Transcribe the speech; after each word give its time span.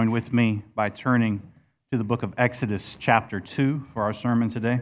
Join 0.00 0.12
with 0.12 0.32
me 0.32 0.62
by 0.74 0.88
turning 0.88 1.42
to 1.92 1.98
the 1.98 2.04
book 2.04 2.22
of 2.22 2.32
Exodus, 2.38 2.96
chapter 2.98 3.38
2, 3.38 3.88
for 3.92 4.02
our 4.02 4.14
sermon 4.14 4.48
today. 4.48 4.80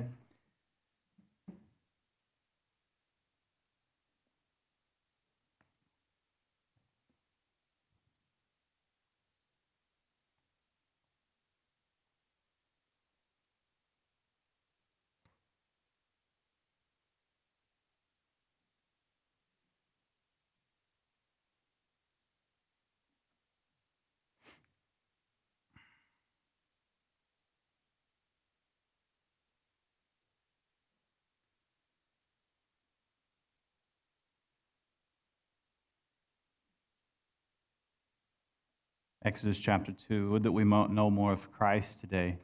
Exodus 39.28 39.59
chapter 39.59 39.92
2. 39.92 40.30
Would 40.30 40.45
that 40.45 40.52
we 40.52 40.64
know 40.64 41.10
more 41.10 41.32
of 41.34 41.52
Christ 41.52 42.00
today 42.00 42.38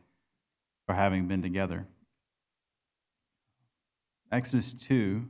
for 0.84 0.94
having 0.94 1.26
been 1.26 1.40
together. 1.40 1.86
Exodus 4.30 4.74
2 4.74 5.26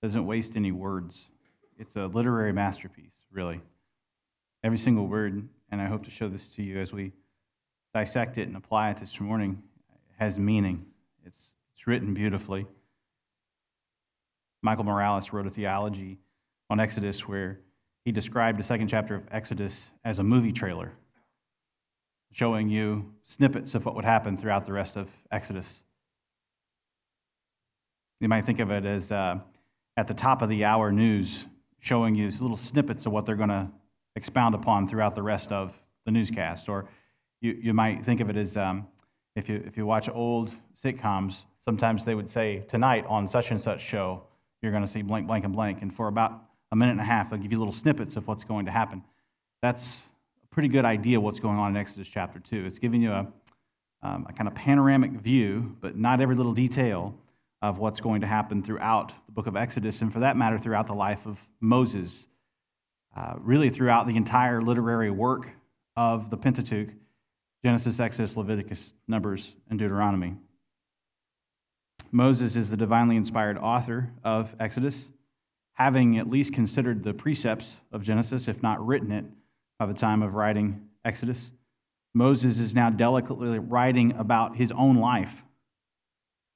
doesn't 0.00 0.24
waste 0.24 0.54
any 0.54 0.70
words. 0.70 1.26
It's 1.76 1.96
a 1.96 2.06
literary 2.06 2.52
masterpiece, 2.52 3.16
really. 3.32 3.60
Every 4.62 4.78
single 4.78 5.08
word, 5.08 5.48
and 5.72 5.82
I 5.82 5.86
hope 5.86 6.04
to 6.04 6.10
show 6.12 6.28
this 6.28 6.46
to 6.50 6.62
you 6.62 6.78
as 6.78 6.92
we 6.92 7.10
dissect 7.92 8.38
it 8.38 8.46
and 8.46 8.56
apply 8.56 8.90
it 8.90 8.98
this 8.98 9.20
morning, 9.20 9.60
has 10.20 10.38
meaning. 10.38 10.86
It's, 11.26 11.50
it's 11.74 11.88
written 11.88 12.14
beautifully. 12.14 12.64
Michael 14.62 14.84
Morales 14.84 15.32
wrote 15.32 15.48
a 15.48 15.50
theology 15.50 16.20
on 16.70 16.78
Exodus 16.78 17.26
where 17.26 17.58
he 18.04 18.12
described 18.12 18.58
the 18.58 18.62
second 18.64 18.88
chapter 18.88 19.14
of 19.14 19.22
Exodus 19.30 19.88
as 20.04 20.18
a 20.18 20.22
movie 20.22 20.52
trailer, 20.52 20.92
showing 22.32 22.68
you 22.68 23.12
snippets 23.24 23.74
of 23.74 23.84
what 23.84 23.94
would 23.94 24.04
happen 24.04 24.36
throughout 24.36 24.64
the 24.64 24.72
rest 24.72 24.96
of 24.96 25.08
Exodus. 25.30 25.82
You 28.20 28.28
might 28.28 28.44
think 28.44 28.60
of 28.60 28.70
it 28.70 28.84
as 28.84 29.12
uh, 29.12 29.38
at 29.96 30.06
the 30.06 30.14
top 30.14 30.42
of 30.42 30.48
the 30.48 30.64
hour 30.64 30.92
news, 30.92 31.46
showing 31.78 32.14
you 32.14 32.30
little 32.40 32.56
snippets 32.56 33.06
of 33.06 33.12
what 33.12 33.26
they're 33.26 33.36
going 33.36 33.48
to 33.48 33.68
expound 34.16 34.54
upon 34.54 34.86
throughout 34.86 35.14
the 35.14 35.22
rest 35.22 35.52
of 35.52 35.78
the 36.04 36.10
newscast. 36.10 36.68
Or 36.68 36.88
you, 37.40 37.58
you 37.60 37.74
might 37.74 38.04
think 38.04 38.20
of 38.20 38.28
it 38.28 38.36
as 38.36 38.56
um, 38.56 38.86
if, 39.36 39.48
you, 39.48 39.62
if 39.66 39.76
you 39.76 39.86
watch 39.86 40.08
old 40.08 40.52
sitcoms, 40.82 41.44
sometimes 41.58 42.04
they 42.04 42.14
would 42.14 42.28
say, 42.28 42.64
Tonight 42.68 43.04
on 43.08 43.26
such 43.26 43.50
and 43.50 43.60
such 43.60 43.80
show, 43.80 44.22
you're 44.62 44.72
going 44.72 44.84
to 44.84 44.90
see 44.90 45.02
blank, 45.02 45.26
blank, 45.26 45.44
and 45.44 45.54
blank. 45.54 45.80
And 45.82 45.94
for 45.94 46.08
about 46.08 46.42
a 46.72 46.76
minute 46.76 46.92
and 46.92 47.00
a 47.00 47.04
half. 47.04 47.30
They'll 47.30 47.38
give 47.38 47.52
you 47.52 47.58
little 47.58 47.72
snippets 47.72 48.16
of 48.16 48.26
what's 48.26 48.44
going 48.44 48.66
to 48.66 48.70
happen. 48.70 49.02
That's 49.62 50.00
a 50.42 50.46
pretty 50.54 50.68
good 50.68 50.84
idea 50.84 51.20
what's 51.20 51.40
going 51.40 51.58
on 51.58 51.70
in 51.70 51.76
Exodus 51.76 52.08
chapter 52.08 52.38
2. 52.38 52.64
It's 52.66 52.78
giving 52.78 53.02
you 53.02 53.12
a, 53.12 53.26
um, 54.02 54.26
a 54.28 54.32
kind 54.32 54.48
of 54.48 54.54
panoramic 54.54 55.12
view, 55.12 55.76
but 55.80 55.96
not 55.96 56.20
every 56.20 56.36
little 56.36 56.54
detail 56.54 57.14
of 57.62 57.78
what's 57.78 58.00
going 58.00 58.22
to 58.22 58.26
happen 58.26 58.62
throughout 58.62 59.12
the 59.26 59.32
book 59.32 59.46
of 59.46 59.56
Exodus, 59.56 60.00
and 60.00 60.12
for 60.12 60.20
that 60.20 60.36
matter, 60.36 60.58
throughout 60.58 60.86
the 60.86 60.94
life 60.94 61.26
of 61.26 61.38
Moses. 61.60 62.26
Uh, 63.14 63.34
really, 63.38 63.70
throughout 63.70 64.06
the 64.06 64.16
entire 64.16 64.62
literary 64.62 65.10
work 65.10 65.50
of 65.96 66.30
the 66.30 66.36
Pentateuch 66.36 66.90
Genesis, 67.64 68.00
Exodus, 68.00 68.36
Leviticus, 68.36 68.94
Numbers, 69.06 69.54
and 69.68 69.78
Deuteronomy. 69.78 70.34
Moses 72.10 72.56
is 72.56 72.70
the 72.70 72.76
divinely 72.76 73.16
inspired 73.16 73.58
author 73.58 74.10
of 74.24 74.54
Exodus 74.58 75.10
having 75.80 76.18
at 76.18 76.28
least 76.28 76.52
considered 76.52 77.02
the 77.02 77.14
precepts 77.14 77.80
of 77.90 78.02
Genesis, 78.02 78.48
if 78.48 78.62
not 78.62 78.86
written 78.86 79.10
it, 79.10 79.24
by 79.78 79.86
the 79.86 79.94
time 79.94 80.22
of 80.22 80.34
writing 80.34 80.78
Exodus. 81.06 81.50
Moses 82.12 82.58
is 82.58 82.74
now 82.74 82.90
delicately 82.90 83.58
writing 83.58 84.12
about 84.18 84.54
his 84.54 84.70
own 84.72 84.96
life. 84.96 85.42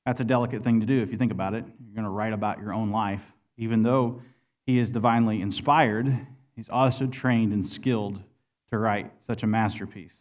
That's 0.05 0.21
a 0.21 0.25
delicate 0.25 0.63
thing 0.63 0.81
to 0.81 0.87
do 0.87 1.01
if 1.01 1.11
you 1.11 1.17
think 1.17 1.33
about 1.33 1.55
it. 1.55 1.65
You're 1.83 1.95
going 1.95 2.05
to 2.05 2.11
write 2.11 2.35
about 2.35 2.61
your 2.61 2.75
own 2.75 2.91
life. 2.91 3.23
Even 3.57 3.83
though 3.83 4.21
he 4.67 4.77
is 4.79 4.91
divinely 4.91 5.41
inspired, 5.41 6.15
he's 6.55 6.69
also 6.69 7.07
trained 7.07 7.55
and 7.55 7.65
skilled 7.65 8.23
to 8.69 8.77
write 8.77 9.11
such 9.21 9.43
a 9.43 9.47
masterpiece. 9.47 10.21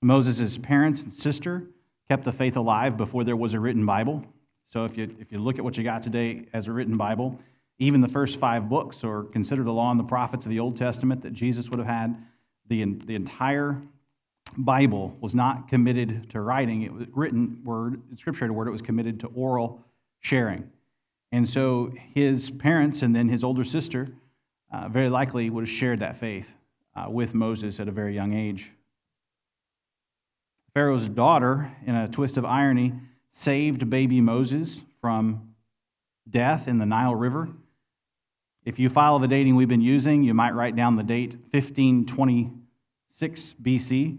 Moses' 0.00 0.56
parents 0.56 1.02
and 1.02 1.12
sister 1.12 1.64
kept 2.08 2.24
the 2.24 2.32
faith 2.32 2.56
alive 2.56 2.96
before 2.96 3.22
there 3.22 3.36
was 3.36 3.52
a 3.52 3.60
written 3.60 3.84
Bible. 3.84 4.24
So 4.64 4.86
if 4.86 4.96
you, 4.96 5.14
if 5.20 5.30
you 5.30 5.40
look 5.40 5.58
at 5.58 5.64
what 5.64 5.76
you 5.76 5.84
got 5.84 6.02
today 6.02 6.46
as 6.54 6.66
a 6.66 6.72
written 6.72 6.96
Bible, 6.96 7.38
even 7.80 8.00
the 8.00 8.08
first 8.08 8.38
five 8.38 8.68
books, 8.68 9.02
or 9.02 9.24
consider 9.24 9.64
the 9.64 9.72
law 9.72 9.90
and 9.90 9.98
the 9.98 10.04
prophets 10.04 10.46
of 10.46 10.50
the 10.50 10.60
Old 10.60 10.76
Testament 10.76 11.22
that 11.22 11.32
Jesus 11.32 11.70
would 11.70 11.78
have 11.78 11.88
had, 11.88 12.16
the, 12.68 12.84
the 12.84 13.16
entire 13.16 13.80
Bible 14.56 15.16
was 15.20 15.34
not 15.34 15.66
committed 15.66 16.30
to 16.30 16.40
writing. 16.40 16.82
It 16.82 16.92
was 16.92 17.06
written 17.12 17.60
word, 17.64 18.00
scripture 18.16 18.46
to 18.46 18.52
word, 18.52 18.68
it 18.68 18.72
was 18.72 18.82
committed 18.82 19.18
to 19.20 19.28
oral 19.28 19.82
sharing. 20.20 20.70
And 21.32 21.48
so 21.48 21.92
his 22.14 22.50
parents 22.50 23.02
and 23.02 23.16
then 23.16 23.28
his 23.28 23.42
older 23.42 23.64
sister 23.64 24.08
uh, 24.70 24.88
very 24.88 25.08
likely 25.08 25.48
would 25.48 25.62
have 25.62 25.70
shared 25.70 26.00
that 26.00 26.16
faith 26.16 26.54
uh, 26.94 27.08
with 27.08 27.34
Moses 27.34 27.80
at 27.80 27.88
a 27.88 27.92
very 27.92 28.14
young 28.14 28.34
age. 28.34 28.72
Pharaoh's 30.74 31.08
daughter, 31.08 31.70
in 31.86 31.94
a 31.94 32.08
twist 32.08 32.36
of 32.36 32.44
irony, 32.44 32.92
saved 33.32 33.88
baby 33.88 34.20
Moses 34.20 34.82
from 35.00 35.54
death 36.28 36.68
in 36.68 36.78
the 36.78 36.86
Nile 36.86 37.14
River. 37.14 37.48
If 38.64 38.78
you 38.78 38.88
follow 38.88 39.18
the 39.18 39.28
dating 39.28 39.56
we've 39.56 39.68
been 39.68 39.80
using, 39.80 40.22
you 40.22 40.34
might 40.34 40.54
write 40.54 40.76
down 40.76 40.96
the 40.96 41.02
date 41.02 41.36
1526 41.50 43.54
BC 43.62 44.18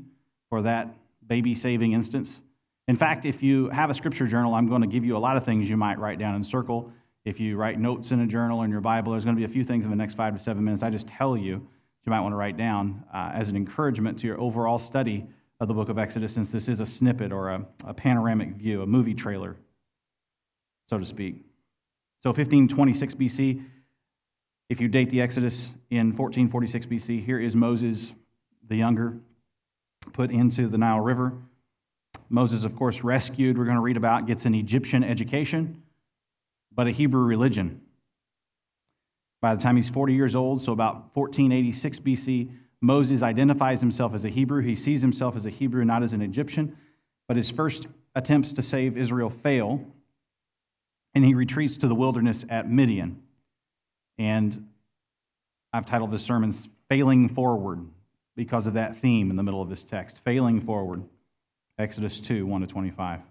for 0.50 0.63
that 0.63 0.94
baby 1.28 1.53
saving 1.53 1.94
instance. 1.94 2.41
In 2.88 2.96
fact, 2.96 3.25
if 3.25 3.44
you 3.44 3.69
have 3.69 3.90
a 3.90 3.94
scripture 3.94 4.28
journal, 4.28 4.56
I'm 4.56 4.68
going 4.68 4.81
to 4.81 4.88
give 4.88 5.06
you 5.06 5.16
a 5.16 5.19
lot 5.19 5.38
of 5.38 5.46
things 5.46 5.69
you 5.69 5.78
might 5.78 6.00
write 6.00 6.18
down 6.18 6.35
and 6.35 6.46
circle. 6.46 6.91
If 7.24 7.40
you 7.40 7.56
write 7.56 7.79
notes 7.79 8.12
in 8.12 8.22
a 8.22 8.28
journal 8.28 8.63
in 8.63 8.72
your 8.72 8.81
Bible, 8.81 9.12
there's 9.12 9.24
going 9.24 9.35
to 9.35 9.40
be 9.40 9.46
a 9.46 9.47
few 9.47 9.63
things 9.63 9.85
in 9.85 9.91
the 9.91 9.97
next 9.97 10.16
five 10.16 10.34
to 10.34 10.40
seven 10.40 10.63
minutes 10.63 10.81
I 10.81 10.90
just 10.90 11.08
tell 11.08 11.38
you 11.38 11.68
you 12.03 12.09
might 12.09 12.22
want 12.22 12.34
to 12.34 12.38
write 12.38 12.58
down 12.58 13.03
uh, 13.13 13.29
as 13.34 13.47
an 13.47 13.56
encouragement 13.56 14.18
to 14.19 14.28
your 14.28 14.41
overall 14.41 14.79
study 14.79 15.28
of 15.59 15.68
the 15.68 15.73
book 15.75 15.90
of 15.90 16.00
Exodus, 16.00 16.34
since 16.34 16.52
this 16.52 16.68
is 16.68 16.79
a 16.79 16.85
snippet 16.85 17.31
or 17.31 17.50
a, 17.50 17.63
a 17.85 17.94
panoramic 17.94 18.56
view, 18.56 18.81
a 18.81 18.88
movie 18.88 19.13
trailer, 19.13 19.56
so 20.90 20.97
to 20.97 21.06
speak. 21.06 21.35
So, 22.23 22.29
1526 22.29 23.16
BC, 23.16 23.63
if 24.72 24.80
you 24.80 24.88
date 24.88 25.09
the 25.09 25.22
Exodus 25.22 25.70
in 25.90 26.16
1446 26.16 26.86
BC, 26.86 27.26
here 27.26 27.38
is 27.38 27.58
Moses 27.58 28.14
the 28.70 28.78
younger 28.78 29.18
put 30.14 30.32
into 30.32 30.70
the 30.70 30.78
Nile 30.78 31.02
River. 31.02 31.34
Moses, 32.30 32.64
of 32.64 32.74
course, 32.78 33.04
rescued, 33.04 33.58
we're 33.58 33.66
going 33.66 33.76
to 33.76 33.82
read 33.82 33.98
about, 33.98 34.28
gets 34.28 34.46
an 34.46 34.56
Egyptian 34.56 35.04
education, 35.04 35.84
but 36.74 36.88
a 36.88 36.92
Hebrew 36.92 37.24
religion. 37.24 37.82
By 39.42 39.56
the 39.56 39.62
time 39.62 39.76
he's 39.76 39.90
40 39.90 40.14
years 40.14 40.38
old, 40.38 40.62
so 40.62 40.72
about 40.72 41.18
1486 41.18 42.00
BC, 42.00 42.52
Moses 42.80 43.24
identifies 43.24 43.82
himself 43.82 44.14
as 44.14 44.24
a 44.24 44.30
Hebrew. 44.30 44.62
He 44.62 44.78
sees 44.78 45.02
himself 45.02 45.36
as 45.36 45.46
a 45.46 45.50
Hebrew, 45.50 45.84
not 45.84 46.02
as 46.02 46.14
an 46.14 46.22
Egyptian. 46.22 46.78
But 47.28 47.36
his 47.36 47.52
first 47.52 47.88
attempts 48.16 48.53
to 48.53 48.62
save 48.62 48.98
Israel 48.98 49.30
fail, 49.30 49.86
and 51.14 51.26
he 51.26 51.34
retreats 51.34 51.76
to 51.80 51.90
the 51.90 51.96
wilderness 51.96 52.46
at 52.48 52.72
Midian. 52.72 53.22
And 54.22 54.68
I've 55.74 55.88
titled 55.88 56.12
this 56.12 56.22
sermon 56.22 56.52
Failing 56.90 57.28
Forward 57.28 57.88
because 58.36 58.68
of 58.68 58.76
that 58.76 58.98
theme 58.98 59.32
in 59.32 59.36
the 59.36 59.42
middle 59.42 59.64
of 59.64 59.70
this 59.70 59.84
text 59.84 60.20
Failing 60.20 60.62
Forward, 60.62 61.03
Exodus 61.79 62.20
2 62.20 62.46
1 62.46 62.62
to 62.62 62.68
25. 62.68 63.22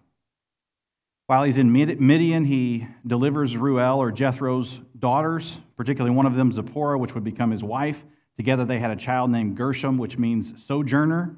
While 1.28 1.44
he's 1.44 1.58
in 1.58 1.70
Midian, 1.70 2.44
he 2.44 2.88
delivers 3.06 3.56
Reuel 3.56 4.00
or 4.02 4.10
Jethro's 4.10 4.80
daughters, 4.98 5.58
particularly 5.76 6.16
one 6.16 6.26
of 6.26 6.34
them, 6.34 6.50
Zipporah, 6.50 6.98
which 6.98 7.14
would 7.14 7.22
become 7.22 7.52
his 7.52 7.62
wife. 7.62 8.04
Together 8.34 8.64
they 8.64 8.80
had 8.80 8.90
a 8.90 8.96
child 8.96 9.30
named 9.30 9.56
Gershom, 9.56 9.96
which 9.96 10.18
means 10.18 10.60
sojourner, 10.60 11.36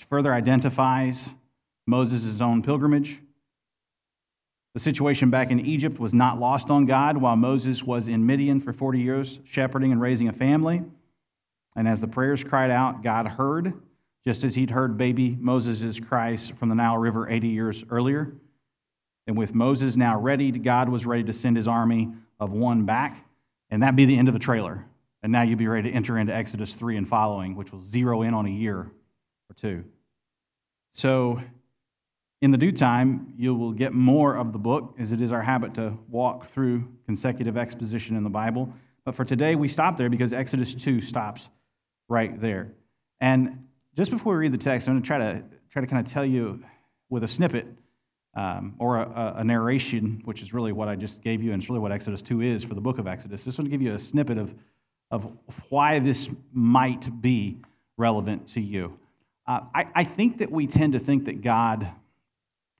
which 0.00 0.08
further 0.08 0.34
identifies 0.34 1.28
Moses' 1.86 2.40
own 2.40 2.60
pilgrimage. 2.60 3.20
The 4.76 4.80
situation 4.80 5.30
back 5.30 5.50
in 5.50 5.64
Egypt 5.64 5.98
was 5.98 6.12
not 6.12 6.38
lost 6.38 6.68
on 6.68 6.84
God 6.84 7.16
while 7.16 7.34
Moses 7.34 7.82
was 7.82 8.08
in 8.08 8.26
Midian 8.26 8.60
for 8.60 8.74
40 8.74 9.00
years, 9.00 9.40
shepherding 9.42 9.90
and 9.90 10.02
raising 10.02 10.28
a 10.28 10.34
family. 10.34 10.82
And 11.74 11.88
as 11.88 11.98
the 12.02 12.06
prayers 12.06 12.44
cried 12.44 12.70
out, 12.70 13.02
God 13.02 13.26
heard, 13.26 13.72
just 14.26 14.44
as 14.44 14.54
he'd 14.54 14.70
heard 14.70 14.98
baby 14.98 15.34
Moses' 15.40 15.98
cries 15.98 16.50
from 16.50 16.68
the 16.68 16.74
Nile 16.74 16.98
River 16.98 17.26
80 17.26 17.48
years 17.48 17.84
earlier. 17.88 18.34
And 19.26 19.34
with 19.34 19.54
Moses 19.54 19.96
now 19.96 20.20
ready, 20.20 20.52
God 20.52 20.90
was 20.90 21.06
ready 21.06 21.24
to 21.24 21.32
send 21.32 21.56
his 21.56 21.66
army 21.66 22.12
of 22.38 22.52
one 22.52 22.84
back, 22.84 23.26
and 23.70 23.82
that'd 23.82 23.96
be 23.96 24.04
the 24.04 24.18
end 24.18 24.28
of 24.28 24.34
the 24.34 24.38
trailer. 24.38 24.84
And 25.22 25.32
now 25.32 25.40
you'll 25.40 25.56
be 25.56 25.68
ready 25.68 25.88
to 25.90 25.96
enter 25.96 26.18
into 26.18 26.34
Exodus 26.34 26.74
3 26.74 26.98
and 26.98 27.08
following, 27.08 27.56
which 27.56 27.72
will 27.72 27.80
zero 27.80 28.20
in 28.20 28.34
on 28.34 28.44
a 28.44 28.50
year 28.50 28.80
or 28.80 29.54
two. 29.56 29.84
So, 30.92 31.40
in 32.42 32.50
the 32.50 32.58
due 32.58 32.72
time, 32.72 33.32
you 33.36 33.54
will 33.54 33.72
get 33.72 33.92
more 33.92 34.36
of 34.36 34.52
the 34.52 34.58
book, 34.58 34.94
as 34.98 35.12
it 35.12 35.20
is 35.20 35.32
our 35.32 35.42
habit 35.42 35.74
to 35.74 35.96
walk 36.08 36.48
through 36.48 36.86
consecutive 37.06 37.56
exposition 37.56 38.16
in 38.16 38.24
the 38.24 38.30
Bible. 38.30 38.72
But 39.04 39.14
for 39.14 39.24
today, 39.24 39.54
we 39.54 39.68
stop 39.68 39.96
there 39.96 40.10
because 40.10 40.32
Exodus 40.32 40.74
2 40.74 41.00
stops 41.00 41.48
right 42.08 42.38
there. 42.40 42.72
And 43.20 43.66
just 43.94 44.10
before 44.10 44.34
we 44.34 44.40
read 44.40 44.52
the 44.52 44.58
text, 44.58 44.86
I'm 44.88 44.94
going 44.94 45.02
to 45.02 45.06
try 45.06 45.18
to, 45.18 45.42
try 45.70 45.80
to 45.80 45.86
kind 45.86 46.06
of 46.06 46.12
tell 46.12 46.24
you 46.24 46.62
with 47.08 47.24
a 47.24 47.28
snippet 47.28 47.66
um, 48.34 48.74
or 48.78 48.98
a, 48.98 49.36
a, 49.38 49.44
narration, 49.44 50.20
which 50.26 50.42
is 50.42 50.52
really 50.52 50.72
what 50.72 50.88
I 50.88 50.96
just 50.96 51.22
gave 51.22 51.42
you, 51.42 51.52
and 51.52 51.62
it's 51.62 51.70
really 51.70 51.80
what 51.80 51.90
Exodus 51.90 52.20
2 52.20 52.42
is 52.42 52.62
for 52.62 52.74
the 52.74 52.82
book 52.82 52.98
of 52.98 53.06
Exodus. 53.06 53.44
Just 53.44 53.58
want 53.58 53.66
to 53.66 53.70
give 53.70 53.80
you 53.80 53.94
a 53.94 53.98
snippet 53.98 54.36
of, 54.36 54.54
of 55.10 55.32
why 55.70 55.98
this 56.00 56.28
might 56.52 57.22
be 57.22 57.56
relevant 57.96 58.46
to 58.48 58.60
you. 58.60 58.98
Uh, 59.46 59.60
I, 59.74 59.86
I 59.94 60.04
think 60.04 60.38
that 60.38 60.50
we 60.50 60.66
tend 60.66 60.92
to 60.92 60.98
think 60.98 61.24
that 61.24 61.40
God, 61.40 61.90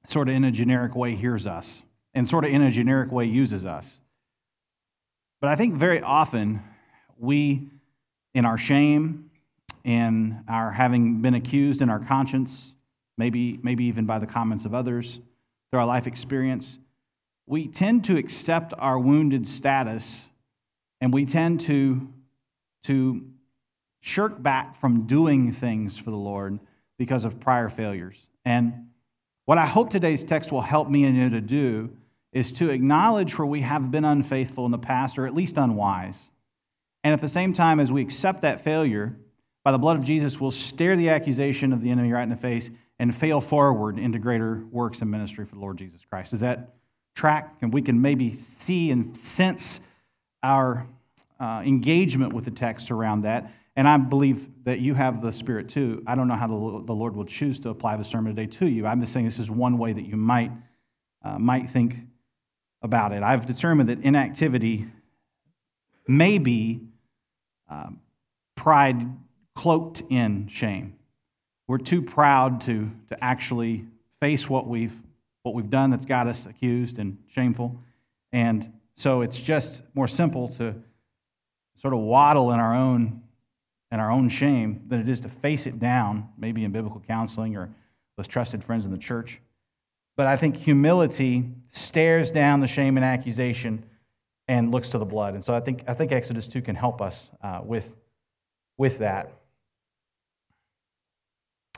sort 0.06 0.28
of 0.28 0.34
in 0.34 0.44
a 0.44 0.50
generic 0.50 0.94
way, 0.94 1.14
hears 1.14 1.46
us 1.46 1.82
and 2.14 2.26
sort 2.26 2.44
of 2.44 2.50
in 2.50 2.62
a 2.62 2.70
generic 2.70 3.12
way 3.12 3.26
uses 3.26 3.66
us. 3.66 3.98
But 5.40 5.50
I 5.50 5.56
think 5.56 5.74
very 5.74 6.00
often 6.00 6.62
we, 7.18 7.68
in 8.34 8.46
our 8.46 8.56
shame, 8.56 9.30
in 9.84 10.42
our 10.48 10.72
having 10.72 11.20
been 11.20 11.34
accused 11.34 11.82
in 11.82 11.90
our 11.90 11.98
conscience, 11.98 12.72
maybe, 13.18 13.58
maybe 13.62 13.84
even 13.84 14.06
by 14.06 14.18
the 14.18 14.26
comments 14.26 14.64
of 14.64 14.74
others, 14.74 15.20
through 15.70 15.80
our 15.80 15.86
life 15.86 16.06
experience, 16.06 16.78
we 17.46 17.68
tend 17.68 18.04
to 18.04 18.16
accept 18.16 18.72
our 18.78 18.98
wounded 18.98 19.46
status 19.46 20.26
and 21.00 21.12
we 21.12 21.26
tend 21.26 21.60
to, 21.60 22.08
to 22.84 23.24
shirk 24.00 24.42
back 24.42 24.74
from 24.80 25.06
doing 25.06 25.52
things 25.52 25.98
for 25.98 26.10
the 26.10 26.16
Lord 26.16 26.58
because 26.98 27.24
of 27.24 27.38
prior 27.38 27.68
failures. 27.68 28.16
And 28.44 28.88
what 29.46 29.58
I 29.58 29.66
hope 29.66 29.90
today's 29.90 30.24
text 30.24 30.52
will 30.52 30.60
help 30.60 30.90
me 30.90 31.04
and 31.04 31.16
you 31.16 31.30
to 31.30 31.40
do 31.40 31.90
is 32.32 32.52
to 32.52 32.68
acknowledge 32.68 33.38
where 33.38 33.46
we 33.46 33.62
have 33.62 33.90
been 33.90 34.04
unfaithful 34.04 34.66
in 34.66 34.72
the 34.72 34.78
past 34.78 35.18
or 35.18 35.26
at 35.26 35.34
least 35.34 35.56
unwise. 35.56 36.30
And 37.02 37.14
at 37.14 37.20
the 37.20 37.28
same 37.28 37.52
time, 37.52 37.80
as 37.80 37.90
we 37.90 38.02
accept 38.02 38.42
that 38.42 38.60
failure, 38.60 39.16
by 39.64 39.72
the 39.72 39.78
blood 39.78 39.96
of 39.96 40.04
Jesus, 40.04 40.40
we'll 40.40 40.50
stare 40.50 40.96
the 40.96 41.08
accusation 41.08 41.72
of 41.72 41.80
the 41.80 41.90
enemy 41.90 42.12
right 42.12 42.24
in 42.24 42.28
the 42.28 42.36
face 42.36 42.70
and 42.98 43.14
fail 43.14 43.40
forward 43.40 43.98
into 43.98 44.18
greater 44.18 44.64
works 44.70 45.00
and 45.00 45.10
ministry 45.10 45.44
for 45.44 45.54
the 45.54 45.60
Lord 45.60 45.78
Jesus 45.78 46.00
Christ. 46.04 46.32
Is 46.32 46.40
that 46.40 46.74
track? 47.14 47.56
And 47.62 47.72
we 47.72 47.82
can 47.82 48.00
maybe 48.00 48.32
see 48.32 48.90
and 48.90 49.16
sense 49.16 49.80
our 50.42 50.86
uh, 51.38 51.62
engagement 51.64 52.32
with 52.32 52.44
the 52.44 52.50
text 52.50 52.90
around 52.90 53.22
that. 53.22 53.50
And 53.76 53.86
I 53.86 53.98
believe 53.98 54.48
that 54.64 54.80
you 54.80 54.94
have 54.94 55.20
the 55.20 55.30
Spirit 55.30 55.68
too. 55.68 56.02
I 56.06 56.14
don't 56.14 56.28
know 56.28 56.34
how 56.34 56.46
the, 56.46 56.54
Lord 56.54 57.14
will 57.14 57.26
choose 57.26 57.60
to 57.60 57.68
apply 57.68 57.96
the 57.96 58.04
sermon 58.04 58.34
today 58.34 58.50
to 58.52 58.66
you. 58.66 58.86
I'm 58.86 59.00
just 59.00 59.12
saying 59.12 59.26
this 59.26 59.38
is 59.38 59.50
one 59.50 59.76
way 59.76 59.92
that 59.92 60.06
you 60.06 60.16
might, 60.16 60.50
uh, 61.22 61.38
might 61.38 61.68
think 61.68 61.96
about 62.80 63.12
it. 63.12 63.22
I've 63.22 63.44
determined 63.44 63.90
that 63.90 64.00
inactivity 64.00 64.86
may 66.08 66.38
be 66.38 66.80
uh, 67.70 67.90
pride 68.54 69.06
cloaked 69.54 70.02
in 70.08 70.48
shame. 70.48 70.94
We're 71.68 71.78
too 71.78 72.00
proud 72.00 72.62
to, 72.62 72.90
to 73.08 73.24
actually 73.24 73.84
face 74.20 74.48
what 74.48 74.66
we've, 74.66 74.94
what 75.42 75.54
we've 75.54 75.68
done 75.68 75.90
that's 75.90 76.06
got 76.06 76.28
us 76.28 76.46
accused 76.46 76.98
and 76.98 77.18
shameful. 77.28 77.78
And 78.32 78.72
so 78.96 79.20
it's 79.20 79.38
just 79.38 79.82
more 79.94 80.08
simple 80.08 80.48
to 80.48 80.74
sort 81.76 81.92
of 81.92 82.00
waddle 82.00 82.52
in 82.52 82.60
our 82.60 82.74
own 82.74 83.22
in 83.92 84.00
our 84.00 84.10
own 84.10 84.28
shame 84.28 84.82
than 84.88 85.00
it 85.00 85.08
is 85.08 85.20
to 85.20 85.28
face 85.28 85.66
it 85.66 85.78
down, 85.78 86.28
maybe 86.36 86.64
in 86.64 86.72
biblical 86.72 87.00
counseling 87.00 87.56
or 87.56 87.70
with 88.16 88.28
trusted 88.28 88.64
friends 88.64 88.84
in 88.84 88.92
the 88.92 88.98
church. 88.98 89.40
But 90.16 90.26
I 90.26 90.36
think 90.36 90.56
humility 90.56 91.44
stares 91.68 92.30
down 92.30 92.60
the 92.60 92.66
shame 92.66 92.96
and 92.96 93.04
accusation 93.04 93.84
and 94.48 94.72
looks 94.72 94.90
to 94.90 94.98
the 94.98 95.04
blood. 95.04 95.34
And 95.34 95.44
so 95.44 95.54
I 95.54 95.60
think, 95.60 95.84
I 95.86 95.94
think 95.94 96.12
Exodus 96.12 96.46
2 96.46 96.62
can 96.62 96.74
help 96.74 97.02
us 97.02 97.30
uh, 97.42 97.60
with, 97.62 97.94
with 98.78 98.98
that. 98.98 99.32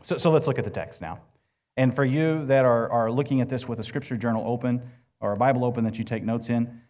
So, 0.02 0.16
so 0.16 0.30
let's 0.30 0.46
look 0.46 0.58
at 0.58 0.64
the 0.64 0.70
text 0.70 1.00
now. 1.00 1.20
And 1.76 1.94
for 1.94 2.04
you 2.04 2.44
that 2.46 2.64
are, 2.64 2.90
are 2.90 3.10
looking 3.10 3.40
at 3.40 3.48
this 3.48 3.68
with 3.68 3.80
a 3.80 3.84
scripture 3.84 4.16
journal 4.16 4.44
open 4.46 4.82
or 5.20 5.32
a 5.32 5.36
Bible 5.36 5.64
open 5.64 5.84
that 5.84 5.98
you 5.98 6.04
take 6.04 6.22
notes 6.22 6.50
in, 6.50 6.80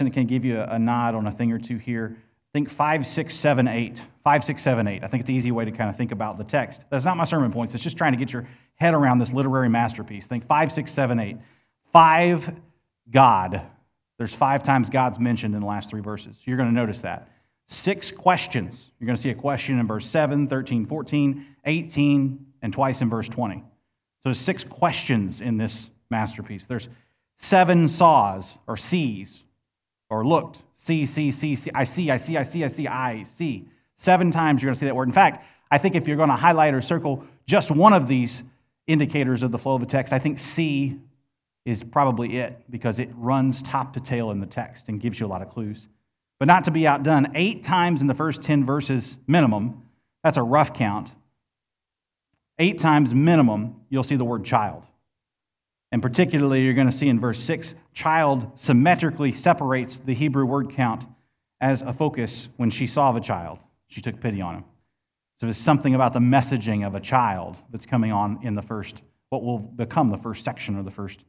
want 0.00 0.14
to 0.14 0.24
give 0.24 0.44
you 0.44 0.60
a, 0.60 0.64
a 0.64 0.78
nod 0.78 1.14
on 1.14 1.26
a 1.26 1.30
thing 1.30 1.52
or 1.52 1.58
two 1.58 1.76
here. 1.76 2.16
Think 2.52 2.70
five, 2.70 3.06
six, 3.06 3.34
seven, 3.34 3.68
eight. 3.68 4.00
Five, 4.24 4.44
six, 4.44 4.62
seven, 4.62 4.86
eight. 4.86 5.04
I 5.04 5.08
think 5.08 5.22
it's 5.22 5.30
an 5.30 5.36
easy 5.36 5.52
way 5.52 5.64
to 5.64 5.70
kind 5.70 5.90
of 5.90 5.96
think 5.96 6.12
about 6.12 6.38
the 6.38 6.44
text. 6.44 6.84
That's 6.90 7.04
not 7.04 7.16
my 7.16 7.24
sermon 7.24 7.52
points. 7.52 7.74
It's 7.74 7.82
just 7.82 7.96
trying 7.96 8.12
to 8.12 8.18
get 8.18 8.32
your 8.32 8.46
head 8.74 8.94
around 8.94 9.18
this 9.18 9.32
literary 9.32 9.68
masterpiece. 9.68 10.26
Think 10.26 10.46
five, 10.46 10.72
six, 10.72 10.90
seven, 10.90 11.18
eight. 11.18 11.36
Five, 11.92 12.54
God. 13.10 13.62
There's 14.18 14.34
five 14.34 14.62
times 14.62 14.90
God's 14.90 15.18
mentioned 15.18 15.54
in 15.54 15.60
the 15.60 15.66
last 15.66 15.90
three 15.90 16.00
verses. 16.00 16.42
You're 16.44 16.56
going 16.56 16.68
to 16.68 16.74
notice 16.74 17.02
that. 17.02 17.30
Six 17.66 18.10
questions. 18.10 18.90
You're 18.98 19.06
going 19.06 19.16
to 19.16 19.22
see 19.22 19.30
a 19.30 19.34
question 19.34 19.78
in 19.78 19.86
verse 19.86 20.06
7, 20.06 20.48
13, 20.48 20.86
14, 20.86 21.46
18, 21.64 22.46
and 22.62 22.72
twice 22.72 23.02
in 23.02 23.10
verse 23.10 23.28
20. 23.28 23.56
So 23.58 23.64
there's 24.24 24.40
six 24.40 24.64
questions 24.64 25.40
in 25.40 25.58
this 25.58 25.90
masterpiece. 26.10 26.64
There's 26.64 26.88
seven 27.36 27.88
saws 27.88 28.58
or 28.66 28.76
sees 28.76 29.44
or 30.10 30.26
looked. 30.26 30.62
See, 30.76 31.06
see, 31.06 31.30
see, 31.30 31.54
see. 31.54 31.70
I 31.74 31.84
see, 31.84 32.10
I 32.10 32.16
see, 32.16 32.36
I 32.36 32.42
see, 32.42 32.64
I 32.64 32.68
see, 32.68 32.86
I 32.86 33.22
see. 33.22 33.68
Seven 33.96 34.30
times 34.30 34.62
you're 34.62 34.68
going 34.68 34.74
to 34.74 34.80
see 34.80 34.86
that 34.86 34.96
word. 34.96 35.08
In 35.08 35.14
fact, 35.14 35.44
I 35.70 35.78
think 35.78 35.94
if 35.94 36.06
you're 36.06 36.16
going 36.16 36.28
to 36.30 36.36
highlight 36.36 36.74
or 36.74 36.80
circle 36.80 37.24
just 37.46 37.70
one 37.70 37.92
of 37.92 38.08
these 38.08 38.42
indicators 38.86 39.42
of 39.42 39.50
the 39.50 39.58
flow 39.58 39.74
of 39.74 39.82
a 39.82 39.86
text, 39.86 40.12
I 40.12 40.18
think 40.18 40.38
see 40.38 40.98
is 41.64 41.82
probably 41.82 42.38
it 42.38 42.62
because 42.70 42.98
it 42.98 43.10
runs 43.14 43.62
top 43.62 43.92
to 43.92 44.00
tail 44.00 44.30
in 44.30 44.40
the 44.40 44.46
text 44.46 44.88
and 44.88 45.00
gives 45.00 45.20
you 45.20 45.26
a 45.26 45.28
lot 45.28 45.42
of 45.42 45.50
clues. 45.50 45.88
But 46.38 46.48
not 46.48 46.64
to 46.64 46.70
be 46.70 46.86
outdone, 46.86 47.32
eight 47.34 47.62
times 47.62 48.00
in 48.00 48.06
the 48.06 48.14
first 48.14 48.42
10 48.42 48.64
verses 48.64 49.16
minimum, 49.26 49.82
that's 50.22 50.36
a 50.36 50.42
rough 50.42 50.72
count. 50.72 51.12
Eight 52.58 52.78
times 52.78 53.14
minimum, 53.14 53.82
you'll 53.88 54.02
see 54.02 54.16
the 54.16 54.24
word 54.24 54.44
child. 54.44 54.86
And 55.90 56.02
particularly, 56.02 56.62
you're 56.62 56.74
going 56.74 56.90
to 56.90 56.96
see 56.96 57.08
in 57.08 57.18
verse 57.18 57.38
6, 57.40 57.74
child 57.98 58.56
symmetrically 58.56 59.32
separates 59.32 59.98
the 59.98 60.14
Hebrew 60.14 60.46
word 60.46 60.70
count 60.70 61.04
as 61.60 61.82
a 61.82 61.92
focus 61.92 62.48
when 62.56 62.70
she 62.70 62.86
saw 62.86 63.10
the 63.10 63.18
child. 63.18 63.58
She 63.88 64.00
took 64.00 64.20
pity 64.20 64.40
on 64.40 64.54
him. 64.54 64.64
So 65.40 65.46
there's 65.46 65.56
something 65.56 65.96
about 65.96 66.12
the 66.12 66.20
messaging 66.20 66.86
of 66.86 66.94
a 66.94 67.00
child 67.00 67.56
that's 67.70 67.86
coming 67.86 68.12
on 68.12 68.38
in 68.42 68.54
the 68.54 68.62
first, 68.62 69.02
what 69.30 69.42
will 69.42 69.58
become 69.58 70.10
the 70.10 70.16
first 70.16 70.44
section 70.44 70.78
or 70.78 70.84
the 70.84 70.92
first 70.92 71.24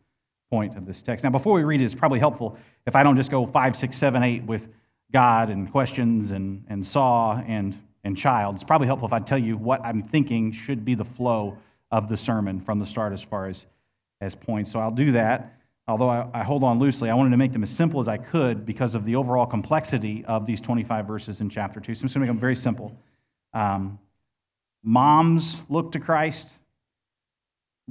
point 0.52 0.78
of 0.78 0.86
this 0.86 1.02
text. 1.02 1.24
Now, 1.24 1.32
before 1.32 1.54
we 1.54 1.64
read 1.64 1.82
it, 1.82 1.86
it's 1.86 1.96
probably 1.96 2.20
helpful 2.20 2.56
if 2.86 2.96
I 2.96 3.02
don't 3.02 3.16
just 3.16 3.32
go 3.32 3.48
five, 3.48 3.76
six, 3.76 3.98
seven, 3.98 4.22
eight 4.22 4.44
with 4.44 4.68
God 5.12 5.50
and 5.50 5.72
questions 5.72 6.30
and, 6.30 6.64
and 6.68 6.86
saw 6.86 7.42
and, 7.48 7.76
and 8.04 8.16
child. 8.16 8.54
It's 8.54 8.64
probably 8.64 8.86
helpful 8.86 9.08
if 9.08 9.14
I 9.14 9.20
tell 9.20 9.40
you 9.40 9.58
what 9.58 9.84
I'm 9.84 10.04
thinking 10.04 10.52
should 10.52 10.86
be 10.86 10.94
the 10.94 11.06
flow 11.06 11.58
of 11.90 12.10
the 12.10 12.18
sermon 12.18 12.62
from 12.62 12.78
the 12.78 12.86
start 12.86 13.12
as 13.12 13.24
far 13.24 13.48
as, 13.48 13.66
as 14.22 14.36
points. 14.36 14.72
So 14.72 14.80
I'll 14.80 14.92
do 14.92 15.14
that. 15.14 15.59
Although 15.90 16.10
I, 16.10 16.28
I 16.36 16.44
hold 16.44 16.64
on 16.64 16.78
loosely, 16.78 17.10
I 17.10 17.16
wanted 17.16 17.32
to 17.32 17.38
make 17.38 17.52
them 17.52 17.64
as 17.64 17.70
simple 17.72 18.00
as 18.00 18.08
I 18.08 18.18
could 18.18 18.64
because 18.64 18.94
of 18.94 19.04
the 19.04 19.16
overall 19.16 19.48
complexity 19.48 20.24
of 20.26 20.46
these 20.46 20.62
25 20.62 21.08
verses 21.08 21.42
in 21.42 21.50
chapter 21.50 21.80
2. 21.80 21.96
So 21.96 22.02
I'm 22.04 22.08
just 22.08 22.14
going 22.14 22.28
to 22.28 22.32
make 22.32 22.36
them 22.36 22.40
very 22.40 22.56
simple. 22.56 22.96
Um, 23.56 23.98
moms 24.84 25.62
look 25.68 25.94
to 25.94 26.00
Christ, 26.00 26.60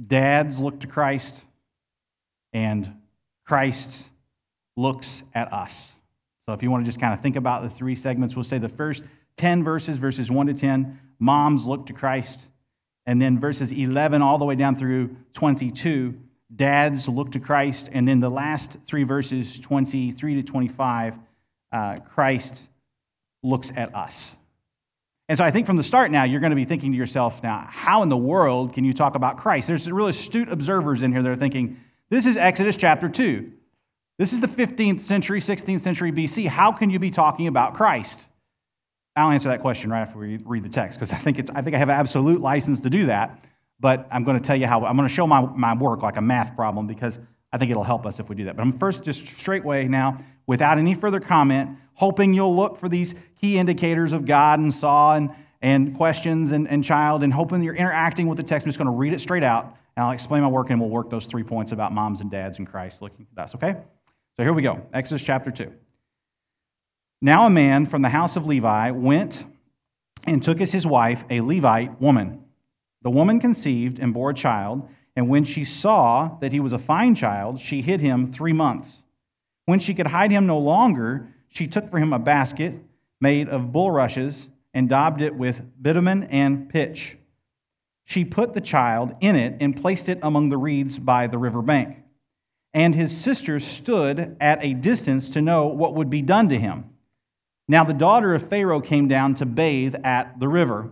dads 0.07 0.61
look 0.61 0.79
to 0.79 0.87
Christ, 0.87 1.43
and 2.53 2.89
Christ 3.45 4.09
looks 4.77 5.23
at 5.35 5.51
us. 5.51 5.93
So 6.45 6.53
if 6.53 6.63
you 6.63 6.71
want 6.71 6.85
to 6.85 6.87
just 6.87 7.01
kind 7.01 7.13
of 7.13 7.19
think 7.19 7.35
about 7.35 7.63
the 7.63 7.69
three 7.69 7.95
segments, 7.95 8.33
we'll 8.33 8.45
say 8.45 8.59
the 8.59 8.69
first 8.69 9.03
10 9.35 9.61
verses, 9.61 9.97
verses 9.97 10.31
1 10.31 10.47
to 10.47 10.53
10, 10.53 10.97
moms 11.19 11.67
look 11.67 11.85
to 11.87 11.93
Christ. 11.93 12.47
And 13.05 13.21
then 13.21 13.41
verses 13.41 13.73
11 13.73 14.21
all 14.21 14.37
the 14.37 14.45
way 14.45 14.55
down 14.55 14.77
through 14.77 15.17
22, 15.33 16.17
dads 16.55 17.07
look 17.07 17.31
to 17.33 17.39
Christ. 17.39 17.89
And 17.91 18.07
then 18.07 18.19
the 18.19 18.29
last 18.29 18.77
three 18.85 19.03
verses, 19.03 19.59
23 19.59 20.35
to 20.35 20.43
25, 20.43 21.19
uh, 21.71 21.97
Christ 21.97 22.69
looks 23.43 23.71
at 23.75 23.95
us. 23.95 24.35
And 25.27 25.37
so 25.37 25.43
I 25.43 25.51
think 25.51 25.67
from 25.67 25.77
the 25.77 25.83
start 25.83 26.09
now, 26.09 26.23
you're 26.23 26.39
going 26.39 26.49
to 26.49 26.55
be 26.55 26.65
thinking 26.65 26.91
to 26.91 26.97
yourself, 26.97 27.43
now, 27.43 27.67
how 27.69 28.01
in 28.01 28.09
the 28.09 28.17
world 28.17 28.73
can 28.73 28.83
you 28.83 28.93
talk 28.93 29.13
about 29.15 29.37
Christ? 29.37 29.67
There's 29.67 29.89
really 29.89 30.09
astute 30.09 30.49
observers 30.49 31.03
in 31.03 31.11
here 31.11 31.21
that 31.21 31.29
are 31.29 31.35
thinking, 31.35 31.79
this 32.09 32.25
is 32.25 32.35
Exodus 32.35 32.75
chapter 32.75 33.07
2. 33.07 33.51
This 34.17 34.33
is 34.33 34.39
the 34.39 34.47
15th 34.47 35.01
century, 35.01 35.39
16th 35.39 35.81
century 35.81 36.11
BC. 36.11 36.47
How 36.47 36.71
can 36.71 36.89
you 36.89 36.97
be 36.97 37.11
talking 37.11 37.47
about 37.47 37.75
Christ? 37.75 38.25
I'll 39.15 39.31
answer 39.31 39.49
that 39.49 39.61
question 39.61 39.91
right 39.91 40.01
after 40.01 40.17
we 40.17 40.37
read 40.45 40.63
the 40.63 40.69
text 40.69 40.97
because 40.97 41.11
I 41.13 41.17
think 41.17 41.39
it's 41.39 41.51
I 41.53 41.61
think 41.61 41.75
I 41.75 41.79
have 41.79 41.89
absolute 41.89 42.41
license 42.41 42.79
to 42.81 42.89
do 42.89 43.07
that. 43.07 43.43
But 43.79 44.07
I'm 44.11 44.23
going 44.23 44.37
to 44.37 44.43
tell 44.43 44.55
you 44.55 44.67
how 44.67 44.85
I'm 44.85 44.97
going 44.97 45.07
to 45.07 45.13
show 45.13 45.25
my, 45.25 45.41
my 45.41 45.73
work 45.75 46.01
like 46.01 46.17
a 46.17 46.21
math 46.21 46.55
problem 46.55 46.87
because 46.87 47.19
I 47.51 47.57
think 47.57 47.71
it'll 47.71 47.83
help 47.83 48.05
us 48.05 48.19
if 48.19 48.29
we 48.29 48.35
do 48.35 48.45
that. 48.45 48.55
But 48.55 48.63
I'm 48.63 48.77
first 48.77 49.03
just 49.03 49.25
straightway 49.25 49.87
now 49.87 50.17
without 50.45 50.77
any 50.77 50.93
further 50.93 51.19
comment, 51.19 51.77
hoping 51.93 52.33
you'll 52.33 52.55
look 52.55 52.79
for 52.79 52.89
these 52.89 53.15
key 53.39 53.57
indicators 53.57 54.13
of 54.13 54.25
God 54.25 54.59
and 54.59 54.73
saw 54.73 55.15
and, 55.15 55.29
and 55.61 55.95
questions 55.95 56.51
and, 56.51 56.67
and 56.67 56.83
child, 56.83 57.23
and 57.23 57.33
hoping 57.33 57.61
you're 57.61 57.75
interacting 57.75 58.27
with 58.27 58.37
the 58.37 58.43
text. 58.43 58.65
I'm 58.65 58.69
just 58.69 58.77
going 58.79 58.91
to 58.91 58.97
read 58.97 59.13
it 59.13 59.21
straight 59.21 59.43
out, 59.43 59.75
and 59.95 60.03
I'll 60.03 60.11
explain 60.11 60.41
my 60.41 60.47
work, 60.47 60.69
and 60.69 60.79
we'll 60.79 60.89
work 60.89 61.09
those 61.09 61.25
three 61.25 61.43
points 61.43 61.71
about 61.71 61.91
moms 61.91 62.21
and 62.21 62.31
dads 62.31 62.59
in 62.59 62.65
Christ 62.65 63.01
looking 63.01 63.27
at 63.37 63.43
us, 63.43 63.55
okay? 63.55 63.75
So 64.37 64.43
here 64.43 64.53
we 64.53 64.61
go 64.61 64.87
Exodus 64.93 65.21
chapter 65.21 65.51
2. 65.51 65.71
Now 67.21 67.45
a 67.45 67.49
man 67.49 67.85
from 67.85 68.01
the 68.01 68.09
house 68.09 68.37
of 68.37 68.47
Levi 68.47 68.91
went 68.91 69.43
and 70.25 70.41
took 70.41 70.61
as 70.61 70.71
his 70.71 70.87
wife 70.87 71.25
a 71.29 71.41
Levite 71.41 71.99
woman. 71.99 72.43
The 73.01 73.09
woman 73.09 73.39
conceived 73.39 73.99
and 73.99 74.13
bore 74.13 74.31
a 74.31 74.35
child, 74.35 74.87
and 75.15 75.29
when 75.29 75.43
she 75.43 75.63
saw 75.63 76.37
that 76.39 76.51
he 76.51 76.59
was 76.59 76.73
a 76.73 76.79
fine 76.79 77.15
child, 77.15 77.59
she 77.59 77.81
hid 77.81 78.01
him 78.01 78.31
three 78.31 78.53
months. 78.53 79.01
When 79.65 79.79
she 79.79 79.93
could 79.93 80.07
hide 80.07 80.31
him 80.31 80.45
no 80.45 80.57
longer, 80.57 81.27
she 81.47 81.67
took 81.67 81.89
for 81.89 81.99
him 81.99 82.13
a 82.13 82.19
basket 82.19 82.81
made 83.21 83.49
of 83.49 83.71
bulrushes 83.71 84.49
and 84.73 84.87
daubed 84.87 85.21
it 85.21 85.35
with 85.35 85.61
bitumen 85.81 86.23
and 86.25 86.69
pitch. 86.69 87.17
She 88.05 88.25
put 88.25 88.53
the 88.53 88.61
child 88.61 89.15
in 89.21 89.35
it 89.35 89.57
and 89.59 89.79
placed 89.79 90.09
it 90.09 90.19
among 90.23 90.49
the 90.49 90.57
reeds 90.57 90.97
by 90.97 91.27
the 91.27 91.37
river 91.37 91.61
bank. 91.61 91.97
And 92.73 92.95
his 92.95 93.15
sisters 93.15 93.65
stood 93.65 94.35
at 94.39 94.63
a 94.63 94.73
distance 94.73 95.29
to 95.31 95.41
know 95.41 95.67
what 95.67 95.95
would 95.95 96.09
be 96.09 96.21
done 96.21 96.49
to 96.49 96.59
him. 96.59 96.85
Now 97.67 97.83
the 97.83 97.93
daughter 97.93 98.33
of 98.33 98.47
Pharaoh 98.47 98.81
came 98.81 99.07
down 99.07 99.35
to 99.35 99.45
bathe 99.45 99.95
at 100.03 100.39
the 100.39 100.47
river, 100.47 100.91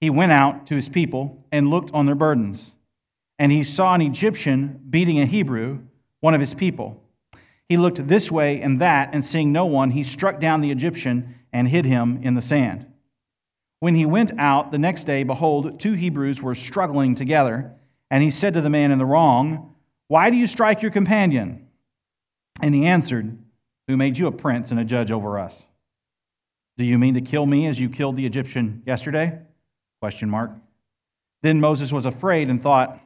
he 0.00 0.10
went 0.10 0.32
out 0.32 0.66
to 0.66 0.74
his 0.74 0.88
people 0.88 1.44
and 1.50 1.70
looked 1.70 1.92
on 1.92 2.06
their 2.06 2.14
burdens. 2.14 2.74
And 3.38 3.52
he 3.52 3.62
saw 3.62 3.94
an 3.94 4.02
Egyptian 4.02 4.80
beating 4.88 5.20
a 5.20 5.26
Hebrew, 5.26 5.80
one 6.20 6.34
of 6.34 6.40
his 6.40 6.54
people. 6.54 7.02
He 7.68 7.76
looked 7.76 8.06
this 8.08 8.30
way 8.30 8.60
and 8.60 8.80
that, 8.80 9.10
and 9.12 9.24
seeing 9.24 9.52
no 9.52 9.66
one, 9.66 9.90
he 9.90 10.02
struck 10.02 10.40
down 10.40 10.60
the 10.60 10.70
Egyptian 10.70 11.34
and 11.52 11.68
hid 11.68 11.84
him 11.84 12.20
in 12.22 12.34
the 12.34 12.42
sand. 12.42 12.86
When 13.80 13.94
he 13.94 14.06
went 14.06 14.32
out 14.38 14.72
the 14.72 14.78
next 14.78 15.04
day, 15.04 15.22
behold, 15.22 15.78
two 15.78 15.92
Hebrews 15.92 16.42
were 16.42 16.54
struggling 16.54 17.14
together. 17.14 17.72
And 18.10 18.22
he 18.22 18.30
said 18.30 18.54
to 18.54 18.60
the 18.60 18.70
man 18.70 18.90
in 18.90 18.98
the 18.98 19.04
wrong, 19.04 19.74
Why 20.08 20.30
do 20.30 20.36
you 20.36 20.46
strike 20.46 20.82
your 20.82 20.90
companion? 20.90 21.68
And 22.60 22.74
he 22.74 22.86
answered, 22.86 23.38
who 23.88 23.96
made 23.96 24.18
you 24.18 24.26
a 24.26 24.32
prince 24.32 24.70
and 24.70 24.78
a 24.78 24.84
judge 24.84 25.10
over 25.10 25.38
us. 25.38 25.64
Do 26.76 26.84
you 26.84 26.98
mean 26.98 27.14
to 27.14 27.20
kill 27.20 27.46
me 27.46 27.66
as 27.66 27.80
you 27.80 27.88
killed 27.88 28.16
the 28.16 28.26
Egyptian 28.26 28.82
yesterday? 28.86 29.40
Question 30.00 30.30
mark. 30.30 30.52
Then 31.42 31.60
Moses 31.60 31.92
was 31.92 32.06
afraid 32.06 32.48
and 32.48 32.62
thought, 32.62 33.00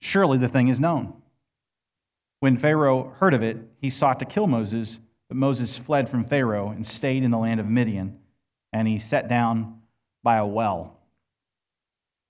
Surely 0.00 0.38
the 0.38 0.48
thing 0.48 0.68
is 0.68 0.80
known. 0.80 1.14
When 2.40 2.56
Pharaoh 2.56 3.14
heard 3.18 3.34
of 3.34 3.42
it, 3.42 3.58
he 3.80 3.88
sought 3.88 4.18
to 4.18 4.24
kill 4.24 4.48
Moses, 4.48 4.98
but 5.28 5.36
Moses 5.36 5.78
fled 5.78 6.08
from 6.08 6.24
Pharaoh 6.24 6.70
and 6.70 6.84
stayed 6.84 7.22
in 7.22 7.30
the 7.30 7.38
land 7.38 7.60
of 7.60 7.68
Midian, 7.68 8.18
and 8.72 8.88
he 8.88 8.98
sat 8.98 9.28
down 9.28 9.80
by 10.24 10.36
a 10.36 10.46
well. 10.46 10.98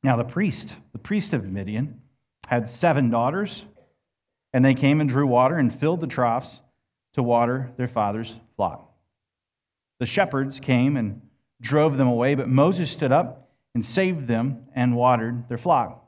Now 0.02 0.16
the 0.16 0.24
priest, 0.24 0.76
the 0.92 0.98
priest 0.98 1.32
of 1.32 1.50
Midian, 1.50 2.02
had 2.48 2.68
seven 2.68 3.08
daughters, 3.08 3.64
and 4.52 4.62
they 4.62 4.74
came 4.74 5.00
and 5.00 5.08
drew 5.08 5.26
water 5.26 5.56
and 5.56 5.74
filled 5.74 6.00
the 6.00 6.06
troughs 6.06 6.60
to 7.14 7.22
water 7.22 7.72
their 7.78 7.88
father's 7.88 8.38
flock. 8.56 8.92
The 9.98 10.06
shepherds 10.06 10.60
came 10.60 10.96
and 10.96 11.22
drove 11.60 11.96
them 11.96 12.08
away, 12.08 12.34
but 12.34 12.48
Moses 12.48 12.90
stood 12.90 13.12
up 13.12 13.41
and 13.74 13.84
saved 13.84 14.26
them 14.28 14.66
and 14.74 14.96
watered 14.96 15.48
their 15.48 15.58
flock. 15.58 16.04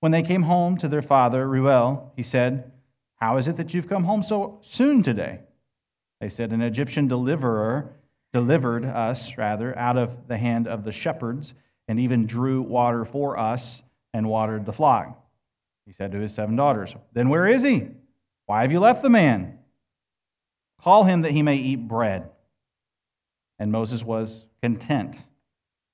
When 0.00 0.12
they 0.12 0.22
came 0.22 0.42
home 0.42 0.78
to 0.78 0.88
their 0.88 1.02
father, 1.02 1.46
Reuel, 1.46 2.12
he 2.16 2.22
said, 2.22 2.72
How 3.16 3.36
is 3.36 3.48
it 3.48 3.56
that 3.56 3.74
you've 3.74 3.88
come 3.88 4.04
home 4.04 4.22
so 4.22 4.58
soon 4.62 5.02
today? 5.02 5.40
They 6.20 6.28
said, 6.28 6.52
An 6.52 6.62
Egyptian 6.62 7.06
deliverer 7.06 7.92
delivered 8.32 8.84
us, 8.84 9.36
rather, 9.36 9.76
out 9.76 9.98
of 9.98 10.28
the 10.28 10.38
hand 10.38 10.66
of 10.66 10.84
the 10.84 10.92
shepherds, 10.92 11.54
and 11.86 12.00
even 12.00 12.26
drew 12.26 12.62
water 12.62 13.04
for 13.04 13.38
us 13.38 13.82
and 14.14 14.28
watered 14.28 14.64
the 14.64 14.72
flock. 14.72 15.16
He 15.84 15.92
said 15.92 16.12
to 16.12 16.18
his 16.18 16.32
seven 16.32 16.56
daughters, 16.56 16.94
Then 17.12 17.28
where 17.28 17.46
is 17.46 17.62
he? 17.62 17.88
Why 18.46 18.62
have 18.62 18.72
you 18.72 18.80
left 18.80 19.02
the 19.02 19.10
man? 19.10 19.58
Call 20.80 21.04
him 21.04 21.22
that 21.22 21.32
he 21.32 21.42
may 21.42 21.56
eat 21.56 21.88
bread. 21.88 22.30
And 23.58 23.70
Moses 23.70 24.02
was 24.02 24.46
content 24.62 25.22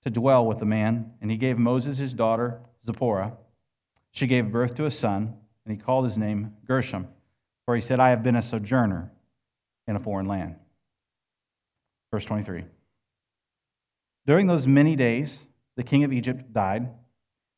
to 0.07 0.11
dwell 0.11 0.47
with 0.47 0.61
the 0.61 0.65
man, 0.65 1.13
and 1.21 1.33
he 1.33 1.37
gave 1.37 1.59
Moses 1.59 1.99
his 1.99 2.13
daughter, 2.13 2.61
Zipporah. 2.87 3.37
She 4.13 4.29
gave 4.29 4.53
birth 4.53 4.77
to 4.77 4.85
a 4.85 4.91
son, 4.91 5.35
and 5.65 5.77
he 5.77 5.83
called 5.83 6.05
his 6.05 6.17
name 6.17 6.55
Gershom, 6.65 7.09
for 7.65 7.75
he 7.75 7.81
said, 7.81 7.99
I 7.99 8.11
have 8.11 8.23
been 8.23 8.37
a 8.37 8.43
sojourner 8.43 9.11
in 9.89 9.97
a 9.97 9.99
foreign 9.99 10.29
land. 10.29 10.55
Verse 12.13 12.25
23. 12.25 12.67
During 14.29 14.47
those 14.47 14.69
many 14.69 14.95
days, 14.95 15.43
the 15.75 15.83
king 15.83 16.05
of 16.05 16.13
Egypt 16.13 16.53
died, 16.53 16.89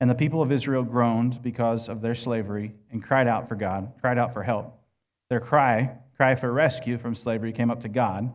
and 0.00 0.08
the 0.08 0.14
people 0.14 0.40
of 0.40 0.50
Israel 0.50 0.84
groaned 0.84 1.42
because 1.42 1.90
of 1.90 2.00
their 2.00 2.14
slavery 2.14 2.72
and 2.90 3.04
cried 3.04 3.28
out 3.28 3.46
for 3.46 3.56
God, 3.56 3.92
cried 4.00 4.16
out 4.16 4.32
for 4.32 4.42
help. 4.42 4.80
Their 5.28 5.40
cry 5.40 5.98
cry 6.16 6.34
for 6.34 6.50
rescue 6.50 6.96
from 6.96 7.14
slavery 7.14 7.52
came 7.52 7.70
up 7.70 7.80
to 7.80 7.90
God, 7.90 8.32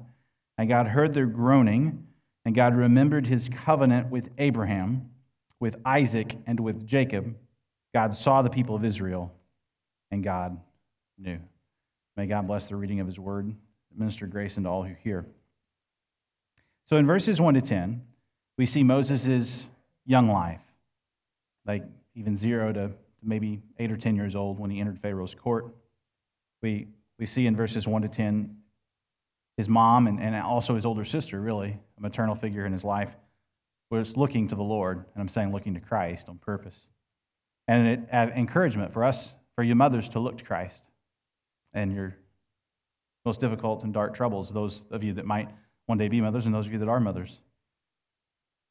and 0.59 0.69
God 0.69 0.85
heard 0.85 1.15
their 1.15 1.25
groaning, 1.25 2.05
and 2.45 2.53
God 2.53 2.75
remembered 2.75 3.27
his 3.27 3.49
covenant 3.49 4.09
with 4.09 4.29
Abraham, 4.37 5.09
with 5.59 5.77
Isaac, 5.85 6.37
and 6.45 6.59
with 6.59 6.85
Jacob. 6.85 7.35
God 7.93 8.13
saw 8.13 8.41
the 8.41 8.49
people 8.49 8.75
of 8.75 8.83
Israel, 8.83 9.33
and 10.11 10.23
God 10.23 10.59
knew. 11.17 11.39
May 12.17 12.27
God 12.27 12.47
bless 12.47 12.65
the 12.67 12.75
reading 12.75 12.99
of 12.99 13.07
his 13.07 13.19
word, 13.19 13.55
minister 13.95 14.27
grace 14.27 14.57
unto 14.57 14.69
all 14.69 14.83
who 14.83 14.93
hear. 15.03 15.25
So 16.85 16.97
in 16.97 17.05
verses 17.05 17.39
1 17.39 17.53
to 17.53 17.61
10, 17.61 18.01
we 18.57 18.65
see 18.65 18.83
Moses' 18.83 19.67
young 20.05 20.27
life, 20.27 20.61
like 21.65 21.83
even 22.15 22.35
zero 22.35 22.73
to 22.73 22.91
maybe 23.23 23.61
eight 23.79 23.91
or 23.91 23.97
10 23.97 24.15
years 24.15 24.35
old 24.35 24.59
when 24.59 24.69
he 24.69 24.79
entered 24.79 24.99
Pharaoh's 24.99 25.33
court. 25.33 25.73
We 26.61 26.87
we 27.19 27.25
see 27.25 27.45
in 27.45 27.55
verses 27.55 27.87
1 27.87 28.01
to 28.01 28.07
10 28.09 28.57
his 29.57 29.69
mom 29.69 30.07
and, 30.07 30.19
and 30.19 30.35
also 30.35 30.75
his 30.75 30.85
older 30.85 31.05
sister, 31.05 31.39
really, 31.39 31.79
a 31.97 32.01
maternal 32.01 32.35
figure 32.35 32.65
in 32.65 32.73
his 32.73 32.83
life, 32.83 33.15
was 33.89 34.17
looking 34.17 34.47
to 34.47 34.55
the 34.55 34.63
Lord. 34.63 34.97
And 34.97 35.21
I'm 35.21 35.29
saying 35.29 35.51
looking 35.51 35.75
to 35.75 35.79
Christ 35.79 36.27
on 36.29 36.37
purpose. 36.37 36.87
And 37.67 37.87
it 37.87 37.99
had 38.09 38.29
encouragement 38.29 38.93
for 38.93 39.03
us, 39.03 39.33
for 39.55 39.63
you 39.63 39.75
mothers, 39.75 40.09
to 40.09 40.19
look 40.19 40.37
to 40.39 40.43
Christ 40.43 40.87
and 41.73 41.93
your 41.93 42.15
most 43.25 43.39
difficult 43.39 43.83
and 43.83 43.93
dark 43.93 44.13
troubles, 44.13 44.51
those 44.51 44.83
of 44.91 45.03
you 45.03 45.13
that 45.13 45.25
might 45.25 45.49
one 45.85 45.97
day 45.97 46.07
be 46.07 46.21
mothers 46.21 46.45
and 46.45 46.53
those 46.53 46.65
of 46.65 46.73
you 46.73 46.79
that 46.79 46.89
are 46.89 46.99
mothers. 46.99 47.39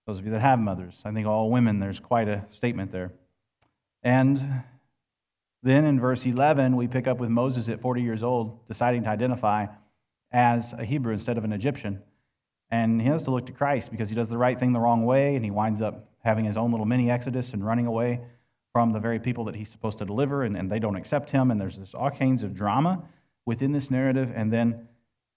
Those 0.07 0.19
of 0.19 0.27
you 0.27 0.33
that 0.33 0.41
have 0.41 0.59
mothers. 0.59 1.01
I 1.05 1.13
think 1.13 1.27
all 1.27 1.51
women, 1.51 1.79
there's 1.79 2.01
quite 2.01 2.29
a 2.29 2.45
statement 2.51 2.91
there. 2.91 3.13
And 4.03 4.65
then 5.63 5.87
in 5.87 6.01
verse 6.01 6.27
11, 6.27 6.77
we 6.77 6.89
pick 6.89 7.07
up 7.07 7.19
with 7.19 7.31
Moses 7.31 7.69
at 7.69 7.81
40 7.81 8.03
years 8.03 8.23
old, 8.23 8.67
deciding 8.67 9.05
to 9.05 9.11
identify 9.11 9.67
as 10.33 10.73
a 10.73 10.85
Hebrew 10.85 11.13
instead 11.13 11.39
of 11.39 11.45
an 11.45 11.53
Egyptian. 11.53 12.03
And 12.71 13.01
he 13.01 13.09
has 13.09 13.23
to 13.25 13.31
look 13.31 13.47
to 13.47 13.53
Christ 13.53 13.91
because 13.91 14.09
he 14.09 14.15
does 14.15 14.29
the 14.29 14.39
right 14.39 14.59
thing 14.59 14.73
the 14.73 14.81
wrong 14.81 15.05
way, 15.05 15.37
and 15.37 15.45
he 15.45 15.51
winds 15.51 15.83
up 15.83 16.09
having 16.25 16.45
his 16.45 16.57
own 16.57 16.71
little 16.71 16.87
mini 16.87 17.11
exodus 17.11 17.53
and 17.53 17.65
running 17.65 17.87
away 17.87 18.21
from 18.73 18.93
the 18.93 18.99
very 18.99 19.19
people 19.19 19.45
that 19.45 19.55
he's 19.55 19.69
supposed 19.69 19.99
to 19.99 20.05
deliver, 20.05 20.45
and, 20.45 20.57
and 20.57 20.71
they 20.71 20.79
don't 20.79 20.97
accept 20.97 21.31
him. 21.31 21.51
And 21.51 21.61
there's 21.61 21.79
this 21.79 21.95
all 21.95 22.11
kinds 22.11 22.43
of 22.43 22.55
drama 22.55 23.03
within 23.45 23.73
this 23.73 23.91
narrative. 23.91 24.33
And 24.35 24.53
then 24.53 24.89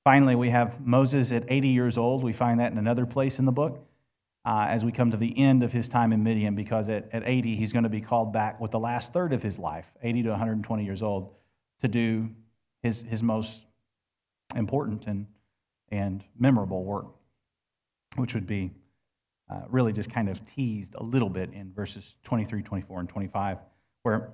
Finally, 0.06 0.36
we 0.36 0.50
have 0.50 0.86
Moses 0.86 1.32
at 1.32 1.44
80 1.48 1.70
years 1.70 1.98
old. 1.98 2.24
We 2.24 2.32
find 2.32 2.60
that 2.60 2.72
in 2.72 2.78
another 2.78 3.08
place 3.08 3.40
in 3.40 3.46
the 3.46 3.52
book 3.52 3.84
uh, 4.46 4.68
as 4.70 4.86
we 4.86 4.92
come 4.92 5.10
to 5.10 5.18
the 5.18 5.36
end 5.36 5.64
of 5.64 5.72
his 5.72 5.90
time 5.90 6.14
in 6.14 6.24
Midian, 6.24 6.54
because 6.54 6.90
at, 6.90 7.10
at 7.12 7.24
80, 7.26 7.56
he's 7.56 7.74
going 7.74 7.86
to 7.86 7.90
be 7.90 8.02
called 8.02 8.32
back 8.32 8.62
with 8.62 8.70
the 8.70 8.80
last 8.80 9.14
third 9.14 9.34
of 9.34 9.42
his 9.42 9.58
life, 9.58 9.92
80 10.04 10.24
to 10.24 10.30
120 10.30 10.86
years 10.86 11.02
old, 11.02 11.34
to 11.82 11.88
do 11.88 12.30
his, 12.84 13.02
his 13.02 13.24
most 13.24 13.66
important 14.56 15.08
and, 15.08 15.28
and 15.90 16.24
memorable 16.38 16.84
work, 16.84 17.08
which 18.16 18.34
would 18.34 18.48
be 18.48 18.72
uh, 19.50 19.62
really 19.70 19.94
just 19.94 20.10
kind 20.10 20.30
of 20.30 20.44
teased 20.46 20.96
a 20.96 21.04
little 21.04 21.30
bit 21.30 21.52
in 21.54 21.72
verses 21.74 22.16
23, 22.24 22.64
24, 22.64 23.00
and 23.00 23.10
25, 23.10 23.58
where 24.04 24.32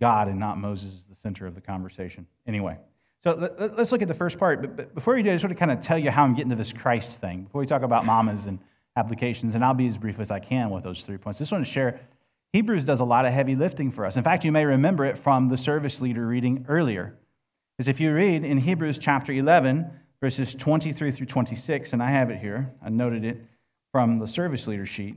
God 0.00 0.28
and 0.28 0.38
not 0.38 0.58
Moses 0.58 0.92
is 0.92 1.04
the 1.08 1.14
center 1.14 1.46
of 1.46 1.54
the 1.54 1.60
conversation. 1.60 2.26
Anyway. 2.46 2.78
So 3.22 3.34
let, 3.34 3.78
us 3.78 3.92
look 3.92 4.00
at 4.00 4.08
the 4.08 4.14
first 4.14 4.38
part. 4.38 4.76
But 4.76 4.94
before 4.94 5.14
we 5.14 5.22
do, 5.22 5.30
I 5.30 5.34
just 5.34 5.44
want 5.44 5.54
to 5.54 5.58
kind 5.58 5.70
of 5.70 5.80
tell 5.80 5.98
you 5.98 6.10
how 6.10 6.24
I'm 6.24 6.34
getting 6.34 6.50
to 6.50 6.56
this 6.56 6.72
Christ 6.72 7.18
thing. 7.18 7.44
Before 7.44 7.60
we 7.60 7.66
talk 7.66 7.82
about 7.82 8.06
mamas 8.06 8.46
and 8.46 8.58
applications, 8.96 9.54
and 9.54 9.64
I'll 9.64 9.74
be 9.74 9.86
as 9.86 9.98
brief 9.98 10.18
as 10.20 10.30
I 10.30 10.40
can 10.40 10.70
with 10.70 10.84
those 10.84 11.04
three 11.04 11.18
points. 11.18 11.38
Just 11.38 11.52
want 11.52 11.64
to 11.64 11.70
share 11.70 12.00
Hebrews 12.52 12.84
does 12.84 13.00
a 13.00 13.04
lot 13.04 13.26
of 13.26 13.32
heavy 13.32 13.54
lifting 13.54 13.90
for 13.90 14.04
us. 14.04 14.16
In 14.16 14.24
fact, 14.24 14.44
you 14.44 14.50
may 14.50 14.64
remember 14.64 15.04
it 15.04 15.16
from 15.16 15.48
the 15.48 15.56
service 15.56 16.00
leader 16.00 16.26
reading 16.26 16.64
earlier. 16.68 17.16
Because 17.80 17.88
if 17.88 17.98
you 17.98 18.12
read 18.12 18.44
in 18.44 18.58
Hebrews 18.58 18.98
chapter 18.98 19.32
11, 19.32 19.90
verses 20.20 20.54
23 20.54 21.12
through 21.12 21.24
26, 21.24 21.94
and 21.94 22.02
I 22.02 22.10
have 22.10 22.28
it 22.28 22.38
here, 22.38 22.74
I 22.84 22.90
noted 22.90 23.24
it 23.24 23.42
from 23.90 24.18
the 24.18 24.26
service 24.26 24.66
leader 24.66 24.84
sheet. 24.84 25.16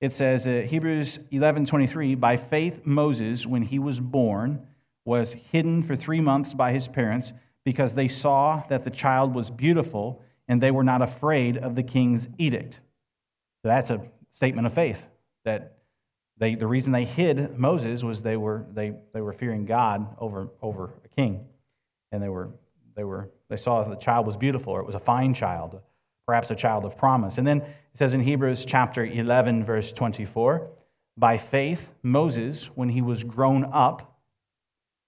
It 0.00 0.12
says, 0.12 0.46
uh, 0.46 0.64
Hebrews 0.68 1.18
11, 1.32 1.66
23, 1.66 2.14
by 2.14 2.36
faith 2.36 2.82
Moses, 2.84 3.44
when 3.44 3.62
he 3.62 3.80
was 3.80 3.98
born, 3.98 4.68
was 5.04 5.32
hidden 5.50 5.82
for 5.82 5.96
three 5.96 6.20
months 6.20 6.54
by 6.54 6.70
his 6.70 6.86
parents 6.86 7.32
because 7.64 7.96
they 7.96 8.06
saw 8.06 8.62
that 8.68 8.84
the 8.84 8.90
child 8.90 9.34
was 9.34 9.50
beautiful 9.50 10.22
and 10.46 10.62
they 10.62 10.70
were 10.70 10.84
not 10.84 11.02
afraid 11.02 11.58
of 11.58 11.74
the 11.74 11.82
king's 11.82 12.28
edict. 12.38 12.74
So 13.62 13.68
that's 13.68 13.90
a 13.90 14.00
statement 14.30 14.68
of 14.68 14.72
faith 14.72 15.08
that 15.44 15.78
they, 16.38 16.54
the 16.54 16.68
reason 16.68 16.92
they 16.92 17.04
hid 17.04 17.58
Moses 17.58 18.04
was 18.04 18.22
they 18.22 18.36
were, 18.36 18.64
they, 18.72 18.92
they 19.12 19.22
were 19.22 19.32
fearing 19.32 19.66
God 19.66 20.06
over, 20.20 20.50
over 20.62 20.92
a 21.04 21.08
king. 21.08 21.46
And 22.12 22.22
they, 22.22 22.28
were, 22.28 22.50
they, 22.94 23.04
were, 23.04 23.30
they 23.48 23.56
saw 23.56 23.82
that 23.82 23.90
the 23.90 23.96
child 23.96 24.26
was 24.26 24.36
beautiful 24.36 24.72
or 24.72 24.80
it 24.80 24.86
was 24.86 24.94
a 24.94 25.00
fine 25.00 25.34
child, 25.34 25.80
perhaps 26.26 26.50
a 26.50 26.56
child 26.56 26.84
of 26.84 26.96
promise. 26.96 27.38
And 27.38 27.46
then 27.46 27.62
it 27.62 27.74
says 27.94 28.14
in 28.14 28.20
Hebrews 28.20 28.64
chapter 28.64 29.04
11, 29.04 29.64
verse 29.64 29.92
24, 29.92 30.68
by 31.16 31.38
faith, 31.38 31.92
Moses, 32.02 32.66
when 32.74 32.90
he 32.90 33.02
was 33.02 33.24
grown 33.24 33.64
up, 33.64 34.20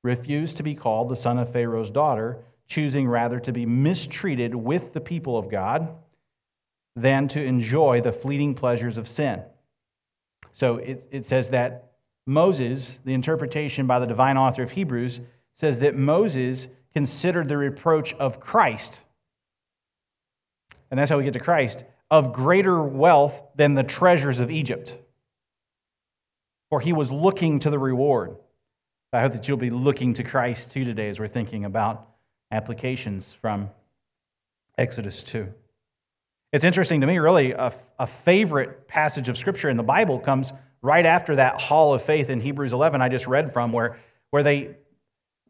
refused 0.02 0.56
to 0.56 0.62
be 0.62 0.74
called 0.74 1.08
the 1.08 1.16
son 1.16 1.38
of 1.38 1.52
Pharaoh's 1.52 1.90
daughter, 1.90 2.38
choosing 2.66 3.08
rather 3.08 3.40
to 3.40 3.52
be 3.52 3.66
mistreated 3.66 4.54
with 4.54 4.92
the 4.92 5.00
people 5.00 5.36
of 5.36 5.50
God 5.50 5.94
than 6.96 7.28
to 7.28 7.42
enjoy 7.42 8.00
the 8.00 8.12
fleeting 8.12 8.54
pleasures 8.54 8.98
of 8.98 9.08
sin. 9.08 9.42
So 10.52 10.76
it, 10.76 11.06
it 11.10 11.26
says 11.26 11.50
that 11.50 11.92
Moses, 12.26 12.98
the 13.04 13.14
interpretation 13.14 13.86
by 13.86 13.98
the 13.98 14.06
divine 14.06 14.36
author 14.36 14.62
of 14.62 14.72
Hebrews, 14.72 15.20
says 15.54 15.78
that 15.80 15.96
Moses 15.96 16.68
considered 16.94 17.48
the 17.48 17.56
reproach 17.56 18.14
of 18.14 18.40
Christ, 18.40 19.00
and 20.90 20.98
that's 20.98 21.10
how 21.10 21.18
we 21.18 21.24
get 21.24 21.34
to 21.34 21.40
Christ, 21.40 21.84
of 22.10 22.32
greater 22.32 22.82
wealth 22.82 23.40
than 23.54 23.74
the 23.74 23.82
treasures 23.82 24.40
of 24.40 24.50
Egypt. 24.50 24.96
For 26.70 26.80
he 26.80 26.92
was 26.92 27.12
looking 27.12 27.60
to 27.60 27.70
the 27.70 27.78
reward. 27.78 28.36
I 29.12 29.20
hope 29.20 29.32
that 29.32 29.48
you'll 29.48 29.56
be 29.56 29.70
looking 29.70 30.14
to 30.14 30.24
Christ 30.24 30.72
too 30.72 30.84
today 30.84 31.08
as 31.08 31.18
we're 31.18 31.28
thinking 31.28 31.64
about 31.64 32.08
applications 32.50 33.32
from 33.32 33.70
Exodus 34.76 35.22
2. 35.22 35.52
It's 36.52 36.64
interesting 36.64 37.02
to 37.02 37.06
me, 37.06 37.18
really, 37.18 37.52
a, 37.52 37.72
a, 37.98 38.06
favorite 38.06 38.88
passage 38.88 39.28
of 39.28 39.36
Scripture 39.36 39.68
in 39.68 39.76
the 39.76 39.82
Bible 39.82 40.18
comes 40.18 40.52
right 40.80 41.04
after 41.04 41.36
that 41.36 41.60
hall 41.60 41.92
of 41.92 42.02
faith 42.02 42.30
in 42.30 42.40
Hebrews 42.40 42.72
11 42.72 43.02
I 43.02 43.10
just 43.10 43.26
read 43.26 43.52
from, 43.52 43.72
where, 43.72 43.98
where 44.30 44.42
they, 44.42 44.76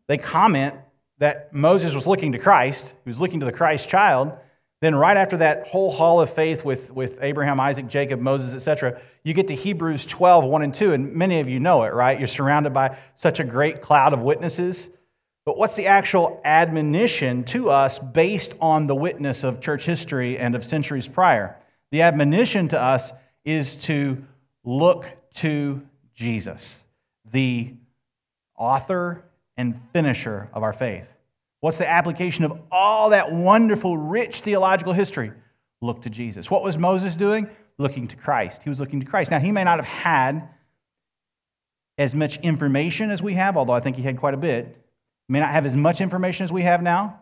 they 0.09 0.17
comment 0.17 0.75
that 1.19 1.53
Moses 1.53 1.95
was 1.95 2.07
looking 2.07 2.33
to 2.33 2.39
Christ, 2.39 2.95
he 3.05 3.11
was 3.11 3.19
looking 3.19 3.41
to 3.41 3.47
the 3.47 3.53
Christ 3.53 3.89
child, 3.89 4.33
then, 4.81 4.95
right 4.95 5.17
after 5.17 5.39
that 5.39 5.67
whole 5.67 5.91
hall 5.91 6.21
of 6.21 6.31
faith 6.31 6.65
with, 6.65 6.93
with 6.93 7.19
Abraham, 7.21 7.59
Isaac, 7.59 7.89
Jacob, 7.89 8.21
Moses, 8.21 8.55
etc., 8.55 9.01
you 9.25 9.35
get 9.35 9.49
to 9.49 9.55
Hebrews 9.55 10.07
12, 10.07 10.45
1 10.45 10.63
and 10.63 10.73
2, 10.73 10.93
and 10.93 11.15
many 11.15 11.41
of 11.41 11.49
you 11.49 11.59
know 11.59 11.83
it, 11.83 11.93
right? 11.93 12.17
You're 12.17 12.29
surrounded 12.29 12.73
by 12.73 12.97
such 13.17 13.41
a 13.41 13.45
great 13.45 13.83
cloud 13.83 14.13
of 14.13 14.21
witnesses. 14.21 14.89
But 15.45 15.59
what's 15.59 15.75
the 15.75 15.89
actual 15.89 16.41
admonition 16.45 17.43
to 17.45 17.71
us 17.71 17.99
based 17.99 18.55
on 18.61 18.87
the 18.87 18.95
witness 18.95 19.43
of 19.43 19.61
church 19.61 19.85
history 19.85 20.39
and 20.39 20.55
of 20.55 20.65
centuries 20.65 21.09
prior? 21.09 21.57
The 21.91 22.03
admonition 22.03 22.69
to 22.69 22.81
us 22.81 23.13
is 23.45 23.75
to 23.77 24.25
look 24.63 25.09
to 25.37 25.83
Jesus, 26.15 26.85
the 27.33 27.75
author 28.57 29.25
and 29.59 29.79
finisher 29.93 30.49
of 30.55 30.63
our 30.63 30.73
faith. 30.73 31.13
What's 31.61 31.79
the 31.79 31.89
application 31.89 32.47
of 32.47 32.59
all 32.71 33.11
that 33.11 33.31
wonderful, 33.33 33.99
rich 33.99 34.41
theological 34.41 34.95
history? 34.95 35.33
Look 35.83 36.03
to 36.03 36.11
Jesus. 36.11 36.51
What 36.51 36.63
was 36.63 36.79
Moses 36.79 37.17
doing? 37.17 37.51
Looking 37.77 38.09
to 38.09 38.17
Christ. 38.17 38.63
He 38.63 38.69
was 38.69 38.81
looking 38.81 39.01
to 39.01 39.07
Christ. 39.07 39.31
Now, 39.31 39.41
he 39.41 39.53
may 39.53 39.65
not 39.65 39.79
have 39.79 39.85
had 39.85 40.49
as 41.99 42.15
much 42.15 42.39
information 42.39 43.11
as 43.11 43.23
we 43.23 43.35
have, 43.35 43.57
although 43.57 43.73
I 43.73 43.81
think 43.81 43.97
he 43.97 44.03
had 44.03 44.17
quite 44.17 44.35
a 44.35 44.39
bit. 44.39 44.67
He 45.27 45.33
may 45.33 45.41
not 45.41 45.51
have 45.51 45.67
as 45.67 45.75
much 45.77 46.01
information 46.01 46.45
as 46.45 46.53
we 46.53 46.63
have 46.63 46.81
now, 46.81 47.21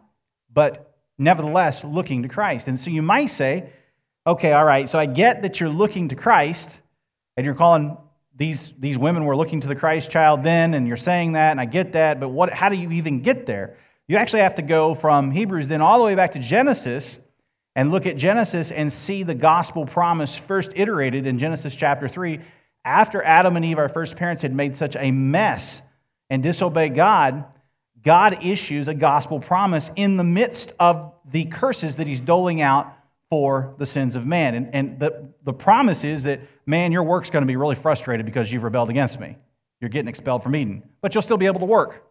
but 0.53 0.99
nevertheless, 1.18 1.83
looking 1.83 2.22
to 2.22 2.29
Christ. 2.29 2.68
And 2.68 2.79
so 2.79 2.90
you 2.90 3.03
might 3.03 3.27
say, 3.27 3.70
okay, 4.27 4.53
all 4.53 4.64
right, 4.64 4.87
so 4.87 4.99
I 4.99 5.07
get 5.07 5.42
that 5.42 5.61
you're 5.61 5.70
looking 5.70 6.09
to 6.09 6.14
Christ, 6.14 6.79
and 7.37 7.46
you're 7.46 7.55
calling 7.55 7.96
these, 8.37 8.75
these 8.79 8.99
women 8.99 9.25
were 9.25 9.37
looking 9.37 9.61
to 9.62 9.68
the 9.68 9.75
Christ 9.75 10.11
child 10.11 10.42
then, 10.42 10.75
and 10.75 10.87
you're 10.87 10.96
saying 10.96 11.33
that, 11.33 11.53
and 11.53 11.61
I 11.61 11.64
get 11.64 11.92
that, 11.92 12.20
but 12.20 12.29
what, 12.29 12.53
how 12.53 12.68
do 12.68 12.77
you 12.77 12.92
even 12.92 13.22
get 13.22 13.46
there? 13.46 13.77
You 14.09 14.16
actually 14.16 14.40
have 14.40 14.57
to 14.57 14.62
go 14.62 14.94
from 14.94 15.31
Hebrews 15.31 15.68
then 15.68 15.81
all 15.81 15.99
the 15.99 16.05
way 16.05 16.14
back 16.14 16.33
to 16.33 16.38
Genesis 16.38 17.18
and 17.75 17.90
look 17.90 18.07
at 18.07 18.16
Genesis 18.16 18.70
and 18.70 18.92
see 18.92 19.22
the 19.22 19.35
gospel 19.35 19.87
promise 19.87 20.37
first 20.37 20.72
iterated 20.75 21.27
in 21.27 21.38
Genesis 21.38 21.75
chapter 21.75 22.09
3 22.09 22.40
after 22.85 23.22
Adam 23.22 23.57
and 23.57 23.64
Eve, 23.64 23.79
our 23.79 23.88
first 23.88 24.16
parents, 24.16 24.42
had 24.42 24.55
made 24.55 24.77
such 24.77 24.96
a 24.96 25.11
mess 25.11 25.83
and 26.31 26.42
disobeyed 26.42 26.94
God. 26.94 27.44
God 28.03 28.44
issues 28.44 28.87
a 28.87 28.94
gospel 28.94 29.40
promise 29.40 29.90
in 29.96 30.16
the 30.16 30.25
midst 30.25 30.72
of 30.79 31.12
the 31.29 31.46
curses 31.46 31.96
that 31.96 32.07
he's 32.07 32.20
doling 32.20 32.62
out 32.62 32.95
for 33.28 33.74
the 33.78 33.86
sins 33.86 34.16
of 34.16 34.26
man. 34.26 34.54
And, 34.54 34.74
and 34.74 35.00
the, 35.00 35.28
the 35.44 35.52
promise 35.52 36.04
is 36.04 36.24
that, 36.24 36.40
man, 36.64 36.92
your 36.92 37.02
work's 37.02 37.30
going 37.30 37.42
to 37.42 37.46
be 37.46 37.56
really 37.56 37.74
frustrated 37.74 38.24
because 38.24 38.52
you've 38.52 38.62
rebelled 38.62 38.90
against 38.90 39.18
me. 39.18 39.36
You're 39.80 39.90
getting 39.90 40.08
expelled 40.08 40.42
from 40.42 40.56
Eden, 40.56 40.82
but 41.00 41.14
you'll 41.14 41.22
still 41.22 41.36
be 41.36 41.46
able 41.46 41.60
to 41.60 41.66
work. 41.66 42.04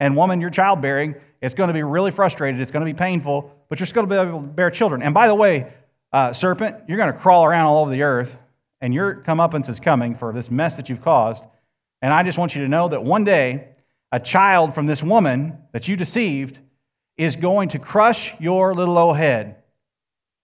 And 0.00 0.16
woman, 0.16 0.40
you're 0.40 0.50
childbearing. 0.50 1.16
It's 1.40 1.54
going 1.54 1.68
to 1.68 1.74
be 1.74 1.82
really 1.82 2.10
frustrated. 2.10 2.60
It's 2.60 2.70
going 2.70 2.84
to 2.84 2.92
be 2.92 2.96
painful, 2.96 3.52
but 3.68 3.78
you're 3.78 3.86
still 3.86 4.04
going 4.04 4.18
to 4.18 4.24
be 4.24 4.28
able 4.28 4.40
to 4.40 4.46
bear 4.46 4.70
children. 4.70 5.02
And 5.02 5.12
by 5.12 5.26
the 5.26 5.34
way, 5.34 5.72
uh, 6.12 6.32
serpent, 6.32 6.76
you're 6.88 6.96
going 6.96 7.12
to 7.12 7.18
crawl 7.18 7.44
around 7.44 7.66
all 7.66 7.82
over 7.82 7.90
the 7.90 8.02
earth, 8.02 8.38
and 8.80 8.94
your 8.94 9.16
comeuppance 9.16 9.68
is 9.68 9.80
coming 9.80 10.14
for 10.14 10.32
this 10.32 10.50
mess 10.50 10.76
that 10.76 10.88
you've 10.88 11.02
caused. 11.02 11.44
And 12.00 12.12
I 12.12 12.22
just 12.22 12.38
want 12.38 12.54
you 12.54 12.62
to 12.62 12.68
know 12.68 12.88
that 12.88 13.02
one 13.02 13.24
day, 13.24 13.68
a 14.10 14.18
child 14.18 14.74
from 14.74 14.86
this 14.86 15.02
woman 15.02 15.58
that 15.72 15.86
you 15.86 15.96
deceived 15.96 16.60
is 17.16 17.36
going 17.36 17.68
to 17.70 17.78
crush 17.78 18.34
your 18.40 18.72
little 18.72 18.96
old 18.96 19.16
head. 19.16 19.56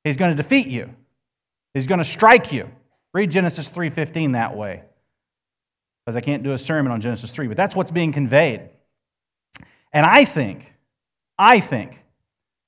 He's 0.04 0.16
going 0.16 0.30
to 0.30 0.36
defeat 0.36 0.68
you. 0.68 0.94
He's 1.72 1.86
going 1.86 1.98
to 1.98 2.04
strike 2.04 2.52
you. 2.52 2.70
Read 3.12 3.30
Genesis 3.30 3.70
3:15 3.70 4.32
that 4.32 4.56
way. 4.56 4.82
Because 6.04 6.16
I 6.16 6.20
can't 6.20 6.42
do 6.42 6.52
a 6.52 6.58
sermon 6.58 6.92
on 6.92 7.00
Genesis 7.00 7.30
3, 7.32 7.48
but 7.48 7.56
that's 7.56 7.74
what's 7.74 7.90
being 7.90 8.12
conveyed. 8.12 8.68
And 9.92 10.04
I 10.04 10.24
think, 10.26 10.74
I 11.38 11.60
think 11.60 11.98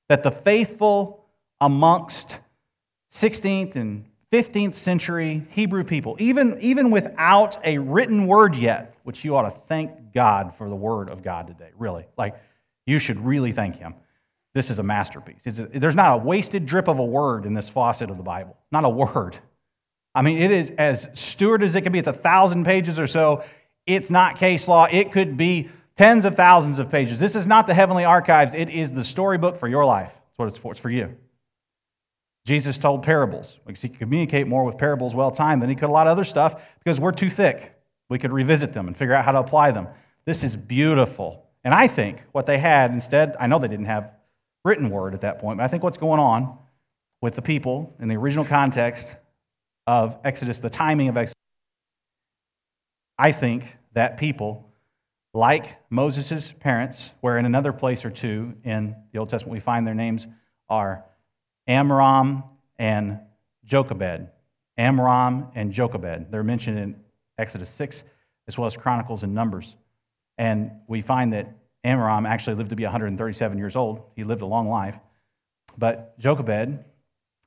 that 0.08 0.22
the 0.22 0.30
faithful 0.30 1.26
amongst 1.60 2.38
16th 3.12 3.76
and 3.76 4.06
15th 4.32 4.74
century 4.74 5.46
Hebrew 5.50 5.84
people, 5.84 6.16
even, 6.18 6.58
even 6.60 6.90
without 6.90 7.58
a 7.64 7.78
written 7.78 8.26
word 8.26 8.56
yet, 8.56 8.96
which 9.04 9.24
you 9.24 9.36
ought 9.36 9.42
to 9.42 9.50
thank 9.50 10.12
God 10.12 10.54
for 10.54 10.68
the 10.68 10.74
word 10.74 11.08
of 11.10 11.22
God 11.22 11.46
today, 11.46 11.70
really. 11.78 12.06
Like, 12.16 12.36
you 12.86 12.98
should 12.98 13.24
really 13.24 13.52
thank 13.52 13.76
Him. 13.76 13.94
This 14.56 14.70
is 14.70 14.78
a 14.78 14.82
masterpiece. 14.82 15.46
A, 15.46 15.66
there's 15.66 15.94
not 15.94 16.14
a 16.14 16.16
wasted 16.16 16.64
drip 16.64 16.88
of 16.88 16.98
a 16.98 17.04
word 17.04 17.44
in 17.44 17.52
this 17.52 17.68
faucet 17.68 18.08
of 18.08 18.16
the 18.16 18.22
Bible. 18.22 18.56
Not 18.72 18.84
a 18.84 18.88
word. 18.88 19.38
I 20.14 20.22
mean, 20.22 20.38
it 20.38 20.50
is 20.50 20.70
as 20.78 21.10
steward 21.12 21.62
as 21.62 21.74
it 21.74 21.82
can 21.82 21.92
be. 21.92 21.98
It's 21.98 22.08
a 22.08 22.14
thousand 22.14 22.64
pages 22.64 22.98
or 22.98 23.06
so. 23.06 23.44
It's 23.86 24.08
not 24.08 24.38
case 24.38 24.66
law. 24.66 24.88
It 24.90 25.12
could 25.12 25.36
be 25.36 25.68
tens 25.94 26.24
of 26.24 26.36
thousands 26.36 26.78
of 26.78 26.90
pages. 26.90 27.20
This 27.20 27.36
is 27.36 27.46
not 27.46 27.66
the 27.66 27.74
heavenly 27.74 28.06
archives, 28.06 28.54
it 28.54 28.70
is 28.70 28.92
the 28.92 29.04
storybook 29.04 29.58
for 29.58 29.68
your 29.68 29.84
life. 29.84 30.10
That's 30.14 30.38
what 30.38 30.48
it's 30.48 30.56
for. 30.56 30.72
It's 30.72 30.80
for 30.80 30.88
you. 30.88 31.14
Jesus 32.46 32.78
told 32.78 33.02
parables. 33.02 33.58
Because 33.66 33.82
he 33.82 33.90
could 33.90 33.98
communicate 33.98 34.46
more 34.46 34.64
with 34.64 34.78
parables 34.78 35.14
well 35.14 35.32
timed 35.32 35.60
than 35.60 35.68
he 35.68 35.76
could 35.76 35.90
a 35.90 35.92
lot 35.92 36.06
of 36.06 36.12
other 36.12 36.24
stuff 36.24 36.62
because 36.78 36.98
we're 36.98 37.12
too 37.12 37.28
thick. 37.28 37.74
We 38.08 38.18
could 38.18 38.32
revisit 38.32 38.72
them 38.72 38.86
and 38.86 38.96
figure 38.96 39.12
out 39.12 39.26
how 39.26 39.32
to 39.32 39.40
apply 39.40 39.72
them. 39.72 39.88
This 40.24 40.42
is 40.42 40.56
beautiful. 40.56 41.44
And 41.62 41.74
I 41.74 41.88
think 41.88 42.22
what 42.32 42.46
they 42.46 42.56
had 42.56 42.90
instead, 42.90 43.36
I 43.38 43.48
know 43.48 43.58
they 43.58 43.68
didn't 43.68 43.84
have 43.84 44.15
written 44.66 44.90
word 44.90 45.14
at 45.14 45.20
that 45.20 45.38
point. 45.38 45.58
But 45.58 45.64
I 45.64 45.68
think 45.68 45.84
what's 45.84 45.96
going 45.96 46.18
on 46.18 46.58
with 47.22 47.36
the 47.36 47.42
people 47.42 47.94
in 48.00 48.08
the 48.08 48.16
original 48.16 48.44
context 48.44 49.14
of 49.86 50.18
Exodus, 50.24 50.58
the 50.58 50.68
timing 50.68 51.08
of 51.08 51.16
Exodus, 51.16 51.34
I 53.16 53.30
think 53.30 53.76
that 53.92 54.18
people, 54.18 54.68
like 55.32 55.78
Moses' 55.88 56.52
parents, 56.52 57.14
where 57.20 57.38
in 57.38 57.46
another 57.46 57.72
place 57.72 58.04
or 58.04 58.10
two 58.10 58.56
in 58.64 58.96
the 59.12 59.20
Old 59.20 59.30
Testament 59.30 59.52
we 59.52 59.60
find 59.60 59.86
their 59.86 59.94
names 59.94 60.26
are 60.68 61.04
Amram 61.68 62.42
and 62.76 63.20
Jochebed. 63.64 64.28
Amram 64.76 65.46
and 65.54 65.72
Jochebed. 65.72 66.32
They're 66.32 66.42
mentioned 66.42 66.78
in 66.78 66.96
Exodus 67.38 67.70
6 67.70 68.02
as 68.48 68.58
well 68.58 68.66
as 68.66 68.76
Chronicles 68.76 69.22
and 69.22 69.32
Numbers. 69.32 69.76
And 70.38 70.72
we 70.88 71.00
find 71.02 71.32
that 71.32 71.48
Amram 71.86 72.26
actually 72.26 72.56
lived 72.56 72.70
to 72.70 72.76
be 72.76 72.82
137 72.82 73.58
years 73.58 73.76
old. 73.76 74.02
He 74.16 74.24
lived 74.24 74.42
a 74.42 74.46
long 74.46 74.68
life. 74.68 74.96
But 75.78 76.18
Jochebed 76.18 76.84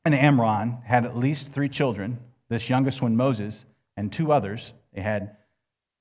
and 0.06 0.16
Amram 0.16 0.78
had 0.84 1.06
at 1.06 1.18
least 1.18 1.52
three 1.52 1.70
children 1.70 2.20
this 2.48 2.70
youngest 2.70 3.02
one, 3.02 3.16
Moses, 3.16 3.66
and 3.98 4.12
two 4.12 4.32
others. 4.32 4.74
They 4.94 5.02
had 5.02 5.36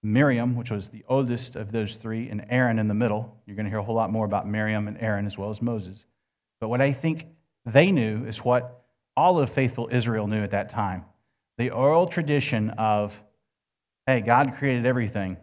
Miriam, 0.02 0.56
which 0.56 0.70
was 0.70 0.88
the 0.88 1.04
oldest 1.08 1.56
of 1.56 1.72
those 1.72 1.96
three, 1.96 2.30
and 2.30 2.46
Aaron 2.48 2.78
in 2.78 2.88
the 2.88 2.94
middle. 2.94 3.36
You're 3.44 3.56
going 3.56 3.66
to 3.66 3.70
hear 3.70 3.80
a 3.80 3.82
whole 3.82 3.94
lot 3.94 4.12
more 4.12 4.24
about 4.24 4.48
Miriam 4.48 4.88
and 4.88 4.96
Aaron 5.00 5.26
as 5.26 5.36
well 5.36 5.50
as 5.50 5.60
Moses. 5.60 6.04
But 6.60 6.68
what 6.68 6.80
I 6.80 6.92
think 6.92 7.26
they 7.66 7.90
knew 7.90 8.24
is 8.24 8.44
what 8.44 8.84
all 9.16 9.40
of 9.40 9.50
faithful 9.50 9.88
Israel 9.90 10.28
knew 10.28 10.42
at 10.42 10.52
that 10.52 10.68
time 10.68 11.04
the 11.58 11.70
oral 11.70 12.06
tradition 12.06 12.70
of, 12.70 13.20
hey, 14.06 14.20
God 14.20 14.54
created 14.54 14.86
everything 14.86 15.36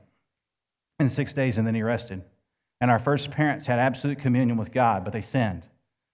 in 0.98 1.10
six 1.10 1.34
days 1.34 1.58
and 1.58 1.68
then 1.68 1.76
he 1.76 1.84
rested. 1.84 2.24
And 2.82 2.92
our 2.92 3.00
first 3.00 3.32
parents 3.32 3.66
had 3.66 3.80
absolute 3.80 4.20
communion 4.20 4.58
with 4.58 4.72
God, 4.72 5.04
but 5.04 5.14
they 5.14 5.22
sinned. 5.22 5.66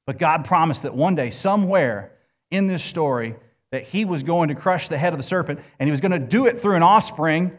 But 0.06 0.18
God 0.18 0.46
promised 0.46 0.84
that 0.84 0.96
one 0.96 1.16
day, 1.16 1.30
somewhere 1.30 2.12
in 2.50 2.68
this 2.68 2.84
story, 2.84 3.36
that 3.72 3.84
he 3.84 4.06
was 4.06 4.24
going 4.24 4.50
to 4.50 4.56
crush 4.56 4.88
the 4.88 4.98
head 4.98 5.14
of 5.14 5.18
the 5.18 5.24
serpent, 5.24 5.60
and 5.80 5.88
he 5.88 5.92
was 5.92 6.02
going 6.02 6.12
to 6.12 6.20
do 6.20 6.46
it 6.46 6.62
through 6.62 6.76
an 6.76 6.84
offspring 6.84 7.58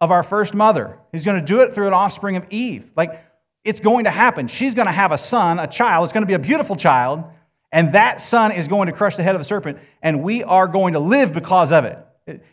of 0.00 0.10
our 0.10 0.22
first 0.22 0.54
mother. 0.54 0.98
He's 1.12 1.24
going 1.24 1.40
to 1.40 1.46
do 1.46 1.60
it 1.60 1.74
through 1.74 1.86
an 1.86 1.94
offspring 1.94 2.36
of 2.36 2.46
Eve. 2.50 2.90
Like, 2.96 3.24
it's 3.64 3.80
going 3.80 4.04
to 4.04 4.10
happen. 4.10 4.46
She's 4.46 4.74
going 4.74 4.86
to 4.86 4.92
have 4.92 5.12
a 5.12 5.18
son, 5.18 5.58
a 5.58 5.66
child. 5.66 6.04
It's 6.04 6.12
going 6.12 6.22
to 6.22 6.28
be 6.28 6.34
a 6.34 6.38
beautiful 6.38 6.76
child, 6.76 7.24
and 7.72 7.92
that 7.92 8.20
son 8.20 8.52
is 8.52 8.68
going 8.68 8.86
to 8.86 8.92
crush 8.92 9.16
the 9.16 9.22
head 9.22 9.34
of 9.34 9.40
the 9.40 9.44
serpent, 9.44 9.78
and 10.02 10.22
we 10.22 10.44
are 10.44 10.68
going 10.68 10.92
to 10.92 11.00
live 11.00 11.32
because 11.32 11.72
of 11.72 11.84
it. 11.84 11.98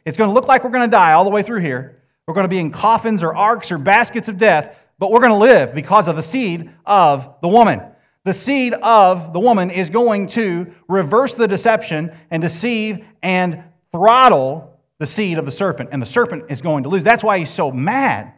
It's 0.05 0.17
going 0.17 0.29
to 0.29 0.33
look 0.33 0.47
like 0.47 0.63
we're 0.63 0.69
going 0.69 0.89
to 0.89 0.91
die 0.91 1.13
all 1.13 1.23
the 1.23 1.29
way 1.29 1.43
through 1.43 1.59
here. 1.59 2.01
We're 2.27 2.33
going 2.33 2.45
to 2.45 2.49
be 2.49 2.59
in 2.59 2.71
coffins 2.71 3.23
or 3.23 3.35
arks 3.35 3.71
or 3.71 3.77
baskets 3.77 4.29
of 4.29 4.37
death, 4.37 4.79
but 5.03 5.11
we're 5.11 5.19
going 5.19 5.31
to 5.31 5.37
live 5.37 5.75
because 5.75 6.07
of 6.07 6.15
the 6.15 6.23
seed 6.23 6.71
of 6.85 7.35
the 7.41 7.47
woman 7.47 7.81
the 8.25 8.33
seed 8.33 8.73
of 8.73 9.33
the 9.33 9.39
woman 9.39 9.69
is 9.69 9.89
going 9.89 10.27
to 10.27 10.73
reverse 10.87 11.33
the 11.33 11.47
deception 11.47 12.09
and 12.31 12.41
deceive 12.41 13.05
and 13.21 13.63
throttle 13.91 14.79
the 14.99 15.05
seed 15.05 15.37
of 15.37 15.45
the 15.45 15.51
serpent, 15.51 15.89
and 15.91 16.01
the 16.01 16.05
serpent 16.05 16.45
is 16.49 16.61
going 16.61 16.83
to 16.83 16.89
lose. 16.89 17.03
That's 17.03 17.23
why 17.23 17.39
he's 17.39 17.49
so 17.49 17.71
mad, 17.71 18.31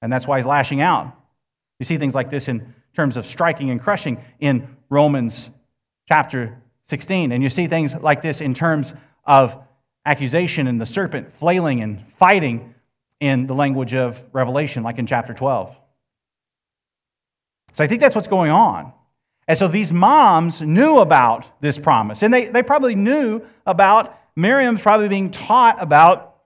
and 0.00 0.10
that's 0.10 0.26
why 0.26 0.38
he's 0.38 0.46
lashing 0.46 0.80
out. 0.80 1.14
You 1.78 1.84
see 1.84 1.98
things 1.98 2.14
like 2.14 2.30
this 2.30 2.48
in 2.48 2.74
terms 2.94 3.18
of 3.18 3.26
striking 3.26 3.70
and 3.70 3.80
crushing 3.80 4.18
in 4.40 4.76
Romans 4.88 5.50
chapter 6.08 6.56
16, 6.84 7.32
and 7.32 7.42
you 7.42 7.50
see 7.50 7.66
things 7.66 7.94
like 7.94 8.22
this 8.22 8.40
in 8.40 8.54
terms 8.54 8.94
of 9.24 9.62
accusation 10.06 10.68
and 10.68 10.80
the 10.80 10.86
serpent 10.86 11.32
flailing 11.32 11.82
and 11.82 12.10
fighting 12.14 12.74
in 13.20 13.46
the 13.46 13.54
language 13.54 13.94
of 13.94 14.22
Revelation, 14.32 14.82
like 14.82 14.98
in 14.98 15.06
chapter 15.06 15.32
12. 15.34 15.76
So 17.72 17.84
I 17.84 17.86
think 17.86 18.00
that's 18.00 18.14
what's 18.14 18.28
going 18.28 18.50
on. 18.50 18.92
And 19.48 19.56
so 19.56 19.68
these 19.68 19.92
moms 19.92 20.60
knew 20.60 20.98
about 20.98 21.60
this 21.60 21.78
promise. 21.78 22.22
And 22.22 22.32
they, 22.32 22.46
they 22.46 22.62
probably 22.62 22.94
knew 22.94 23.42
about 23.64 24.18
Miriam's 24.34 24.80
probably 24.80 25.08
being 25.08 25.30
taught 25.30 25.80
about 25.80 26.36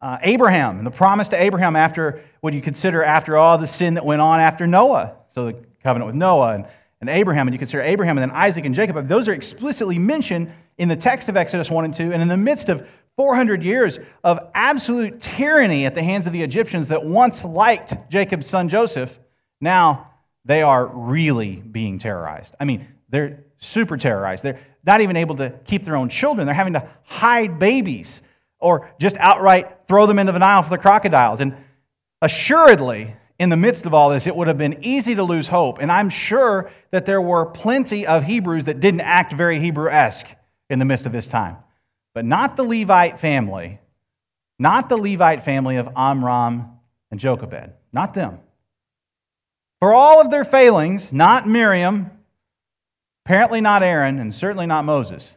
uh, 0.00 0.18
Abraham 0.22 0.78
and 0.78 0.86
the 0.86 0.90
promise 0.90 1.28
to 1.28 1.42
Abraham 1.42 1.76
after 1.76 2.22
what 2.40 2.52
you 2.52 2.60
consider 2.60 3.02
after 3.02 3.36
all 3.36 3.58
the 3.58 3.66
sin 3.66 3.94
that 3.94 4.04
went 4.04 4.20
on 4.20 4.38
after 4.38 4.66
Noah. 4.66 5.14
So 5.30 5.46
the 5.46 5.56
covenant 5.82 6.06
with 6.06 6.14
Noah 6.14 6.54
and, 6.54 6.66
and 7.00 7.10
Abraham, 7.10 7.48
and 7.48 7.54
you 7.54 7.58
consider 7.58 7.82
Abraham 7.82 8.18
and 8.18 8.30
then 8.30 8.36
Isaac 8.36 8.64
and 8.64 8.74
Jacob. 8.74 9.08
Those 9.08 9.28
are 9.28 9.32
explicitly 9.32 9.98
mentioned 9.98 10.52
in 10.78 10.88
the 10.88 10.96
text 10.96 11.28
of 11.28 11.36
Exodus 11.36 11.70
1 11.70 11.84
and 11.86 11.94
2. 11.94 12.12
And 12.12 12.22
in 12.22 12.28
the 12.28 12.36
midst 12.36 12.68
of 12.68 12.86
400 13.16 13.62
years 13.62 13.98
of 14.22 14.40
absolute 14.54 15.20
tyranny 15.20 15.86
at 15.86 15.94
the 15.94 16.02
hands 16.02 16.26
of 16.26 16.32
the 16.32 16.42
Egyptians 16.42 16.88
that 16.88 17.04
once 17.04 17.44
liked 17.44 17.94
Jacob's 18.10 18.46
son 18.46 18.68
Joseph, 18.68 19.18
now 19.60 20.10
they 20.44 20.62
are 20.62 20.86
really 20.86 21.56
being 21.56 21.98
terrorized. 21.98 22.54
I 22.58 22.64
mean, 22.64 22.86
they're 23.08 23.44
super 23.58 23.96
terrorized. 23.96 24.42
They're 24.42 24.58
not 24.84 25.00
even 25.00 25.16
able 25.16 25.36
to 25.36 25.50
keep 25.64 25.84
their 25.84 25.96
own 25.96 26.08
children. 26.08 26.46
They're 26.46 26.54
having 26.54 26.74
to 26.74 26.88
hide 27.04 27.58
babies 27.58 28.20
or 28.58 28.90
just 28.98 29.16
outright 29.18 29.86
throw 29.88 30.06
them 30.06 30.18
into 30.18 30.32
the 30.32 30.38
Nile 30.38 30.62
for 30.62 30.70
the 30.70 30.78
crocodiles. 30.78 31.40
And 31.40 31.56
assuredly, 32.20 33.14
in 33.38 33.48
the 33.48 33.56
midst 33.56 33.86
of 33.86 33.94
all 33.94 34.10
this, 34.10 34.26
it 34.26 34.34
would 34.34 34.48
have 34.48 34.58
been 34.58 34.84
easy 34.84 35.14
to 35.14 35.22
lose 35.22 35.48
hope. 35.48 35.78
And 35.80 35.90
I'm 35.90 36.08
sure 36.08 36.70
that 36.90 37.06
there 37.06 37.20
were 37.20 37.46
plenty 37.46 38.06
of 38.06 38.24
Hebrews 38.24 38.66
that 38.66 38.80
didn't 38.80 39.00
act 39.00 39.32
very 39.32 39.58
Hebrew 39.58 39.90
esque 39.90 40.28
in 40.70 40.78
the 40.78 40.84
midst 40.84 41.06
of 41.06 41.12
this 41.12 41.26
time. 41.26 41.56
But 42.14 42.24
not 42.24 42.56
the 42.56 42.62
Levite 42.62 43.18
family, 43.18 43.80
not 44.58 44.88
the 44.88 44.96
Levite 44.96 45.42
family 45.42 45.76
of 45.76 45.88
Amram 45.96 46.70
and 47.10 47.20
Jochebed, 47.20 47.72
not 47.92 48.14
them. 48.14 48.38
For 49.80 49.92
all 49.92 50.20
of 50.20 50.30
their 50.30 50.44
failings, 50.44 51.12
not 51.12 51.48
Miriam, 51.48 52.10
apparently 53.26 53.60
not 53.60 53.82
Aaron, 53.82 54.18
and 54.18 54.32
certainly 54.32 54.66
not 54.66 54.84
Moses, 54.84 55.36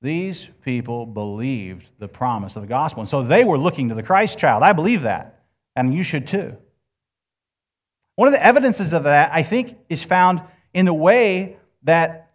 these 0.00 0.48
people 0.62 1.06
believed 1.06 1.90
the 1.98 2.08
promise 2.08 2.56
of 2.56 2.62
the 2.62 2.68
gospel. 2.68 3.02
And 3.02 3.08
so 3.08 3.22
they 3.22 3.44
were 3.44 3.58
looking 3.58 3.90
to 3.90 3.94
the 3.94 4.02
Christ 4.02 4.38
child. 4.38 4.62
I 4.62 4.72
believe 4.72 5.02
that, 5.02 5.42
and 5.76 5.94
you 5.94 6.02
should 6.02 6.26
too. 6.26 6.56
One 8.16 8.28
of 8.28 8.34
the 8.34 8.44
evidences 8.44 8.92
of 8.92 9.04
that, 9.04 9.30
I 9.32 9.42
think, 9.42 9.76
is 9.88 10.02
found 10.02 10.40
in 10.72 10.86
the 10.86 10.94
way 10.94 11.56
that 11.82 12.30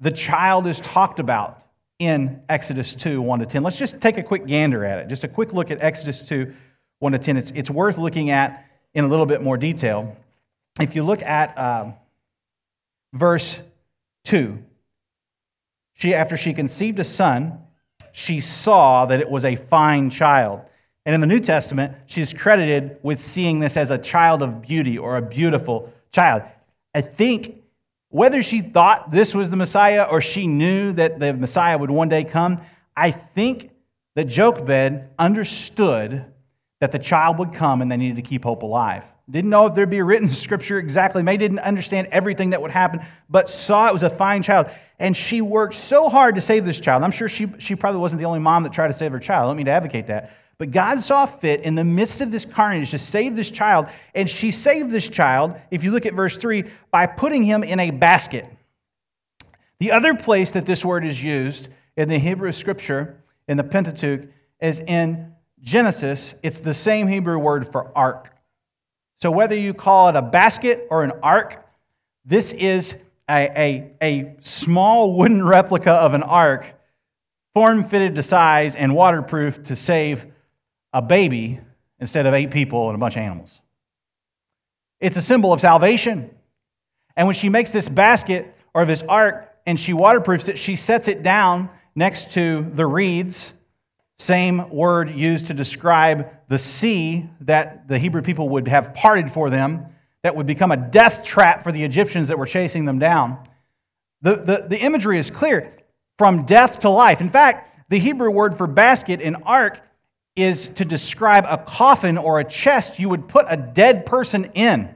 the 0.00 0.10
child 0.10 0.66
is 0.66 0.80
talked 0.80 1.20
about 1.20 1.62
in 2.00 2.42
Exodus 2.48 2.96
2 2.96 3.22
1 3.22 3.38
to 3.38 3.46
10. 3.46 3.62
Let's 3.62 3.76
just 3.76 4.00
take 4.00 4.18
a 4.18 4.22
quick 4.22 4.46
gander 4.46 4.84
at 4.84 4.98
it, 4.98 5.08
just 5.08 5.22
a 5.22 5.28
quick 5.28 5.52
look 5.52 5.70
at 5.70 5.80
Exodus 5.80 6.26
2 6.26 6.52
1 6.98 7.12
to 7.12 7.18
10. 7.18 7.36
It's, 7.36 7.52
it's 7.52 7.70
worth 7.70 7.98
looking 7.98 8.30
at 8.30 8.66
in 8.94 9.04
a 9.04 9.08
little 9.08 9.26
bit 9.26 9.40
more 9.40 9.56
detail 9.56 10.16
if 10.78 10.94
you 10.94 11.02
look 11.02 11.22
at 11.22 11.56
um, 11.58 11.94
verse 13.12 13.58
2, 14.24 14.62
she, 15.94 16.14
after 16.14 16.36
she 16.36 16.54
conceived 16.54 16.98
a 16.98 17.04
son, 17.04 17.58
she 18.12 18.40
saw 18.40 19.06
that 19.06 19.20
it 19.20 19.30
was 19.30 19.44
a 19.44 19.56
fine 19.56 20.10
child. 20.10 20.62
And 21.04 21.14
in 21.14 21.20
the 21.20 21.26
New 21.26 21.40
Testament, 21.40 21.94
she's 22.06 22.32
credited 22.32 22.98
with 23.02 23.20
seeing 23.20 23.60
this 23.60 23.76
as 23.76 23.90
a 23.90 23.98
child 23.98 24.42
of 24.42 24.62
beauty 24.62 24.98
or 24.98 25.16
a 25.16 25.22
beautiful 25.22 25.92
child. 26.12 26.42
I 26.94 27.00
think 27.00 27.59
whether 28.10 28.42
she 28.42 28.60
thought 28.60 29.10
this 29.10 29.34
was 29.34 29.50
the 29.50 29.56
Messiah 29.56 30.02
or 30.02 30.20
she 30.20 30.46
knew 30.46 30.92
that 30.92 31.18
the 31.18 31.32
Messiah 31.32 31.78
would 31.78 31.90
one 31.90 32.08
day 32.08 32.24
come, 32.24 32.60
I 32.96 33.12
think 33.12 33.70
that 34.16 34.24
Jochebed 34.24 35.08
understood 35.18 36.26
that 36.80 36.92
the 36.92 36.98
child 36.98 37.38
would 37.38 37.52
come 37.52 37.82
and 37.82 37.90
they 37.90 37.96
needed 37.96 38.16
to 38.16 38.22
keep 38.22 38.44
hope 38.44 38.62
alive. 38.62 39.04
Didn't 39.30 39.50
know 39.50 39.66
if 39.66 39.74
there'd 39.74 39.88
be 39.88 40.02
written 40.02 40.28
scripture 40.30 40.78
exactly. 40.78 41.22
May 41.22 41.36
didn't 41.36 41.60
understand 41.60 42.08
everything 42.10 42.50
that 42.50 42.60
would 42.60 42.72
happen, 42.72 43.00
but 43.28 43.48
saw 43.48 43.86
it 43.86 43.92
was 43.92 44.02
a 44.02 44.10
fine 44.10 44.42
child. 44.42 44.68
And 44.98 45.16
she 45.16 45.40
worked 45.40 45.76
so 45.76 46.08
hard 46.08 46.34
to 46.34 46.40
save 46.40 46.64
this 46.64 46.80
child. 46.80 47.04
I'm 47.04 47.12
sure 47.12 47.28
she, 47.28 47.46
she 47.58 47.76
probably 47.76 48.00
wasn't 48.00 48.18
the 48.18 48.26
only 48.26 48.40
mom 48.40 48.64
that 48.64 48.72
tried 48.72 48.88
to 48.88 48.92
save 48.92 49.12
her 49.12 49.20
child. 49.20 49.48
Let 49.48 49.56
me 49.56 49.64
to 49.64 49.70
advocate 49.70 50.08
that. 50.08 50.32
But 50.60 50.72
God 50.72 51.00
saw 51.00 51.24
fit 51.24 51.62
in 51.62 51.74
the 51.74 51.84
midst 51.84 52.20
of 52.20 52.30
this 52.30 52.44
carnage 52.44 52.90
to 52.90 52.98
save 52.98 53.34
this 53.34 53.50
child. 53.50 53.86
And 54.14 54.28
she 54.28 54.50
saved 54.50 54.90
this 54.90 55.08
child, 55.08 55.56
if 55.70 55.82
you 55.82 55.90
look 55.90 56.04
at 56.04 56.12
verse 56.12 56.36
3, 56.36 56.64
by 56.90 57.06
putting 57.06 57.44
him 57.44 57.64
in 57.64 57.80
a 57.80 57.90
basket. 57.90 58.46
The 59.78 59.90
other 59.90 60.12
place 60.12 60.52
that 60.52 60.66
this 60.66 60.84
word 60.84 61.06
is 61.06 61.24
used 61.24 61.68
in 61.96 62.10
the 62.10 62.18
Hebrew 62.18 62.52
scripture, 62.52 63.22
in 63.48 63.56
the 63.56 63.64
Pentateuch, 63.64 64.28
is 64.60 64.80
in 64.80 65.32
Genesis. 65.62 66.34
It's 66.42 66.60
the 66.60 66.74
same 66.74 67.06
Hebrew 67.06 67.38
word 67.38 67.72
for 67.72 67.90
ark. 67.96 68.30
So, 69.22 69.30
whether 69.30 69.56
you 69.56 69.72
call 69.72 70.10
it 70.10 70.16
a 70.16 70.20
basket 70.20 70.86
or 70.90 71.04
an 71.04 71.12
ark, 71.22 71.66
this 72.26 72.52
is 72.52 72.96
a, 73.30 73.48
a, 73.56 73.92
a 74.02 74.36
small 74.40 75.14
wooden 75.14 75.42
replica 75.42 75.92
of 75.92 76.12
an 76.12 76.22
ark, 76.22 76.66
form 77.54 77.82
fitted 77.82 78.16
to 78.16 78.22
size 78.22 78.76
and 78.76 78.94
waterproof 78.94 79.62
to 79.62 79.74
save 79.74 80.29
a 80.92 81.02
baby 81.02 81.60
instead 81.98 82.26
of 82.26 82.34
eight 82.34 82.50
people 82.50 82.88
and 82.88 82.94
a 82.94 82.98
bunch 82.98 83.16
of 83.16 83.22
animals. 83.22 83.60
It's 85.00 85.16
a 85.16 85.22
symbol 85.22 85.52
of 85.52 85.60
salvation. 85.60 86.30
And 87.16 87.26
when 87.26 87.34
she 87.34 87.48
makes 87.48 87.72
this 87.72 87.88
basket 87.88 88.54
or 88.74 88.84
this 88.84 89.02
ark 89.02 89.54
and 89.66 89.78
she 89.78 89.92
waterproofs 89.92 90.48
it, 90.48 90.58
she 90.58 90.76
sets 90.76 91.08
it 91.08 91.22
down 91.22 91.70
next 91.94 92.32
to 92.32 92.62
the 92.74 92.86
reeds 92.86 93.52
same 94.20 94.68
word 94.68 95.08
used 95.08 95.46
to 95.46 95.54
describe 95.54 96.28
the 96.48 96.58
sea 96.58 97.26
that 97.40 97.88
the 97.88 97.98
Hebrew 97.98 98.20
people 98.20 98.50
would 98.50 98.68
have 98.68 98.92
parted 98.92 99.32
for 99.32 99.48
them, 99.48 99.86
that 100.22 100.36
would 100.36 100.44
become 100.44 100.70
a 100.70 100.76
death 100.76 101.24
trap 101.24 101.62
for 101.62 101.72
the 101.72 101.82
Egyptians 101.82 102.28
that 102.28 102.38
were 102.38 102.44
chasing 102.44 102.84
them 102.84 102.98
down. 102.98 103.42
The, 104.20 104.36
the, 104.36 104.66
the 104.68 104.78
imagery 104.78 105.18
is 105.18 105.30
clear 105.30 105.72
from 106.18 106.44
death 106.44 106.80
to 106.80 106.90
life. 106.90 107.22
In 107.22 107.30
fact, 107.30 107.88
the 107.88 107.98
Hebrew 107.98 108.30
word 108.30 108.58
for 108.58 108.66
basket 108.66 109.22
in 109.22 109.36
ark 109.36 109.80
is 110.42 110.68
to 110.68 110.84
describe 110.84 111.44
a 111.48 111.58
coffin 111.58 112.18
or 112.18 112.40
a 112.40 112.44
chest 112.44 112.98
you 112.98 113.08
would 113.08 113.28
put 113.28 113.46
a 113.48 113.56
dead 113.56 114.06
person 114.06 114.46
in. 114.54 114.94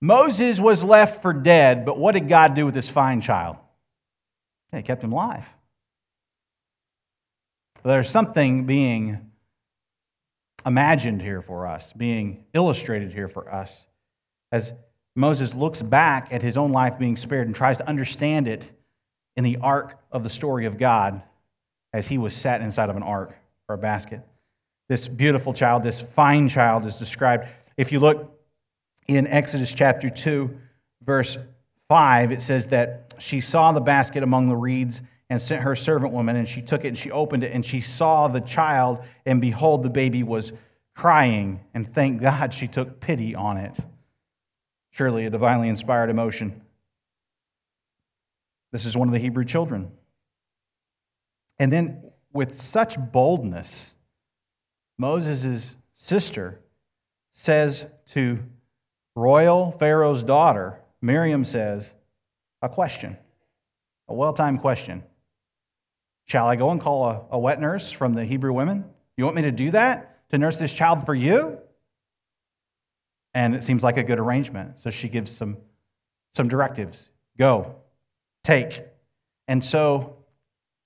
Moses 0.00 0.58
was 0.58 0.82
left 0.82 1.22
for 1.22 1.32
dead, 1.32 1.84
but 1.84 1.98
what 1.98 2.12
did 2.12 2.28
God 2.28 2.54
do 2.54 2.64
with 2.64 2.74
this 2.74 2.88
fine 2.88 3.20
child? 3.20 3.56
He 4.72 4.82
kept 4.82 5.02
him 5.02 5.12
alive. 5.12 5.46
There's 7.82 8.08
something 8.08 8.64
being 8.64 9.30
imagined 10.64 11.22
here 11.22 11.42
for 11.42 11.66
us, 11.66 11.92
being 11.92 12.44
illustrated 12.52 13.12
here 13.12 13.28
for 13.28 13.52
us, 13.52 13.86
as 14.52 14.72
Moses 15.16 15.54
looks 15.54 15.82
back 15.82 16.32
at 16.32 16.42
his 16.42 16.56
own 16.56 16.72
life 16.72 16.98
being 16.98 17.16
spared 17.16 17.46
and 17.46 17.56
tries 17.56 17.78
to 17.78 17.88
understand 17.88 18.46
it 18.46 18.70
in 19.36 19.44
the 19.44 19.58
arc 19.58 19.98
of 20.12 20.22
the 20.22 20.30
story 20.30 20.66
of 20.66 20.78
God 20.78 21.22
as 21.92 22.08
he 22.08 22.18
was 22.18 22.34
sat 22.34 22.60
inside 22.60 22.90
of 22.90 22.96
an 22.96 23.02
ark 23.02 23.34
or 23.68 23.74
a 23.74 23.78
basket. 23.78 24.20
This 24.90 25.06
beautiful 25.06 25.54
child, 25.54 25.84
this 25.84 26.00
fine 26.00 26.48
child, 26.48 26.84
is 26.84 26.96
described. 26.96 27.46
If 27.76 27.92
you 27.92 28.00
look 28.00 28.36
in 29.06 29.28
Exodus 29.28 29.72
chapter 29.72 30.10
2, 30.10 30.50
verse 31.04 31.38
5, 31.86 32.32
it 32.32 32.42
says 32.42 32.66
that 32.68 33.14
she 33.20 33.40
saw 33.40 33.70
the 33.70 33.80
basket 33.80 34.24
among 34.24 34.48
the 34.48 34.56
reeds 34.56 35.00
and 35.28 35.40
sent 35.40 35.62
her 35.62 35.76
servant 35.76 36.12
woman, 36.12 36.34
and 36.34 36.48
she 36.48 36.60
took 36.60 36.84
it 36.84 36.88
and 36.88 36.98
she 36.98 37.12
opened 37.12 37.44
it, 37.44 37.52
and 37.52 37.64
she 37.64 37.80
saw 37.80 38.26
the 38.26 38.40
child, 38.40 38.98
and 39.24 39.40
behold, 39.40 39.84
the 39.84 39.90
baby 39.90 40.24
was 40.24 40.52
crying, 40.96 41.60
and 41.72 41.94
thank 41.94 42.20
God 42.20 42.52
she 42.52 42.66
took 42.66 42.98
pity 42.98 43.32
on 43.36 43.58
it. 43.58 43.78
Surely 44.90 45.24
a 45.24 45.30
divinely 45.30 45.68
inspired 45.68 46.10
emotion. 46.10 46.62
This 48.72 48.84
is 48.84 48.96
one 48.96 49.06
of 49.06 49.12
the 49.12 49.20
Hebrew 49.20 49.44
children. 49.44 49.92
And 51.60 51.70
then, 51.70 52.10
with 52.32 52.56
such 52.56 52.98
boldness, 53.12 53.94
Moses' 55.00 55.76
sister 55.94 56.60
says 57.32 57.86
to 58.10 58.38
royal 59.14 59.70
Pharaoh's 59.72 60.22
daughter, 60.22 60.78
Miriam 61.00 61.42
says, 61.42 61.90
a 62.60 62.68
question, 62.68 63.16
a 64.08 64.14
well 64.14 64.34
timed 64.34 64.60
question. 64.60 65.02
Shall 66.26 66.46
I 66.46 66.56
go 66.56 66.68
and 66.68 66.78
call 66.78 67.06
a, 67.08 67.24
a 67.30 67.38
wet 67.38 67.62
nurse 67.62 67.90
from 67.90 68.12
the 68.12 68.26
Hebrew 68.26 68.52
women? 68.52 68.84
You 69.16 69.24
want 69.24 69.36
me 69.36 69.42
to 69.42 69.50
do 69.50 69.70
that? 69.70 70.28
To 70.32 70.38
nurse 70.38 70.58
this 70.58 70.74
child 70.74 71.06
for 71.06 71.14
you? 71.14 71.58
And 73.32 73.54
it 73.54 73.64
seems 73.64 73.82
like 73.82 73.96
a 73.96 74.02
good 74.02 74.18
arrangement. 74.18 74.80
So 74.80 74.90
she 74.90 75.08
gives 75.08 75.34
some, 75.34 75.56
some 76.34 76.46
directives 76.46 77.08
go, 77.38 77.76
take. 78.44 78.82
And 79.48 79.64
so 79.64 80.18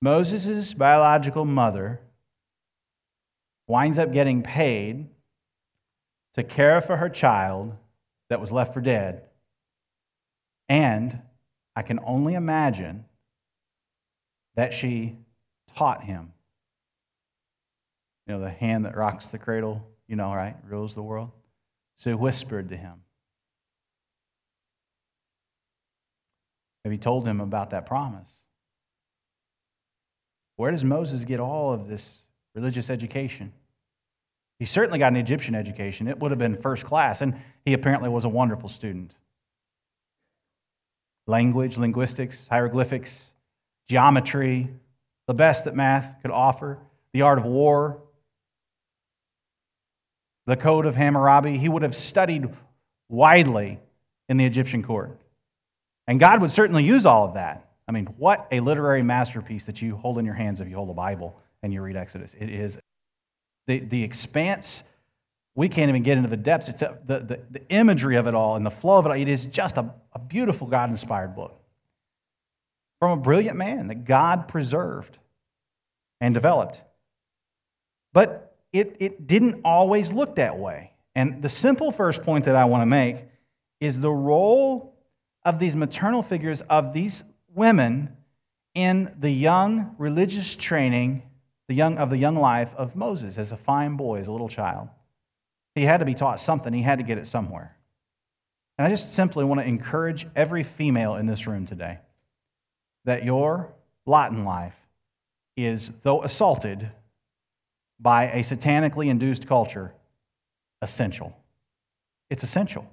Moses' 0.01 0.73
biological 0.73 1.45
mother 1.45 2.01
winds 3.67 3.99
up 3.99 4.13
getting 4.13 4.43
paid 4.43 5.09
to 6.35 6.43
care 6.43 6.81
for 6.81 6.97
her 6.97 7.09
child 7.09 7.77
that 8.29 8.41
was 8.41 8.53
left 8.53 8.75
for 8.75 8.81
dead. 8.81 9.23
And 10.69 11.21
I 11.77 11.83
can 11.83 12.01
only 12.05 12.35
imagine 12.35 13.05
that 14.57 14.73
she 14.73 15.17
taught 15.77 16.05
him. 16.05 16.33
You 18.27 18.35
know, 18.35 18.41
the 18.41 18.51
hand 18.51 18.85
that 18.87 18.97
rocks 18.97 19.29
the 19.29 19.39
cradle, 19.39 19.87
you 20.09 20.17
know, 20.17 20.33
right? 20.33 20.57
Rules 20.67 20.95
the 20.95 21.03
world. 21.03 21.31
So 21.97 22.17
whispered 22.17 22.71
to 22.71 22.77
him. 22.77 22.95
Maybe 26.85 26.99
told 26.99 27.27
him 27.27 27.41
about 27.41 27.71
that 27.71 27.87
promise. 27.87 28.29
Where 30.57 30.71
does 30.71 30.85
Moses 30.85 31.25
get 31.25 31.41
all 31.41 31.73
of 31.73 31.89
this 31.89 32.24
religious 32.55 32.91
education? 32.91 33.53
He 34.59 34.65
certainly 34.65 34.99
got 34.99 35.13
an 35.13 35.17
Egyptian 35.17 35.55
education. 35.55 36.09
It 36.09 36.19
would 36.21 36.31
have 36.31 36.39
been 36.39 36.57
first 36.57 36.85
class, 36.85 37.21
and 37.21 37.41
he 37.65 37.73
apparently 37.73 38.09
was 38.09 38.25
a 38.25 38.29
wonderful 38.29 38.69
student. 38.69 39.15
Language, 41.27 41.77
linguistics, 41.77 42.47
hieroglyphics, 42.49 43.31
geometry, 43.89 44.71
the 45.27 45.35
best 45.35 45.65
that 45.65 45.75
math 45.75 46.17
could 46.23 46.31
offer, 46.31 46.79
the 47.13 47.23
art 47.23 47.39
of 47.39 47.45
war, 47.45 48.03
the 50.47 50.57
code 50.57 50.87
of 50.87 50.97
Hammurabi. 50.97 51.57
He 51.59 51.69
would 51.69 51.83
have 51.83 51.95
studied 51.95 52.49
widely 53.09 53.81
in 54.29 54.37
the 54.37 54.45
Egyptian 54.45 54.83
court. 54.83 55.19
And 56.07 56.21
God 56.21 56.41
would 56.43 56.51
certainly 56.51 56.85
use 56.85 57.07
all 57.07 57.25
of 57.25 57.35
that. 57.35 57.71
I 57.89 57.93
mean, 57.93 58.07
what 58.19 58.47
a 58.53 58.61
literary 58.61 59.03
masterpiece 59.03 59.65
that 59.67 59.83
you 59.83 59.97
hold 59.97 60.19
in 60.19 60.25
your 60.25 60.35
hands 60.35 60.61
if 60.61 60.69
you 60.69 60.77
hold 60.77 60.91
a 60.91 60.95
Bible 60.95 61.41
and 61.65 61.73
you 61.73 61.81
read 61.81 61.97
Exodus. 61.97 62.35
It 62.39 62.51
is 62.51 62.79
the, 63.67 63.79
the 63.81 64.03
expanse, 64.03 64.83
we 65.55 65.71
can't 65.71 65.89
even 65.89 66.03
get 66.03 66.19
into 66.19 66.29
the 66.29 66.37
depths. 66.37 66.69
It's 66.69 66.83
a, 66.83 66.99
the, 67.07 67.21
the, 67.21 67.41
the 67.51 67.69
imagery 67.71 68.17
of 68.17 68.27
it 68.27 68.35
all 68.35 68.57
and 68.57 68.67
the 68.67 68.71
flow 68.71 68.99
of 68.99 69.07
it 69.07 69.09
all. 69.09 69.17
It 69.17 69.31
is 69.31 69.47
just 69.47 69.79
a, 69.79 69.95
a 70.13 70.19
beautiful 70.19 70.67
God 70.67 70.91
inspired 70.91 71.35
book 71.35 71.59
from 73.01 73.19
a 73.19 73.23
brilliant 73.23 73.57
man 73.57 73.89
that 73.89 74.05
God 74.05 74.47
preserved 74.47 75.17
and 76.21 76.35
developed. 76.35 76.83
But 78.13 78.59
it, 78.75 78.97
it 79.01 79.27
didn't 79.27 79.63
always 79.65 80.13
look 80.13 80.37
that 80.37 80.59
way. 80.59 80.93
And 81.15 81.41
the 81.41 81.49
simple 81.49 81.93
first 81.93 82.23
point 82.25 82.45
that 82.45 82.57
I 82.57 82.67
want 82.67 82.83
to 82.83 82.87
make 82.87 83.25
is 83.81 84.03
the 84.03 84.13
role 84.13 84.99
of 85.47 85.59
these 85.59 85.75
maternal 85.75 86.23
figures, 86.23 86.61
of 86.61 86.93
these 86.93 87.25
women 87.55 88.15
in 88.75 89.15
the 89.19 89.31
young 89.31 89.95
religious 89.97 90.55
training 90.57 91.23
the 91.69 91.75
young, 91.75 91.99
of 91.99 92.11
the 92.11 92.17
young 92.17 92.37
life 92.37 92.75
of 92.77 92.95
Moses 92.95 93.39
as 93.39 93.53
a 93.53 93.57
fine 93.57 93.97
boy, 93.97 94.19
as 94.19 94.27
a 94.27 94.33
little 94.33 94.49
child. 94.49 94.89
He 95.75 95.83
had 95.83 95.99
to 95.99 96.07
be 96.07 96.15
taught 96.15 96.41
something, 96.41 96.73
he 96.73 96.83
had 96.83 96.99
to 96.99 97.05
get 97.05 97.19
it 97.19 97.27
somewhere. 97.27 97.77
And 98.79 98.87
I 98.87 98.91
just 98.91 99.15
simply 99.15 99.45
want 99.45 99.61
to 99.61 99.67
encourage 99.67 100.27
every 100.35 100.63
female 100.63 101.17
in 101.17 101.27
this 101.27 101.47
room 101.47 101.67
today 101.67 101.99
that 103.05 103.25
your 103.25 103.73
lot 104.07 104.33
in 104.33 104.45
life 104.45 104.77
is, 105.57 105.91
though 106.03 106.23
assaulted 106.23 106.91
by 108.01 108.31
a 108.31 108.41
satanically 108.41 109.09
induced 109.09 109.47
culture, 109.47 109.93
essential. 110.83 111.37
It's 112.31 112.43
essential. 112.43 112.91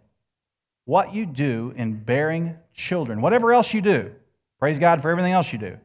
What 0.85 1.13
you 1.13 1.25
do 1.25 1.73
in 1.75 1.95
bearing 1.95 2.57
children, 2.73 3.21
whatever 3.21 3.53
else 3.53 3.73
you 3.73 3.81
do, 3.81 4.13
Praise 4.61 4.77
God 4.77 5.01
for 5.01 5.09
everything 5.09 5.33
else 5.33 5.51
you 5.51 5.57
do. 5.57 5.75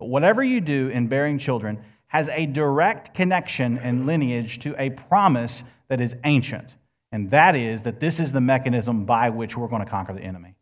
But 0.00 0.06
whatever 0.06 0.42
you 0.42 0.60
do 0.60 0.88
in 0.88 1.06
bearing 1.06 1.38
children 1.38 1.78
has 2.16 2.30
a 2.30 2.46
direct 2.46 3.12
connection 3.12 3.76
and 3.76 4.06
lineage 4.06 4.58
to 4.60 4.74
a 4.80 4.88
promise 4.88 5.62
that 5.88 6.00
is 6.00 6.16
ancient. 6.24 6.74
And 7.12 7.30
that 7.30 7.54
is 7.54 7.82
that 7.82 8.00
this 8.00 8.18
is 8.20 8.32
the 8.32 8.40
mechanism 8.40 9.04
by 9.04 9.28
which 9.28 9.54
we're 9.54 9.68
going 9.68 9.84
to 9.84 9.90
conquer 9.90 10.14
the 10.14 10.22
enemy. 10.22 10.54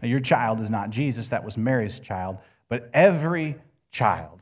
Now, 0.00 0.08
your 0.08 0.20
child 0.20 0.60
is 0.62 0.70
not 0.70 0.88
Jesus, 0.88 1.28
that 1.28 1.44
was 1.44 1.58
Mary's 1.58 2.00
child, 2.00 2.38
but 2.70 2.88
every 2.94 3.56
child 3.90 4.40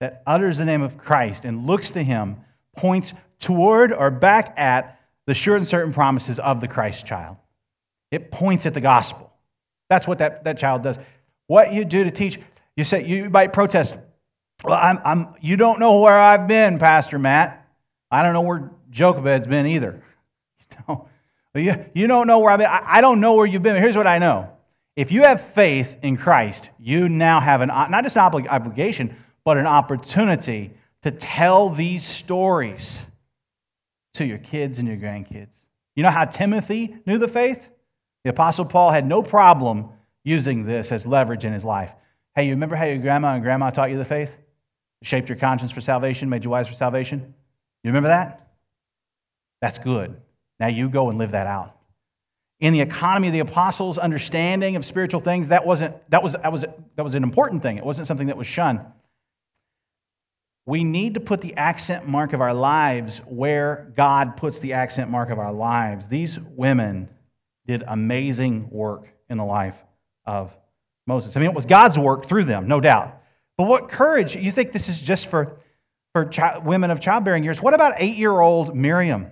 that 0.00 0.22
utters 0.26 0.56
the 0.56 0.64
name 0.64 0.80
of 0.80 0.96
Christ 0.96 1.44
and 1.44 1.66
looks 1.66 1.90
to 1.90 2.02
him 2.02 2.36
points 2.78 3.12
toward 3.38 3.92
or 3.92 4.10
back 4.10 4.58
at 4.58 4.98
the 5.26 5.34
sure 5.34 5.56
and 5.56 5.66
certain 5.66 5.92
promises 5.92 6.38
of 6.38 6.62
the 6.62 6.68
Christ 6.68 7.04
child. 7.04 7.36
It 8.10 8.30
points 8.30 8.64
at 8.64 8.72
the 8.72 8.80
gospel. 8.80 9.30
That's 9.90 10.08
what 10.08 10.16
that, 10.16 10.44
that 10.44 10.56
child 10.56 10.82
does. 10.82 10.98
What 11.46 11.74
you 11.74 11.84
do 11.84 12.04
to 12.04 12.10
teach, 12.10 12.40
you 12.74 12.84
say, 12.84 13.06
you 13.06 13.28
might 13.28 13.52
protest. 13.52 13.96
Well, 14.64 14.78
I'm, 14.80 14.98
I'm, 15.04 15.34
you 15.40 15.56
don't 15.56 15.78
know 15.78 16.00
where 16.00 16.18
I've 16.18 16.48
been, 16.48 16.78
Pastor 16.78 17.18
Matt. 17.18 17.68
I 18.10 18.22
don't 18.22 18.32
know 18.32 18.42
where 18.42 18.70
Jochebed's 18.90 19.46
been 19.46 19.66
either. 19.66 20.02
You, 21.54 21.62
you, 21.62 21.86
you 21.94 22.06
don't 22.06 22.26
know 22.26 22.40
where 22.40 22.50
I've 22.50 22.58
been. 22.58 22.68
I, 22.68 22.82
I 22.84 23.00
don't 23.00 23.18
know 23.18 23.32
where 23.32 23.46
you've 23.46 23.62
been. 23.62 23.76
Here's 23.76 23.96
what 23.96 24.06
I 24.06 24.18
know. 24.18 24.50
If 24.94 25.10
you 25.10 25.22
have 25.22 25.40
faith 25.40 25.96
in 26.02 26.18
Christ, 26.18 26.68
you 26.78 27.08
now 27.08 27.40
have 27.40 27.62
an, 27.62 27.68
not 27.68 28.02
just 28.02 28.16
an 28.16 28.22
obligation, 28.22 29.16
but 29.42 29.56
an 29.56 29.66
opportunity 29.66 30.72
to 31.00 31.10
tell 31.10 31.70
these 31.70 32.04
stories 32.04 33.00
to 34.14 34.26
your 34.26 34.36
kids 34.36 34.78
and 34.78 34.86
your 34.86 34.98
grandkids. 34.98 35.54
You 35.94 36.02
know 36.02 36.10
how 36.10 36.26
Timothy 36.26 36.96
knew 37.06 37.16
the 37.16 37.28
faith? 37.28 37.70
The 38.24 38.30
Apostle 38.30 38.64
Paul 38.64 38.90
had 38.90 39.06
no 39.06 39.22
problem 39.22 39.90
using 40.24 40.66
this 40.66 40.92
as 40.92 41.06
leverage 41.06 41.44
in 41.44 41.52
his 41.52 41.64
life. 41.64 41.92
Hey, 42.34 42.44
you 42.44 42.50
remember 42.50 42.76
how 42.76 42.84
your 42.84 42.98
grandma 42.98 43.34
and 43.34 43.42
grandma 43.42 43.70
taught 43.70 43.90
you 43.90 43.98
the 43.98 44.04
faith? 44.04 44.36
Shaped 45.02 45.28
your 45.28 45.38
conscience 45.38 45.70
for 45.70 45.80
salvation, 45.80 46.28
made 46.28 46.44
you 46.44 46.50
wise 46.50 46.66
for 46.68 46.74
salvation? 46.74 47.34
You 47.84 47.90
remember 47.90 48.08
that? 48.08 48.48
That's 49.60 49.78
good. 49.78 50.16
Now 50.58 50.68
you 50.68 50.88
go 50.88 51.08
and 51.10 51.18
live 51.18 51.32
that 51.32 51.46
out. 51.46 51.76
In 52.58 52.72
the 52.72 52.80
economy 52.80 53.28
of 53.28 53.34
the 53.34 53.40
apostles' 53.40 53.98
understanding 53.98 54.76
of 54.76 54.84
spiritual 54.84 55.20
things, 55.20 55.48
that 55.48 55.66
wasn't 55.66 55.94
that 56.10 56.22
was 56.22 56.32
that 56.32 56.50
was 56.50 56.62
that 56.62 57.02
was 57.02 57.14
an 57.14 57.22
important 57.22 57.62
thing. 57.62 57.76
It 57.76 57.84
wasn't 57.84 58.06
something 58.06 58.28
that 58.28 58.36
was 58.36 58.46
shunned. 58.46 58.80
we 60.64 60.82
need 60.82 61.14
to 61.14 61.20
put 61.20 61.42
the 61.42 61.54
accent 61.56 62.08
mark 62.08 62.32
of 62.32 62.40
our 62.40 62.54
lives 62.54 63.18
where 63.26 63.92
God 63.94 64.36
puts 64.36 64.58
the 64.58 64.72
accent 64.72 65.10
mark 65.10 65.30
of 65.30 65.38
our 65.38 65.52
lives. 65.52 66.08
These 66.08 66.40
women 66.40 67.08
did 67.66 67.84
amazing 67.86 68.68
work 68.70 69.06
in 69.28 69.38
the 69.38 69.44
life 69.44 69.76
of 70.24 70.56
Moses. 71.06 71.36
I 71.36 71.40
mean, 71.40 71.50
it 71.50 71.54
was 71.54 71.66
God's 71.66 71.98
work 71.98 72.26
through 72.26 72.44
them, 72.44 72.66
no 72.66 72.80
doubt. 72.80 73.22
But 73.58 73.64
what 73.64 73.88
courage? 73.88 74.36
You 74.36 74.52
think 74.52 74.72
this 74.72 74.88
is 74.88 75.00
just 75.00 75.28
for, 75.28 75.58
for 76.12 76.30
women 76.62 76.90
of 76.90 77.00
childbearing 77.00 77.44
years? 77.44 77.60
What 77.62 77.74
about 77.74 77.94
eight 77.96 78.16
year 78.16 78.38
old 78.38 78.76
Miriam? 78.76 79.30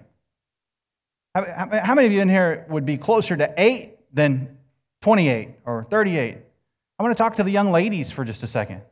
How, 1.34 1.68
how 1.84 1.94
many 1.94 2.06
of 2.06 2.12
you 2.12 2.20
in 2.20 2.28
here 2.28 2.64
would 2.68 2.86
be 2.86 2.96
closer 2.96 3.36
to 3.36 3.52
eight 3.58 3.98
than 4.12 4.56
28 5.02 5.50
or 5.66 5.84
38? 5.90 6.38
I 6.98 7.02
want 7.02 7.16
to 7.16 7.20
talk 7.20 7.36
to 7.36 7.42
the 7.42 7.50
young 7.50 7.72
ladies 7.72 8.10
for 8.10 8.24
just 8.24 8.42
a 8.42 8.46
second. 8.46 8.82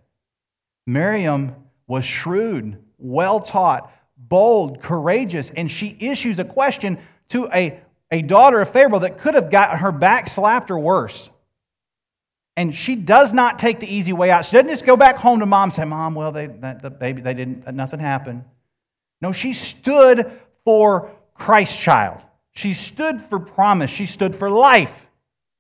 Miriam 0.87 1.55
was 1.87 2.05
shrewd, 2.05 2.83
well 2.99 3.41
taught, 3.41 3.93
bold, 4.17 4.83
courageous, 4.83 5.51
and 5.51 5.71
she 5.71 5.97
issues 6.01 6.39
a 6.39 6.45
question 6.45 6.99
to 7.29 7.49
a, 7.53 7.81
a 8.11 8.23
daughter 8.23 8.61
of 8.61 8.71
Pharaoh 8.71 8.99
that 8.99 9.19
could 9.19 9.35
have 9.35 9.51
gotten 9.51 9.79
her 9.79 9.93
back 9.93 10.29
slapped 10.29 10.71
or 10.71 10.79
worse. 10.79 11.31
And 12.57 12.75
she 12.75 12.95
does 12.97 13.33
not 13.33 13.59
take 13.59 13.81
the 13.81 13.93
easy 13.93 14.13
way 14.13 14.31
out. 14.31 14.45
She 14.45 14.53
doesn't 14.57 14.69
just 14.69 14.85
go 14.85 14.97
back 14.97 15.17
home 15.17 15.41
to 15.41 15.47
mom 15.47 15.65
and 15.65 15.73
say, 15.73 15.85
Mom, 15.85 16.15
well, 16.15 16.33
they, 16.33 16.49
that, 16.49 16.83
the 16.83 16.91
baby, 16.91 17.23
they 17.23 17.35
didn't, 17.35 17.73
nothing 17.75 18.01
happened. 18.01 18.45
No, 19.21 19.33
she 19.33 19.53
stood 19.53 20.31
for 20.65 21.11
Christ 21.35 21.79
child. 21.81 22.21
She 22.53 22.75
stood 22.75 23.21
for 23.21 23.39
promise. 23.39 23.91
She 23.91 24.07
stood 24.07 24.37
for 24.37 24.51
life. 24.51 25.07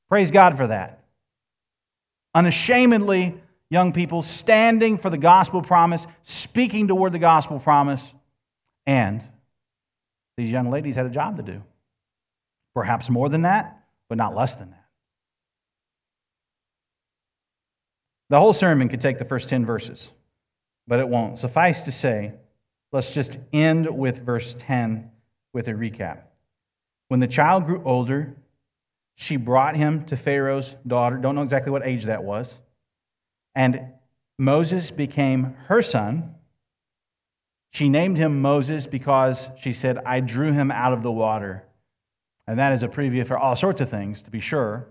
Praise 0.08 0.30
God 0.30 0.56
for 0.58 0.66
that. 0.66 1.02
Unashamedly, 2.34 3.34
young 3.70 3.92
people 3.92 4.20
standing 4.20 4.98
for 4.98 5.08
the 5.08 5.18
gospel 5.18 5.62
promise, 5.62 6.06
speaking 6.22 6.88
toward 6.88 7.12
the 7.12 7.18
gospel 7.18 7.58
promise, 7.58 8.12
and 8.86 9.24
these 10.36 10.50
young 10.50 10.70
ladies 10.70 10.96
had 10.96 11.06
a 11.06 11.10
job 11.10 11.38
to 11.38 11.42
do. 11.42 11.62
Perhaps 12.74 13.08
more 13.08 13.28
than 13.28 13.42
that, 13.42 13.82
but 14.08 14.18
not 14.18 14.34
less 14.34 14.56
than 14.56 14.70
that. 14.70 14.81
The 18.32 18.40
whole 18.40 18.54
sermon 18.54 18.88
could 18.88 19.02
take 19.02 19.18
the 19.18 19.26
first 19.26 19.50
10 19.50 19.66
verses, 19.66 20.10
but 20.88 21.00
it 21.00 21.06
won't. 21.06 21.38
Suffice 21.38 21.82
to 21.82 21.92
say, 21.92 22.32
let's 22.90 23.12
just 23.12 23.38
end 23.52 23.86
with 23.86 24.24
verse 24.24 24.54
10 24.58 25.10
with 25.52 25.68
a 25.68 25.72
recap. 25.72 26.22
When 27.08 27.20
the 27.20 27.26
child 27.26 27.66
grew 27.66 27.82
older, 27.84 28.34
she 29.16 29.36
brought 29.36 29.76
him 29.76 30.06
to 30.06 30.16
Pharaoh's 30.16 30.74
daughter. 30.86 31.18
Don't 31.18 31.34
know 31.34 31.42
exactly 31.42 31.70
what 31.70 31.86
age 31.86 32.04
that 32.04 32.24
was. 32.24 32.54
And 33.54 33.88
Moses 34.38 34.90
became 34.90 35.54
her 35.66 35.82
son. 35.82 36.34
She 37.68 37.90
named 37.90 38.16
him 38.16 38.40
Moses 38.40 38.86
because 38.86 39.46
she 39.60 39.74
said, 39.74 39.98
I 40.06 40.20
drew 40.20 40.52
him 40.52 40.70
out 40.70 40.94
of 40.94 41.02
the 41.02 41.12
water. 41.12 41.64
And 42.46 42.58
that 42.58 42.72
is 42.72 42.82
a 42.82 42.88
preview 42.88 43.26
for 43.26 43.36
all 43.36 43.56
sorts 43.56 43.82
of 43.82 43.90
things, 43.90 44.22
to 44.22 44.30
be 44.30 44.40
sure. 44.40 44.88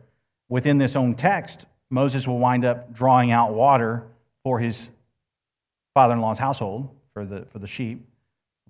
Within 0.48 0.78
this 0.78 0.96
own 0.96 1.16
text, 1.16 1.66
Moses 1.92 2.26
will 2.26 2.40
wind 2.40 2.66
up 2.66 2.94
drawing 2.94 3.32
out 3.32 3.54
water 3.54 4.08
for 4.44 4.58
his 4.58 4.90
father 5.94 6.14
in 6.14 6.22
law's 6.22 6.40
household, 6.40 6.90
for 7.14 7.26
the, 7.26 7.46
for 7.52 7.60
the 7.60 7.68
sheep, 7.68 8.08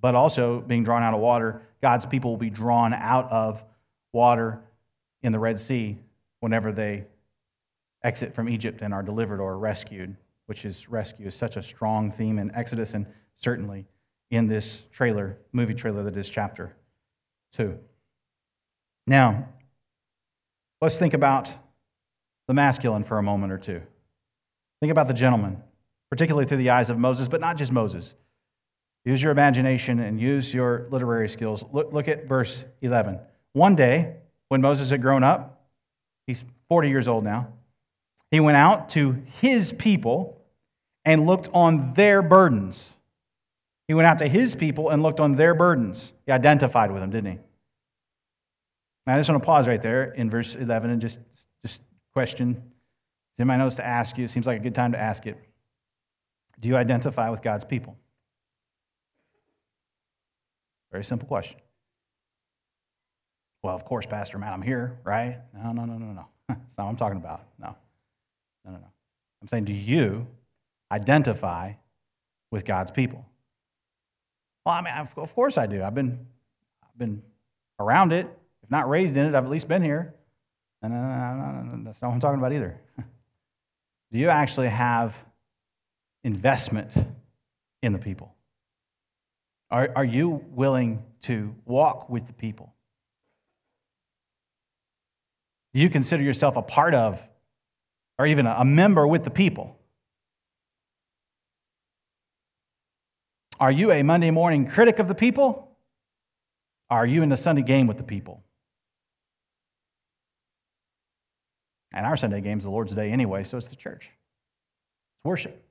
but 0.02 0.16
also 0.16 0.60
being 0.60 0.84
drawn 0.84 1.04
out 1.04 1.14
of 1.14 1.22
water. 1.22 1.62
God's 1.82 2.06
people 2.06 2.32
will 2.32 2.38
be 2.38 2.50
drawn 2.50 2.94
out 2.94 3.32
of 3.32 3.64
water 4.12 4.60
in 5.22 5.32
the 5.32 5.40
Red 5.40 5.60
Sea 5.60 5.98
whenever 6.40 6.72
they 6.72 7.06
exit 8.04 8.34
from 8.34 8.50
Egypt 8.50 8.82
and 8.82 8.94
are 8.94 9.04
delivered 9.04 9.40
or 9.40 9.58
rescued, 9.60 10.16
which 10.48 10.66
is 10.66 10.90
rescue 10.90 11.28
is 11.28 11.36
such 11.36 11.56
a 11.56 11.62
strong 11.62 12.12
theme 12.12 12.40
in 12.40 12.54
Exodus 12.56 12.96
and 12.96 13.06
certainly 13.38 13.86
in 14.32 14.48
this 14.48 14.86
trailer, 14.92 15.38
movie 15.52 15.76
trailer 15.76 16.02
that 16.04 16.18
is 16.18 16.30
chapter 16.30 16.76
2. 17.54 17.78
Now, 19.06 19.48
let's 20.82 20.98
think 20.98 21.14
about 21.14 21.52
the 22.52 22.56
masculine 22.56 23.06
for 23.06 23.18
a 23.18 23.24
moment 23.24 23.54
or 23.54 23.58
two. 23.58 23.82
Think 24.82 24.92
about 24.92 25.08
the 25.08 25.14
gentleman, 25.14 25.64
particularly 26.10 26.46
through 26.46 26.58
the 26.58 26.72
eyes 26.72 26.90
of 26.90 27.00
Moses, 27.00 27.30
but 27.30 27.40
not 27.40 27.56
just 27.56 27.72
Moses. 27.72 28.14
Use 29.06 29.24
your 29.24 29.32
imagination 29.32 30.02
and 30.02 30.20
use 30.20 30.54
your 30.54 30.86
literary 30.92 31.30
skills. 31.30 31.64
Look, 31.72 31.94
look 31.94 32.10
at 32.10 32.28
verse 32.28 32.66
11. 32.82 33.20
One 33.54 33.78
day, 33.78 34.18
when 34.50 34.60
Moses 34.60 34.90
had 34.90 35.02
grown 35.02 35.24
up, 35.24 35.64
he's 36.28 36.44
40 36.68 36.90
years 36.90 37.08
old 37.08 37.24
now, 37.24 37.48
he 38.32 38.42
went 38.42 38.58
out 38.58 38.90
to 38.90 39.24
his 39.40 39.72
people 39.72 40.38
and 41.06 41.26
looked 41.26 41.48
on 41.54 41.94
their 41.94 42.22
burdens. 42.22 42.94
He 43.88 43.94
went 43.94 44.08
out 44.08 44.20
to 44.20 44.28
his 44.28 44.56
people 44.56 44.90
and 44.90 45.02
looked 45.02 45.22
on 45.22 45.38
their 45.38 45.54
burdens. 45.54 46.12
He 46.26 46.34
identified 46.34 46.92
with 46.92 47.00
them, 47.00 47.12
didn't 47.12 47.32
he? 47.32 47.40
Now, 49.08 49.16
I 49.16 49.20
just 49.20 49.30
want 49.30 49.42
to 49.42 49.46
pause 49.46 49.70
right 49.70 49.82
there 49.82 50.12
in 50.12 50.30
verse 50.30 50.56
11 50.56 50.90
and 50.90 51.00
just 51.00 51.22
question. 52.14 52.54
Does 52.54 53.40
anybody 53.40 53.60
knows 53.60 53.76
to 53.76 53.86
ask 53.86 54.18
you? 54.18 54.26
It 54.26 54.30
seems 54.30 54.46
like 54.46 54.60
a 54.60 54.64
good 54.64 54.76
time 54.76 54.92
to 54.92 55.00
ask 55.00 55.26
it. 55.26 55.38
Do 56.60 56.70
you 56.70 56.78
identify 56.78 57.30
with 57.30 57.42
God's 57.42 57.64
people? 57.64 57.98
Very 60.92 61.04
simple 61.04 61.28
question. 61.28 61.58
Well, 63.64 63.76
of 63.76 63.86
course, 63.86 64.06
Pastor 64.06 64.38
Matt, 64.38 64.54
I'm 64.54 64.62
here, 64.62 65.00
right? 65.04 65.40
No, 65.54 65.72
no, 65.72 65.86
no, 65.86 65.98
no, 65.98 66.06
no. 66.14 66.26
That's 66.50 66.78
not 66.78 66.86
what 66.86 66.90
I'm 66.92 66.96
talking 66.98 67.18
about. 67.18 67.44
No. 67.60 67.76
No, 68.66 68.72
no, 68.72 68.78
no. 68.78 68.88
I'm 69.42 69.48
saying, 69.48 69.66
do 69.66 69.74
you 69.74 70.28
identify 70.92 71.74
with 72.52 72.66
God's 72.66 72.92
people? 72.92 73.26
Well, 74.66 74.76
I 74.76 74.82
mean, 74.82 74.94
of 75.16 75.34
course 75.34 75.58
I 75.58 75.66
do. 75.66 75.84
I've 75.84 75.96
been, 75.96 76.26
I've 76.84 76.98
been 76.98 77.24
around 77.80 78.14
it. 78.14 78.28
If 78.64 78.70
not 78.70 78.90
raised 78.90 79.18
in 79.18 79.26
it, 79.26 79.36
I've 79.36 79.46
at 79.46 79.50
least 79.50 79.68
been 79.68 79.82
here. 79.82 80.14
No, 80.82 80.90
no, 80.90 80.98
no, 80.98 81.62
no, 81.62 81.84
that's 81.84 82.02
not 82.02 82.10
what 82.10 82.16
I'm 82.16 82.20
talking 82.20 82.40
about 82.40 82.54
either. 82.54 82.80
Do 84.12 84.20
you 84.20 84.30
actually 84.30 84.70
have 84.70 85.24
investment 86.24 86.96
in 87.82 87.94
the 87.94 88.00
people? 88.00 88.34
Are, 89.70 89.90
are 89.96 90.06
you 90.06 90.44
willing 90.52 91.04
to 91.22 91.56
walk 91.66 92.10
with 92.10 92.28
the 92.28 92.34
people? 92.34 92.74
Do 95.74 95.80
you 95.80 95.90
consider 95.90 96.24
yourself 96.24 96.58
a 96.58 96.62
part 96.62 96.94
of, 96.94 97.22
or 98.20 98.26
even 98.26 98.46
a 98.46 98.66
member 98.66 99.08
with 99.08 99.24
the 99.24 99.30
people? 99.30 99.78
Are 103.60 103.72
you 103.72 103.92
a 103.92 104.04
Monday 104.04 104.32
morning 104.32 104.68
critic 104.68 105.00
of 105.00 105.08
the 105.08 105.16
people? 105.16 105.70
Are 106.90 107.06
you 107.06 107.24
in 107.24 107.30
the 107.30 107.38
Sunday 107.38 107.62
game 107.62 107.88
with 107.88 107.98
the 107.98 108.04
people? 108.04 108.44
And 111.92 112.06
our 112.06 112.16
Sunday 112.16 112.42
game 112.42 112.58
is 112.58 112.64
the 112.64 112.70
Lord's 112.70 112.94
Day 112.94 113.12
anyway, 113.12 113.44
so 113.44 113.58
it's 113.58 113.68
the 113.68 113.76
church. 113.76 114.10
It's 115.18 115.26
worship. 115.26 115.64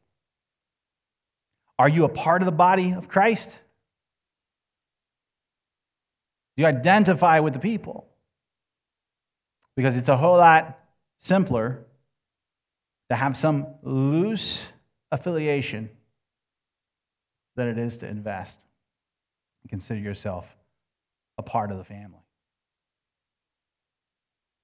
Are 1.79 1.89
you 1.89 2.05
a 2.05 2.09
part 2.09 2.43
of 2.43 2.47
the 2.47 2.53
body 2.53 2.93
of 2.93 3.09
Christ? 3.09 3.59
Do 6.57 6.63
you 6.63 6.67
identify 6.67 7.41
with 7.41 7.55
the 7.55 7.59
people? 7.59 8.07
Because 9.77 9.97
it's 9.97 10.11
a 10.11 10.17
whole 10.17 10.37
lot 10.37 10.79
simpler 11.19 11.87
to 13.09 13.17
have 13.17 13.37
some 13.37 13.67
loose 13.83 14.67
affiliation 15.11 15.89
than 17.57 17.69
it 17.69 17.79
is 17.79 17.97
to 17.99 18.09
invest 18.09 18.61
and 19.63 19.71
consider 19.71 20.01
yourself 20.01 20.57
a 21.39 21.43
part 21.43 21.71
of 21.71 21.79
the 21.79 21.85
family. 21.85 22.20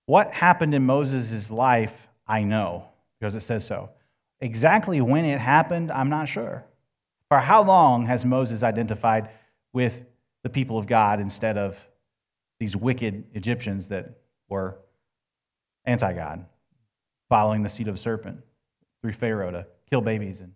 What 0.07 0.33
happened 0.33 0.75
in 0.75 0.87
Moses' 0.87 1.51
life, 1.51 2.09
I 2.27 2.45
know, 2.45 2.89
because 3.19 3.35
it 3.35 3.43
says 3.43 3.67
so. 3.67 3.91
Exactly 4.41 5.01
when 5.01 5.25
it 5.25 5.41
happened, 5.41 5.91
I'm 5.91 6.09
not 6.09 6.29
sure. 6.29 6.65
For 7.29 7.39
how 7.39 7.63
long 7.65 8.07
has 8.07 8.25
Moses 8.25 8.63
identified 8.63 9.31
with 9.73 10.05
the 10.45 10.49
people 10.49 10.79
of 10.79 10.87
God 10.87 11.21
instead 11.21 11.59
of 11.59 11.85
these 12.61 12.77
wicked 12.77 13.25
Egyptians 13.33 13.89
that 13.89 14.21
were 14.49 14.79
anti 15.85 16.13
God, 16.13 16.47
following 17.29 17.63
the 17.63 17.69
seed 17.69 17.89
of 17.89 17.95
the 17.95 18.01
serpent 18.01 18.41
through 19.03 19.13
Pharaoh 19.13 19.51
to 19.51 19.67
kill 19.91 20.01
babies 20.01 20.41
and 20.41 20.53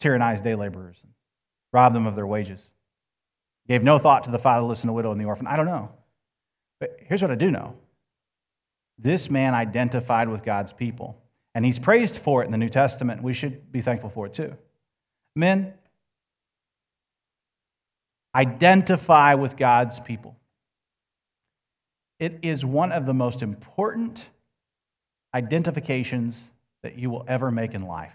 tyrannize 0.00 0.42
day 0.42 0.54
laborers 0.54 0.98
and 1.02 1.12
rob 1.72 1.94
them 1.94 2.06
of 2.06 2.14
their 2.14 2.26
wages? 2.26 2.70
Gave 3.66 3.82
no 3.82 3.98
thought 3.98 4.24
to 4.24 4.30
the 4.30 4.38
fatherless 4.38 4.82
and 4.82 4.90
the 4.90 4.92
widow 4.92 5.12
and 5.12 5.20
the 5.20 5.24
orphan. 5.24 5.46
I 5.46 5.56
don't 5.56 5.66
know. 5.66 5.90
But 6.78 6.98
here's 7.00 7.22
what 7.22 7.30
I 7.30 7.36
do 7.36 7.50
know 7.50 7.76
this 8.98 9.30
man 9.30 9.54
identified 9.54 10.28
with 10.28 10.42
God's 10.42 10.72
people, 10.72 11.16
and 11.54 11.64
he's 11.64 11.78
praised 11.78 12.16
for 12.16 12.42
it 12.42 12.46
in 12.46 12.52
the 12.52 12.58
New 12.58 12.68
Testament. 12.68 13.22
We 13.22 13.34
should 13.34 13.70
be 13.70 13.80
thankful 13.80 14.10
for 14.10 14.26
it 14.26 14.34
too. 14.34 14.56
Men, 15.36 15.74
identify 18.34 19.34
with 19.34 19.56
God's 19.56 20.00
people. 20.00 20.36
It 22.18 22.38
is 22.42 22.64
one 22.64 22.92
of 22.92 23.06
the 23.06 23.14
most 23.14 23.42
important 23.42 24.28
identifications 25.34 26.50
that 26.82 26.98
you 26.98 27.10
will 27.10 27.24
ever 27.26 27.50
make 27.50 27.74
in 27.74 27.86
life. 27.86 28.14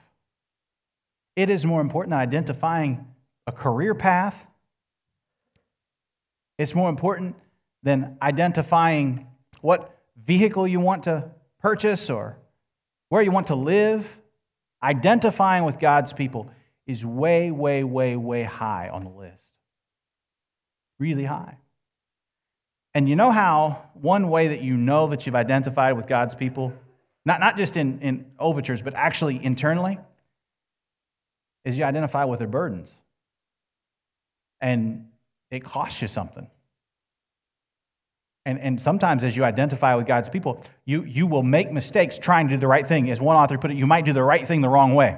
It 1.36 1.50
is 1.50 1.66
more 1.66 1.82
important 1.82 2.12
than 2.12 2.20
identifying 2.20 3.08
a 3.48 3.52
career 3.52 3.94
path. 3.94 4.46
It's 6.58 6.76
more 6.76 6.90
important 6.90 7.36
than 7.84 8.18
identifying 8.22 9.28
what 9.62 9.99
vehicle 10.26 10.68
you 10.68 10.80
want 10.80 11.04
to 11.04 11.32
purchase 11.60 12.10
or 12.10 12.38
where 13.10 13.22
you 13.22 13.32
want 13.32 13.48
to 13.48 13.56
live. 13.56 14.18
Identifying 14.82 15.66
with 15.66 15.78
God's 15.78 16.14
people 16.14 16.50
is 16.88 17.06
way, 17.06 17.52
way, 17.52 17.84
way, 17.84 18.16
way 18.16 18.44
high 18.44 18.90
on 18.90 19.04
the 19.04 19.10
list. 19.10 19.44
Really 21.00 21.26
high. 21.26 21.58
And 22.94 23.08
you 23.08 23.16
know 23.16 23.32
how 23.32 23.90
one 23.94 24.30
way 24.30 24.50
that 24.50 24.62
you 24.62 24.76
know 24.76 25.08
that 25.08 25.26
you've 25.26 25.36
identified 25.36 25.96
with 25.96 26.08
God's 26.08 26.34
people, 26.34 26.74
not, 27.26 27.40
not 27.40 27.58
just 27.58 27.78
in, 27.78 28.00
in 28.00 28.26
overtures, 28.40 28.82
but 28.82 28.94
actually 28.96 29.44
internally, 29.44 30.00
is 31.66 31.78
you 31.78 31.84
identify 31.84 32.24
with 32.24 32.40
their 32.40 32.48
burdens. 32.48 32.96
And 34.62 35.08
it 35.52 35.64
costs 35.64 36.02
you 36.02 36.08
something. 36.08 36.48
And, 38.46 38.60
and 38.60 38.82
sometimes 38.82 39.24
as 39.24 39.36
you 39.36 39.44
identify 39.44 39.96
with 39.96 40.08
God's 40.08 40.30
people, 40.30 40.64
you, 40.86 41.04
you 41.04 41.28
will 41.28 41.44
make 41.44 41.72
mistakes 41.72 42.18
trying 42.18 42.48
to 42.48 42.56
do 42.56 42.60
the 42.60 42.68
right 42.68 42.88
thing. 42.88 43.10
As 43.12 43.22
one 43.22 43.36
author 43.36 43.58
put 43.58 43.72
it, 43.72 43.78
you 43.78 43.86
might 43.86 44.06
do 44.06 44.14
the 44.14 44.24
right 44.24 44.48
thing 44.48 44.62
the 44.62 44.70
wrong 44.70 44.96
way. 44.96 45.18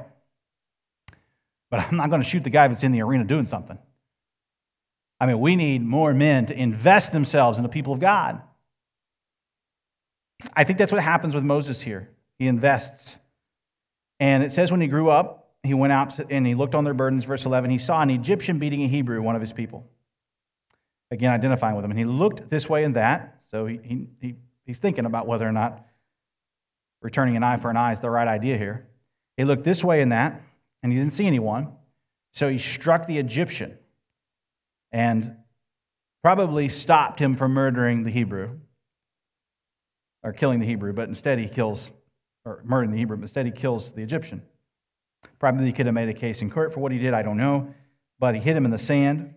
But 1.70 1.82
I'm 1.82 1.98
not 1.98 2.10
going 2.10 2.22
to 2.22 2.28
shoot 2.28 2.44
the 2.44 2.50
guy 2.50 2.68
that's 2.68 2.84
in 2.84 2.92
the 2.92 3.02
arena 3.02 3.24
doing 3.24 3.46
something. 3.46 3.78
I 5.20 5.28
mean, 5.28 5.40
we 5.40 5.56
need 5.56 5.84
more 5.84 6.14
men 6.14 6.48
to 6.48 6.60
invest 6.60 7.14
themselves 7.14 7.58
in 7.58 7.64
the 7.64 7.70
people 7.70 7.94
of 7.94 8.00
God. 8.00 8.42
I 10.54 10.64
think 10.64 10.80
that's 10.80 10.92
what 10.92 11.04
happens 11.04 11.36
with 11.36 11.44
Moses 11.44 11.80
here. 11.80 12.10
He 12.40 12.48
invests. 12.48 13.16
And 14.20 14.44
it 14.44 14.52
says 14.52 14.72
when 14.72 14.82
he 14.82 14.88
grew 14.88 15.10
up, 15.10 15.54
he 15.64 15.76
went 15.76 15.94
out 15.94 16.20
and 16.32 16.46
he 16.46 16.56
looked 16.56 16.74
on 16.74 16.84
their 16.84 16.96
burdens. 16.96 17.24
Verse 17.24 17.46
11, 17.46 17.70
he 17.70 17.78
saw 17.78 18.02
an 18.02 18.10
Egyptian 18.10 18.58
beating 18.58 18.82
a 18.82 18.88
Hebrew, 18.88 19.22
one 19.22 19.36
of 19.36 19.42
his 19.42 19.54
people. 19.54 19.88
Again, 21.12 21.32
identifying 21.32 21.76
with 21.76 21.86
him. 21.86 21.92
And 21.92 22.00
he 22.00 22.06
looked 22.06 22.50
this 22.50 22.70
way 22.70 22.84
and 22.86 22.96
that. 22.96 23.42
So 23.52 23.66
he, 23.66 23.80
he, 23.84 24.08
he 24.20 24.36
he's 24.66 24.80
thinking 24.80 25.06
about 25.06 25.28
whether 25.28 25.48
or 25.48 25.52
not 25.52 25.86
returning 27.02 27.36
an 27.36 27.44
eye 27.44 27.58
for 27.58 27.70
an 27.70 27.78
eye 27.78 27.92
is 27.92 28.00
the 28.00 28.10
right 28.10 28.28
idea 28.28 28.58
here. 28.58 28.88
He 29.36 29.44
looked 29.44 29.64
this 29.64 29.84
way 29.84 30.02
and 30.02 30.12
that, 30.12 30.42
and 30.82 30.92
he 30.92 30.98
didn't 30.98 31.14
see 31.14 31.26
anyone. 31.26 31.74
So 32.32 32.48
he 32.48 32.58
struck 32.58 33.08
the 33.08 33.18
Egyptian 33.18 33.78
and 34.92 35.36
probably 36.24 36.70
stopped 36.70 37.20
him 37.20 37.36
from 37.36 37.54
murdering 37.54 38.04
the 38.04 38.12
Hebrew 38.12 38.60
or 40.24 40.32
killing 40.32 40.60
the 40.60 40.66
Hebrew, 40.66 40.94
but 40.94 41.10
instead 41.10 41.40
he 41.40 41.50
kills, 41.50 41.90
or 42.46 42.62
murdering 42.64 42.92
the 42.92 42.98
Hebrew, 42.98 43.18
but 43.18 43.24
instead 43.24 43.46
he 43.46 43.52
kills 43.52 43.92
the 43.94 44.04
Egyptian. 44.04 44.44
Probably 45.40 45.66
he 45.66 45.72
could 45.74 45.88
have 45.88 45.96
made 45.96 46.10
a 46.10 46.14
case 46.14 46.42
in 46.42 46.50
court 46.50 46.74
for 46.74 46.80
what 46.80 46.92
he 46.92 47.00
did, 47.00 47.14
I 47.14 47.24
don't 47.24 47.38
know, 47.38 47.74
but 48.20 48.36
he 48.36 48.42
hit 48.42 48.56
him 48.56 48.66
in 48.66 48.72
the 48.72 48.78
sand, 48.78 49.34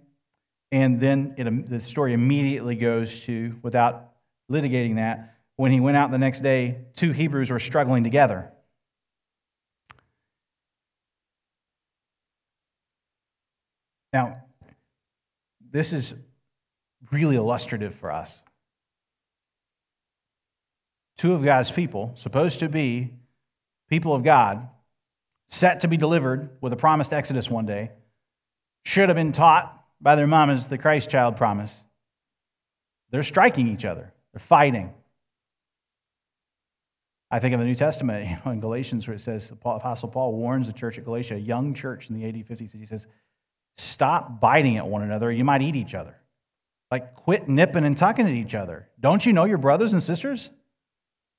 and 0.75 0.99
then 0.99 1.35
it, 1.37 1.71
the 1.71 1.79
story 1.79 2.15
immediately 2.15 2.75
goes 2.75 3.21
to, 3.21 3.55
without 3.63 4.11
litigating 4.51 4.97
that, 4.97 5.37
when 5.55 5.71
he 5.71 5.79
went 5.79 5.97
out 5.97 6.11
the 6.11 6.19
next 6.19 6.41
day, 6.41 6.79
two 6.97 7.13
Hebrews 7.13 7.53
were 7.53 7.61
struggling 7.61 8.03
together. 8.03 8.51
Now, 14.13 14.43
this 15.71 15.93
is 15.93 16.13
really 17.13 17.37
illustrative 17.37 17.95
for 17.95 18.11
us. 18.11 18.43
Two 21.19 21.35
of 21.35 21.45
God's 21.45 21.71
people, 21.71 22.15
supposed 22.17 22.59
to 22.59 22.69
be 22.69 23.13
people 23.89 24.13
of 24.13 24.25
God, 24.25 24.69
set 25.47 25.79
to 25.81 25.89
be 25.89 25.97
delivered 25.97 26.51
with 26.61 26.73
a 26.73 26.77
promised 26.77 27.13
Exodus 27.13 27.49
one 27.49 27.65
day, 27.65 27.93
should 28.85 29.09
have 29.09 29.15
been 29.15 29.31
taught 29.31 29.83
by 30.05 30.15
their 30.15 30.27
mamas 30.27 30.69
the 30.69 30.79
Christ 30.79 31.09
child 31.09 31.37
promise. 31.37 31.81
They're 33.11 33.23
striking 33.23 33.69
each 33.69 33.85
other, 33.85 34.13
they're 34.33 34.39
fighting. 34.39 34.93
I 37.31 37.41
think 37.41 37.55
of 37.55 37.59
the 37.59 37.67
New 37.67 37.75
Testament 37.75 38.39
in 38.47 38.61
Galatians 38.61 39.09
where 39.09 39.17
it 39.17 39.21
says, 39.21 39.51
Apostle 39.51 40.09
Paul 40.09 40.35
warns 40.35 40.69
the 40.69 40.73
church 40.73 40.99
at 40.99 41.05
Galatia, 41.05 41.35
a 41.35 41.39
young 41.39 41.75
church 41.75 42.09
in 42.09 42.21
the 42.21 42.29
AD 42.29 42.47
50s, 42.47 42.79
he 42.79 42.87
says, 42.87 43.09
Stop 43.77 44.41
biting 44.41 44.77
at 44.77 44.87
one 44.87 45.03
another, 45.03 45.33
you 45.33 45.43
might 45.43 45.63
eat 45.63 45.75
each 45.75 45.97
other. 45.97 46.15
Like, 46.93 47.17
quit 47.17 47.49
nipping 47.49 47.85
and 47.85 47.97
tucking 47.97 48.27
at 48.27 48.33
each 48.33 48.55
other. 48.55 48.89
Don't 49.01 49.27
you 49.27 49.33
know 49.33 49.47
your 49.47 49.59
brothers 49.59 49.95
and 49.95 50.03
sisters? 50.03 50.49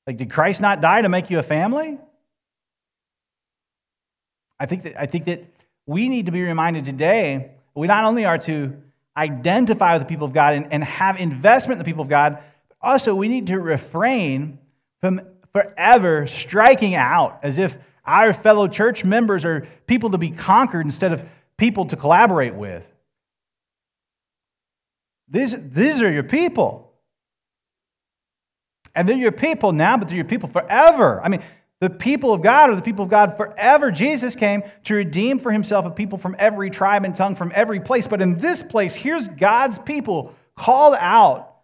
Like, 0.05 0.17
did 0.17 0.29
Christ 0.29 0.59
not 0.59 0.81
die 0.81 1.01
to 1.01 1.07
make 1.07 1.29
you 1.29 1.39
a 1.39 1.43
family? 1.43 1.97
I 4.59 4.65
think 4.65 4.83
that, 4.83 4.99
I 4.99 5.05
think 5.05 5.25
that 5.25 5.45
we 5.85 6.09
need 6.09 6.25
to 6.25 6.33
be 6.33 6.41
reminded 6.41 6.83
today 6.83 7.54
we 7.75 7.87
not 7.87 8.05
only 8.05 8.25
are 8.25 8.37
to 8.39 8.81
identify 9.17 9.93
with 9.93 10.01
the 10.01 10.07
people 10.07 10.25
of 10.25 10.33
God 10.33 10.55
and, 10.55 10.71
and 10.71 10.83
have 10.83 11.19
investment 11.19 11.79
in 11.79 11.79
the 11.79 11.85
people 11.85 12.01
of 12.01 12.09
God, 12.09 12.41
but 12.69 12.77
also 12.81 13.13
we 13.15 13.27
need 13.27 13.47
to 13.47 13.59
refrain 13.59 14.59
from 15.01 15.21
forever 15.53 16.27
striking 16.27 16.95
out 16.95 17.39
as 17.43 17.57
if 17.57 17.77
our 18.05 18.33
fellow 18.33 18.67
church 18.67 19.03
members 19.03 19.45
are 19.45 19.67
people 19.87 20.11
to 20.11 20.17
be 20.17 20.29
conquered 20.29 20.85
instead 20.85 21.11
of 21.11 21.25
people 21.57 21.85
to 21.85 21.95
collaborate 21.95 22.55
with. 22.55 22.91
These, 25.27 25.55
these 25.71 26.01
are 26.01 26.11
your 26.11 26.23
people. 26.23 26.93
And 28.93 29.09
they're 29.09 29.17
your 29.17 29.31
people 29.31 29.71
now, 29.71 29.97
but 29.97 30.07
they're 30.07 30.17
your 30.17 30.25
people 30.25 30.47
forever. 30.47 31.21
I 31.21 31.29
mean, 31.29 31.41
the 31.81 31.89
people 31.89 32.33
of 32.33 32.41
God 32.41 32.69
are 32.69 32.75
the 32.75 32.81
people 32.81 33.03
of 33.03 33.11
God 33.11 33.35
forever. 33.35 33.91
Jesus 33.91 34.35
came 34.35 34.63
to 34.85 34.95
redeem 34.95 35.39
for 35.39 35.51
himself 35.51 35.85
a 35.85 35.91
people 35.91 36.17
from 36.17 36.35
every 36.39 36.69
tribe 36.69 37.03
and 37.03 37.15
tongue, 37.15 37.35
from 37.35 37.51
every 37.53 37.79
place. 37.79 38.07
But 38.07 38.21
in 38.21 38.37
this 38.37 38.63
place, 38.63 38.95
here's 38.95 39.27
God's 39.27 39.77
people 39.79 40.33
called 40.55 40.95
out 40.97 41.55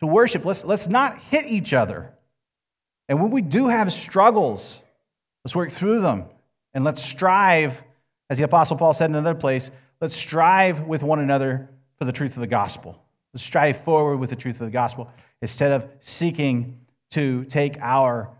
to 0.00 0.06
worship. 0.06 0.44
Let's, 0.44 0.64
let's 0.64 0.88
not 0.88 1.18
hit 1.18 1.46
each 1.46 1.72
other. 1.72 2.12
And 3.08 3.22
when 3.22 3.30
we 3.30 3.42
do 3.42 3.68
have 3.68 3.92
struggles, 3.92 4.80
let's 5.44 5.54
work 5.54 5.70
through 5.70 6.00
them 6.00 6.24
and 6.72 6.82
let's 6.82 7.02
strive 7.02 7.82
as 8.30 8.38
the 8.38 8.44
Apostle 8.44 8.76
Paul 8.76 8.92
said 8.92 9.10
in 9.10 9.16
another 9.16 9.38
place, 9.38 9.70
let's 10.00 10.16
strive 10.16 10.80
with 10.80 11.02
one 11.02 11.20
another 11.20 11.68
for 11.98 12.04
the 12.04 12.12
truth 12.12 12.32
of 12.32 12.40
the 12.40 12.46
gospel. 12.46 13.00
Let's 13.32 13.44
strive 13.44 13.76
forward 13.78 14.16
with 14.16 14.30
the 14.30 14.36
truth 14.36 14.60
of 14.60 14.66
the 14.66 14.72
gospel 14.72 15.10
instead 15.42 15.72
of 15.72 15.88
seeking 16.00 16.80
to 17.10 17.44
take 17.44 17.78
our 17.80 18.30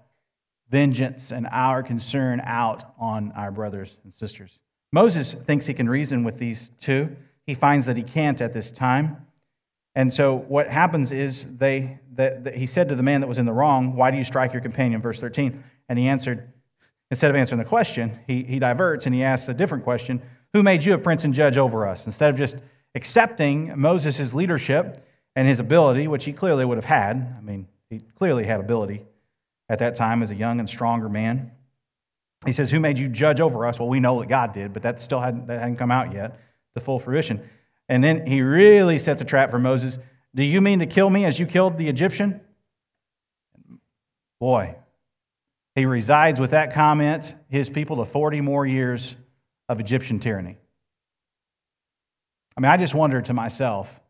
vengeance 0.70 1.30
and 1.30 1.46
our 1.50 1.82
concern 1.82 2.40
out 2.44 2.84
on 2.98 3.32
our 3.32 3.50
brothers 3.50 3.96
and 4.04 4.12
sisters. 4.12 4.58
Moses 4.92 5.34
thinks 5.34 5.66
he 5.66 5.74
can 5.74 5.88
reason 5.88 6.24
with 6.24 6.38
these 6.38 6.70
two. 6.80 7.14
He 7.46 7.54
finds 7.54 7.86
that 7.86 7.96
he 7.96 8.02
can't 8.02 8.40
at 8.40 8.52
this 8.52 8.70
time. 8.70 9.26
And 9.94 10.12
so 10.12 10.36
what 10.36 10.68
happens 10.68 11.12
is 11.12 11.46
they, 11.56 11.98
that, 12.14 12.44
that 12.44 12.54
he 12.54 12.66
said 12.66 12.88
to 12.88 12.94
the 12.94 13.02
man 13.02 13.20
that 13.20 13.26
was 13.26 13.38
in 13.38 13.46
the 13.46 13.52
wrong, 13.52 13.94
Why 13.94 14.10
do 14.10 14.16
you 14.16 14.24
strike 14.24 14.52
your 14.52 14.62
companion? 14.62 15.00
Verse 15.00 15.20
13. 15.20 15.62
And 15.88 15.98
he 15.98 16.08
answered, 16.08 16.48
Instead 17.10 17.30
of 17.30 17.36
answering 17.36 17.60
the 17.60 17.68
question, 17.68 18.18
he, 18.26 18.42
he 18.42 18.58
diverts 18.58 19.06
and 19.06 19.14
he 19.14 19.22
asks 19.22 19.48
a 19.48 19.54
different 19.54 19.84
question 19.84 20.22
Who 20.52 20.62
made 20.62 20.84
you 20.84 20.94
a 20.94 20.98
prince 20.98 21.24
and 21.24 21.34
judge 21.34 21.58
over 21.58 21.86
us? 21.86 22.06
Instead 22.06 22.30
of 22.30 22.36
just 22.36 22.56
accepting 22.94 23.78
Moses' 23.78 24.34
leadership 24.34 25.06
and 25.36 25.46
his 25.46 25.60
ability, 25.60 26.08
which 26.08 26.24
he 26.24 26.32
clearly 26.32 26.64
would 26.64 26.78
have 26.78 26.84
had, 26.84 27.36
I 27.36 27.40
mean, 27.40 27.68
he 27.90 28.00
clearly 28.00 28.44
had 28.44 28.60
ability 28.60 29.04
at 29.68 29.78
that 29.78 29.94
time 29.94 30.22
as 30.22 30.30
a 30.30 30.34
young 30.34 30.60
and 30.60 30.68
stronger 30.68 31.08
man. 31.08 31.52
He 32.44 32.52
says, 32.52 32.70
Who 32.70 32.80
made 32.80 32.98
you 32.98 33.08
judge 33.08 33.40
over 33.40 33.66
us? 33.66 33.78
Well, 33.78 33.88
we 33.88 34.00
know 34.00 34.20
that 34.20 34.28
God 34.28 34.52
did, 34.52 34.72
but 34.72 34.82
that 34.82 35.00
still 35.00 35.20
hadn't, 35.20 35.46
that 35.46 35.58
hadn't 35.58 35.76
come 35.76 35.90
out 35.90 36.12
yet 36.12 36.38
to 36.74 36.80
full 36.80 36.98
fruition. 36.98 37.48
And 37.88 38.02
then 38.02 38.26
he 38.26 38.42
really 38.42 38.98
sets 38.98 39.20
a 39.20 39.24
trap 39.24 39.50
for 39.50 39.58
Moses. 39.58 39.98
Do 40.34 40.42
you 40.42 40.60
mean 40.60 40.80
to 40.80 40.86
kill 40.86 41.08
me 41.08 41.24
as 41.24 41.38
you 41.38 41.46
killed 41.46 41.78
the 41.78 41.88
Egyptian? 41.88 42.40
Boy, 44.40 44.76
he 45.74 45.86
resides 45.86 46.40
with 46.40 46.50
that 46.50 46.72
comment, 46.72 47.34
his 47.48 47.70
people, 47.70 47.96
to 47.96 48.04
40 48.04 48.40
more 48.40 48.66
years 48.66 49.14
of 49.68 49.80
Egyptian 49.80 50.20
tyranny. 50.20 50.58
I 52.56 52.60
mean, 52.60 52.70
I 52.70 52.76
just 52.76 52.94
wonder 52.94 53.20
to 53.22 53.32
myself, 53.32 54.00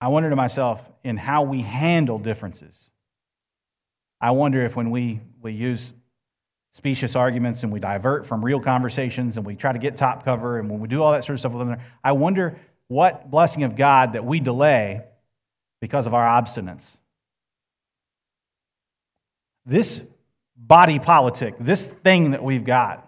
I 0.00 0.08
wonder 0.08 0.30
to 0.30 0.36
myself 0.36 0.88
in 1.04 1.16
how 1.16 1.42
we 1.42 1.62
handle 1.62 2.18
differences. 2.18 2.90
I 4.20 4.32
wonder 4.32 4.64
if 4.64 4.76
when 4.76 4.90
we, 4.90 5.20
we 5.40 5.52
use 5.52 5.92
specious 6.72 7.16
arguments 7.16 7.62
and 7.62 7.72
we 7.72 7.80
divert 7.80 8.26
from 8.26 8.44
real 8.44 8.60
conversations 8.60 9.36
and 9.36 9.46
we 9.46 9.56
try 9.56 9.72
to 9.72 9.78
get 9.78 9.96
top 9.96 10.24
cover 10.24 10.58
and 10.58 10.70
when 10.70 10.80
we 10.80 10.88
do 10.88 11.02
all 11.02 11.12
that 11.12 11.24
sort 11.24 11.34
of 11.34 11.40
stuff 11.40 11.52
with 11.52 11.66
them, 11.66 11.78
I 12.04 12.12
wonder 12.12 12.58
what 12.88 13.30
blessing 13.30 13.64
of 13.64 13.76
God 13.76 14.12
that 14.12 14.24
we 14.24 14.40
delay 14.40 15.02
because 15.80 16.06
of 16.06 16.14
our 16.14 16.42
obstinance. 16.42 16.96
This 19.64 20.02
body 20.56 20.98
politic, 20.98 21.58
this 21.58 21.86
thing 21.86 22.32
that 22.32 22.42
we've 22.42 22.64
got, 22.64 23.06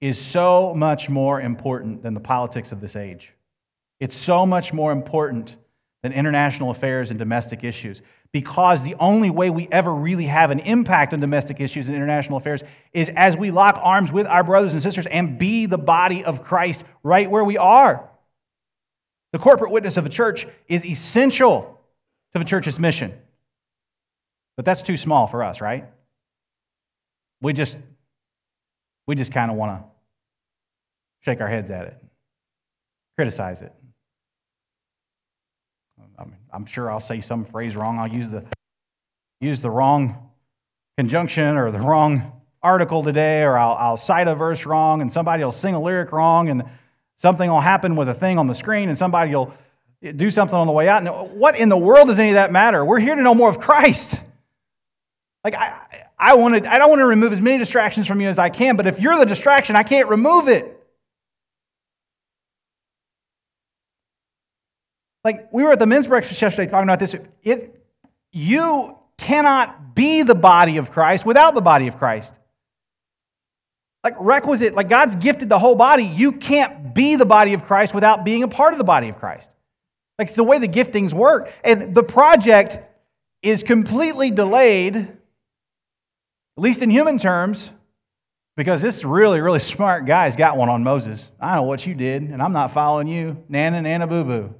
is 0.00 0.18
so 0.18 0.74
much 0.74 1.08
more 1.08 1.40
important 1.40 2.02
than 2.02 2.14
the 2.14 2.20
politics 2.20 2.72
of 2.72 2.80
this 2.80 2.96
age. 2.96 3.32
It's 4.00 4.16
so 4.16 4.44
much 4.44 4.72
more 4.72 4.92
important 4.92 5.56
than 6.04 6.12
international 6.12 6.68
affairs 6.68 7.08
and 7.08 7.18
domestic 7.18 7.64
issues. 7.64 8.02
Because 8.30 8.82
the 8.82 8.94
only 8.96 9.30
way 9.30 9.48
we 9.48 9.66
ever 9.72 9.90
really 9.90 10.26
have 10.26 10.50
an 10.50 10.58
impact 10.58 11.14
on 11.14 11.20
domestic 11.20 11.60
issues 11.60 11.86
and 11.86 11.96
international 11.96 12.36
affairs 12.36 12.62
is 12.92 13.08
as 13.16 13.38
we 13.38 13.50
lock 13.50 13.80
arms 13.82 14.12
with 14.12 14.26
our 14.26 14.44
brothers 14.44 14.74
and 14.74 14.82
sisters 14.82 15.06
and 15.06 15.38
be 15.38 15.64
the 15.64 15.78
body 15.78 16.22
of 16.22 16.42
Christ 16.42 16.84
right 17.02 17.30
where 17.30 17.42
we 17.42 17.56
are. 17.56 18.06
The 19.32 19.38
corporate 19.38 19.70
witness 19.70 19.96
of 19.96 20.04
a 20.04 20.10
church 20.10 20.46
is 20.68 20.84
essential 20.84 21.80
to 22.34 22.38
the 22.38 22.44
church's 22.44 22.78
mission. 22.78 23.14
But 24.56 24.66
that's 24.66 24.82
too 24.82 24.98
small 24.98 25.26
for 25.26 25.42
us, 25.42 25.62
right? 25.62 25.86
We 27.40 27.54
just 27.54 27.78
we 29.06 29.14
just 29.14 29.32
kind 29.32 29.50
of 29.50 29.56
want 29.56 29.80
to 29.80 29.88
shake 31.22 31.40
our 31.40 31.48
heads 31.48 31.70
at 31.70 31.86
it, 31.86 31.96
criticize 33.16 33.62
it. 33.62 33.72
I'm 36.54 36.66
sure 36.66 36.88
I'll 36.88 37.00
say 37.00 37.20
some 37.20 37.44
phrase 37.44 37.74
wrong. 37.74 37.98
I'll 37.98 38.08
use 38.08 38.30
the, 38.30 38.44
use 39.40 39.60
the 39.60 39.70
wrong 39.70 40.30
conjunction 40.96 41.56
or 41.56 41.72
the 41.72 41.80
wrong 41.80 42.40
article 42.62 43.02
today, 43.02 43.42
or 43.42 43.58
I'll, 43.58 43.74
I'll 43.74 43.96
cite 43.96 44.28
a 44.28 44.36
verse 44.36 44.64
wrong, 44.64 45.02
and 45.02 45.12
somebody 45.12 45.42
will 45.42 45.52
sing 45.52 45.74
a 45.74 45.80
lyric 45.80 46.12
wrong, 46.12 46.48
and 46.48 46.62
something 47.16 47.50
will 47.50 47.60
happen 47.60 47.96
with 47.96 48.08
a 48.08 48.14
thing 48.14 48.38
on 48.38 48.46
the 48.46 48.54
screen, 48.54 48.88
and 48.88 48.96
somebody 48.96 49.34
will 49.34 49.52
do 50.14 50.30
something 50.30 50.56
on 50.56 50.68
the 50.68 50.72
way 50.72 50.88
out. 50.88 51.04
And 51.04 51.38
what 51.38 51.58
in 51.58 51.68
the 51.68 51.76
world 51.76 52.06
does 52.06 52.20
any 52.20 52.30
of 52.30 52.34
that 52.34 52.52
matter? 52.52 52.84
We're 52.84 53.00
here 53.00 53.16
to 53.16 53.22
know 53.22 53.34
more 53.34 53.50
of 53.50 53.58
Christ. 53.58 54.20
Like, 55.42 55.54
I, 55.54 56.06
I, 56.16 56.34
wanted, 56.36 56.66
I 56.66 56.78
don't 56.78 56.88
want 56.88 57.00
to 57.00 57.06
remove 57.06 57.32
as 57.32 57.40
many 57.40 57.58
distractions 57.58 58.06
from 58.06 58.20
you 58.20 58.28
as 58.28 58.38
I 58.38 58.48
can, 58.48 58.76
but 58.76 58.86
if 58.86 59.00
you're 59.00 59.18
the 59.18 59.26
distraction, 59.26 59.74
I 59.74 59.82
can't 59.82 60.08
remove 60.08 60.48
it. 60.48 60.83
Like 65.24 65.52
we 65.52 65.64
were 65.64 65.72
at 65.72 65.78
the 65.78 65.86
men's 65.86 66.06
breakfast 66.06 66.40
yesterday 66.40 66.70
talking 66.70 66.88
about 66.88 67.00
this. 67.00 67.16
It, 67.42 67.82
you 68.30 68.98
cannot 69.16 69.94
be 69.94 70.22
the 70.22 70.34
body 70.34 70.76
of 70.76 70.90
Christ 70.90 71.24
without 71.24 71.54
the 71.54 71.62
body 71.62 71.86
of 71.86 71.96
Christ. 71.96 72.34
Like 74.02 74.14
requisite, 74.18 74.74
like 74.74 74.90
God's 74.90 75.16
gifted 75.16 75.48
the 75.48 75.58
whole 75.58 75.76
body. 75.76 76.04
You 76.04 76.32
can't 76.32 76.94
be 76.94 77.16
the 77.16 77.24
body 77.24 77.54
of 77.54 77.64
Christ 77.64 77.94
without 77.94 78.24
being 78.24 78.42
a 78.42 78.48
part 78.48 78.74
of 78.74 78.78
the 78.78 78.84
body 78.84 79.08
of 79.08 79.16
Christ. 79.16 79.48
Like 80.18 80.28
it's 80.28 80.36
the 80.36 80.44
way 80.44 80.58
the 80.58 80.68
giftings 80.68 81.14
work. 81.14 81.50
And 81.64 81.94
the 81.94 82.02
project 82.02 82.78
is 83.42 83.62
completely 83.62 84.30
delayed, 84.30 84.96
at 84.96 85.16
least 86.56 86.82
in 86.82 86.90
human 86.90 87.18
terms, 87.18 87.70
because 88.56 88.82
this 88.82 89.04
really, 89.04 89.40
really 89.40 89.58
smart 89.60 90.04
guy's 90.04 90.36
got 90.36 90.58
one 90.58 90.68
on 90.68 90.84
Moses. 90.84 91.30
I 91.40 91.56
know 91.56 91.62
what 91.62 91.86
you 91.86 91.94
did, 91.94 92.22
and 92.22 92.42
I'm 92.42 92.52
not 92.52 92.72
following 92.72 93.08
you. 93.08 93.42
Nana, 93.48 93.80
Nana, 93.80 94.06
boo 94.06 94.24
boo. 94.24 94.54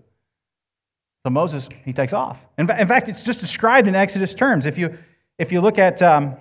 So 1.24 1.30
Moses, 1.30 1.70
he 1.86 1.94
takes 1.94 2.12
off. 2.12 2.44
In, 2.58 2.66
fact, 2.66 3.08
it's 3.08 3.24
just 3.24 3.40
described 3.40 3.88
in 3.88 3.94
Exodus 3.94 4.34
terms. 4.34 4.66
If 4.66 4.76
you, 4.76 4.98
if 5.38 5.52
you 5.52 5.62
look 5.62 5.78
at 5.78 6.02
um, 6.02 6.36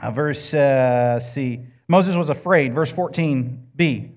uh, 0.00 0.12
verse, 0.12 0.54
uh, 0.54 1.18
see, 1.18 1.60
Moses 1.88 2.16
was 2.16 2.28
afraid, 2.28 2.72
verse 2.72 2.92
14b. 2.92 4.10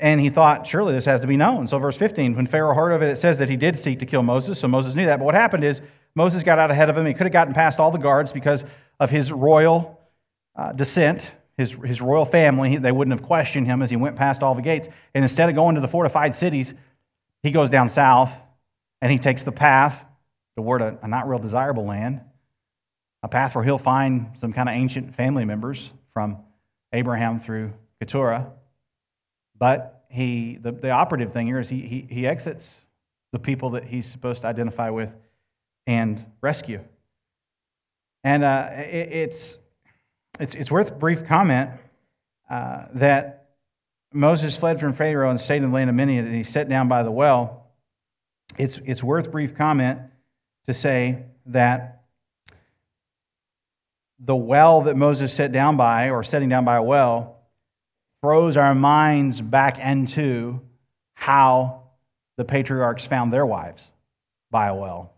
And 0.00 0.20
he 0.20 0.28
thought, 0.28 0.66
surely 0.68 0.92
this 0.92 1.04
has 1.04 1.20
to 1.22 1.26
be 1.26 1.36
known. 1.36 1.66
So, 1.66 1.78
verse 1.78 1.96
15, 1.96 2.36
when 2.36 2.46
Pharaoh 2.46 2.74
heard 2.74 2.92
of 2.92 3.02
it, 3.02 3.08
it 3.08 3.16
says 3.16 3.38
that 3.38 3.48
he 3.48 3.56
did 3.56 3.76
seek 3.76 3.98
to 4.00 4.06
kill 4.06 4.22
Moses. 4.22 4.60
So, 4.60 4.68
Moses 4.68 4.94
knew 4.94 5.06
that. 5.06 5.18
But 5.18 5.24
what 5.24 5.34
happened 5.34 5.64
is, 5.64 5.82
Moses 6.14 6.44
got 6.44 6.60
out 6.60 6.70
ahead 6.70 6.88
of 6.88 6.96
him. 6.96 7.06
He 7.06 7.12
could 7.12 7.26
have 7.26 7.32
gotten 7.32 7.54
past 7.54 7.80
all 7.80 7.90
the 7.90 7.98
guards 7.98 8.32
because 8.32 8.64
of 9.00 9.10
his 9.10 9.32
royal 9.32 10.00
uh, 10.54 10.72
descent, 10.72 11.32
his, 11.56 11.72
his 11.84 12.00
royal 12.00 12.24
family. 12.24 12.76
They 12.76 12.92
wouldn't 12.92 13.18
have 13.18 13.26
questioned 13.26 13.66
him 13.66 13.82
as 13.82 13.90
he 13.90 13.96
went 13.96 14.14
past 14.14 14.42
all 14.44 14.54
the 14.54 14.62
gates. 14.62 14.88
And 15.12 15.24
instead 15.24 15.48
of 15.48 15.56
going 15.56 15.74
to 15.74 15.80
the 15.80 15.88
fortified 15.88 16.36
cities, 16.36 16.72
he 17.42 17.50
goes 17.50 17.68
down 17.68 17.88
south 17.88 18.32
and 19.04 19.12
he 19.12 19.18
takes 19.18 19.42
the 19.42 19.52
path 19.52 20.02
toward 20.56 20.80
a, 20.80 20.98
a 21.02 21.08
not 21.08 21.28
real 21.28 21.38
desirable 21.38 21.84
land, 21.84 22.22
a 23.22 23.28
path 23.28 23.54
where 23.54 23.62
he'll 23.62 23.76
find 23.76 24.30
some 24.32 24.50
kind 24.50 24.66
of 24.66 24.74
ancient 24.74 25.14
family 25.14 25.44
members 25.44 25.92
from 26.14 26.38
Abraham 26.90 27.38
through 27.38 27.74
Keturah. 28.00 28.50
But 29.58 30.06
he, 30.08 30.56
the, 30.56 30.72
the 30.72 30.88
operative 30.88 31.34
thing 31.34 31.46
here 31.46 31.58
is 31.58 31.68
he, 31.68 31.82
he, 31.82 32.06
he 32.08 32.26
exits 32.26 32.80
the 33.30 33.38
people 33.38 33.70
that 33.70 33.84
he's 33.84 34.06
supposed 34.06 34.40
to 34.40 34.48
identify 34.48 34.88
with 34.88 35.14
and 35.86 36.24
rescue. 36.40 36.80
And 38.22 38.42
uh, 38.42 38.70
it, 38.72 39.12
it's, 39.12 39.58
it's, 40.40 40.54
it's 40.54 40.70
worth 40.70 40.98
brief 40.98 41.26
comment 41.26 41.72
uh, 42.48 42.86
that 42.94 43.50
Moses 44.14 44.56
fled 44.56 44.80
from 44.80 44.94
Pharaoh 44.94 45.28
and 45.28 45.38
stayed 45.38 45.58
in 45.58 45.64
the 45.64 45.74
land 45.74 45.90
of 45.90 45.96
Midian, 45.96 46.24
and 46.24 46.34
he 46.34 46.42
sat 46.42 46.70
down 46.70 46.88
by 46.88 47.02
the 47.02 47.10
well 47.10 47.63
it's, 48.58 48.80
it's 48.84 49.02
worth 49.02 49.30
brief 49.30 49.54
comment 49.54 50.00
to 50.66 50.74
say 50.74 51.24
that 51.46 52.02
the 54.18 54.36
well 54.36 54.82
that 54.82 54.96
Moses 54.96 55.32
sat 55.32 55.52
down 55.52 55.76
by, 55.76 56.10
or 56.10 56.22
setting 56.22 56.48
down 56.48 56.64
by 56.64 56.76
a 56.76 56.82
well, 56.82 57.38
throws 58.22 58.56
our 58.56 58.74
minds 58.74 59.40
back 59.40 59.80
into 59.80 60.60
how 61.14 61.82
the 62.36 62.44
patriarchs 62.44 63.06
found 63.06 63.32
their 63.32 63.44
wives 63.44 63.90
by 64.50 64.68
a 64.68 64.74
well. 64.74 65.12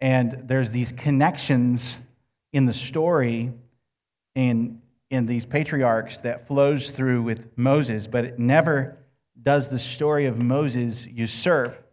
And 0.00 0.44
there's 0.46 0.70
these 0.70 0.92
connections 0.92 2.00
in 2.52 2.66
the 2.66 2.72
story 2.72 3.52
in, 4.34 4.80
in 5.10 5.26
these 5.26 5.46
patriarchs 5.46 6.18
that 6.18 6.46
flows 6.46 6.90
through 6.90 7.22
with 7.22 7.56
Moses, 7.56 8.06
but 8.06 8.24
it 8.24 8.38
never 8.38 8.98
does 9.40 9.68
the 9.68 9.78
story 9.78 10.26
of 10.26 10.38
Moses 10.38 11.06
usurp 11.06 11.89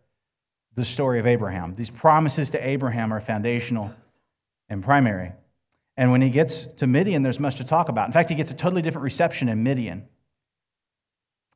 the 0.78 0.86
story 0.86 1.20
of 1.20 1.26
Abraham. 1.26 1.74
These 1.76 1.90
promises 1.90 2.52
to 2.52 2.66
Abraham 2.66 3.12
are 3.12 3.20
foundational 3.20 3.92
and 4.70 4.84
primary. 4.84 5.32
And 5.98 6.12
when 6.12 6.22
he 6.22 6.30
gets 6.30 6.66
to 6.78 6.86
Midian, 6.86 7.24
there's 7.24 7.40
much 7.40 7.56
to 7.56 7.64
talk 7.64 7.90
about. 7.90 8.06
In 8.06 8.14
fact, 8.14 8.30
he 8.30 8.36
gets 8.36 8.52
a 8.52 8.54
totally 8.54 8.84
different 8.84 9.04
reception 9.04 9.50
in 9.50 9.64
Midian. 9.64 10.08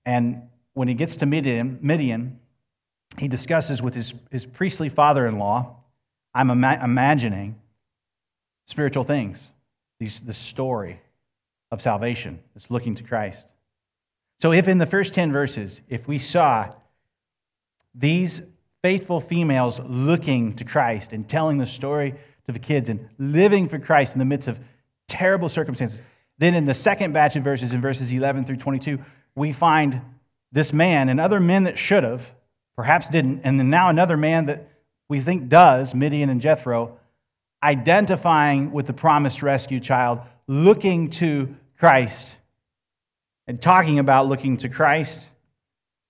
And 0.07 0.49
when 0.73 0.87
he 0.87 0.95
gets 0.95 1.17
to 1.17 1.27
Midian, 1.27 1.77
Midian 1.81 2.39
he 3.17 3.27
discusses 3.27 3.81
with 3.81 3.93
his, 3.93 4.13
his 4.31 4.45
priestly 4.45 4.89
father 4.89 5.27
in 5.27 5.37
law, 5.37 5.75
I'm 6.33 6.49
ima- 6.49 6.79
imagining 6.81 7.59
spiritual 8.65 9.03
things, 9.03 9.49
these, 9.99 10.19
the 10.21 10.33
story 10.33 10.99
of 11.71 11.81
salvation 11.81 12.39
that's 12.53 12.71
looking 12.71 12.95
to 12.95 13.03
Christ. 13.03 13.51
So, 14.39 14.51
if 14.51 14.67
in 14.67 14.79
the 14.79 14.85
first 14.85 15.13
10 15.13 15.31
verses, 15.31 15.81
if 15.89 16.07
we 16.07 16.17
saw 16.17 16.69
these 17.93 18.41
faithful 18.83 19.19
females 19.19 19.79
looking 19.85 20.53
to 20.53 20.63
Christ 20.63 21.13
and 21.13 21.27
telling 21.27 21.57
the 21.57 21.65
story 21.65 22.15
to 22.45 22.51
the 22.51 22.59
kids 22.59 22.89
and 22.89 23.07
living 23.17 23.67
for 23.69 23.79
Christ 23.79 24.13
in 24.13 24.19
the 24.19 24.25
midst 24.25 24.47
of 24.47 24.59
terrible 25.07 25.49
circumstances. 25.49 26.01
Then 26.37 26.55
in 26.55 26.65
the 26.65 26.73
second 26.73 27.13
batch 27.13 27.35
of 27.35 27.43
verses, 27.43 27.73
in 27.73 27.81
verses 27.81 28.11
11 28.11 28.45
through 28.45 28.57
22, 28.57 28.99
we 29.35 29.51
find 29.51 30.01
this 30.51 30.73
man 30.73 31.09
and 31.09 31.19
other 31.19 31.39
men 31.39 31.63
that 31.63 31.77
should 31.77 32.03
have, 32.03 32.31
perhaps 32.75 33.07
didn't, 33.09 33.41
and 33.43 33.59
then 33.59 33.69
now 33.69 33.89
another 33.89 34.17
man 34.17 34.45
that 34.45 34.67
we 35.07 35.19
think 35.19 35.49
does, 35.49 35.93
Midian 35.93 36.29
and 36.29 36.41
Jethro, 36.41 36.97
identifying 37.63 38.71
with 38.71 38.87
the 38.87 38.93
promised 38.93 39.43
rescue 39.43 39.79
child, 39.79 40.19
looking 40.47 41.09
to 41.11 41.55
Christ 41.77 42.35
and 43.47 43.61
talking 43.61 43.99
about 43.99 44.27
looking 44.27 44.57
to 44.57 44.69
Christ. 44.69 45.27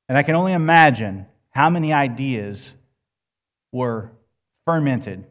And 0.07 0.17
I 0.17 0.23
can 0.23 0.35
only 0.35 0.53
imagine 0.53 1.25
how 1.51 1.69
many 1.69 1.93
ideas 1.93 2.73
were 3.71 4.11
fermented 4.65 5.25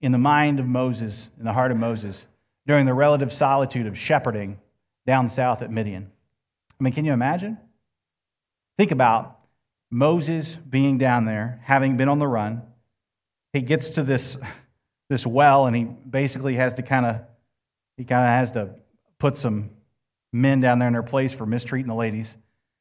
in 0.00 0.12
the 0.12 0.18
mind 0.18 0.60
of 0.60 0.66
Moses, 0.66 1.30
in 1.38 1.44
the 1.44 1.52
heart 1.52 1.70
of 1.70 1.76
Moses, 1.76 2.26
during 2.66 2.86
the 2.86 2.94
relative 2.94 3.32
solitude 3.32 3.86
of 3.86 3.98
shepherding 3.98 4.58
down 5.06 5.28
south 5.28 5.62
at 5.62 5.70
Midian. 5.70 6.10
I 6.78 6.84
mean, 6.84 6.92
can 6.92 7.04
you 7.04 7.12
imagine? 7.12 7.58
Think 8.76 8.90
about 8.90 9.38
Moses 9.90 10.56
being 10.56 10.98
down 10.98 11.24
there, 11.24 11.60
having 11.64 11.96
been 11.96 12.08
on 12.08 12.18
the 12.18 12.26
run. 12.26 12.62
He 13.52 13.60
gets 13.60 13.90
to 13.90 14.02
this, 14.02 14.36
this 15.08 15.26
well, 15.26 15.66
and 15.66 15.76
he 15.76 15.84
basically 15.84 16.54
has 16.54 16.74
to 16.74 16.82
kind 16.82 17.06
of 17.06 17.20
he 17.96 18.04
kind 18.04 18.24
of 18.24 18.30
has 18.30 18.52
to 18.52 18.70
put 19.18 19.36
some 19.36 19.70
men 20.32 20.60
down 20.60 20.78
there 20.78 20.88
in 20.88 20.94
their 20.94 21.02
place 21.02 21.32
for 21.32 21.44
mistreating 21.44 21.88
the 21.88 21.94
ladies. 21.94 22.34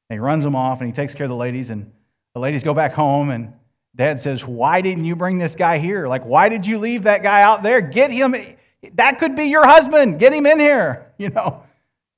And 0.10 0.16
he 0.16 0.20
runs 0.20 0.44
them 0.44 0.56
off, 0.56 0.80
and 0.80 0.88
he 0.88 0.94
takes 0.94 1.14
care 1.14 1.26
of 1.26 1.30
the 1.30 1.36
ladies, 1.36 1.70
and 1.70 1.92
the 2.34 2.40
ladies 2.40 2.64
go 2.64 2.74
back 2.74 2.94
home, 2.94 3.30
and 3.30 3.54
dad 3.96 4.20
says, 4.20 4.46
Why 4.46 4.82
didn't 4.82 5.06
you 5.06 5.16
bring 5.16 5.38
this 5.38 5.56
guy 5.56 5.78
here? 5.78 6.08
Like, 6.08 6.24
why 6.24 6.50
did 6.50 6.66
you 6.66 6.78
leave 6.78 7.04
that 7.04 7.24
guy 7.24 7.42
out 7.42 7.64
there? 7.64 7.82
Get 7.82 8.12
him. 8.12 8.36
That 8.94 9.20
could 9.20 9.36
be 9.36 9.46
your 9.46 9.66
husband. 9.66 10.20
Get 10.20 10.34
him 10.34 10.46
in 10.46 10.60
here. 10.60 11.08
You 11.22 11.30
know, 11.30 11.62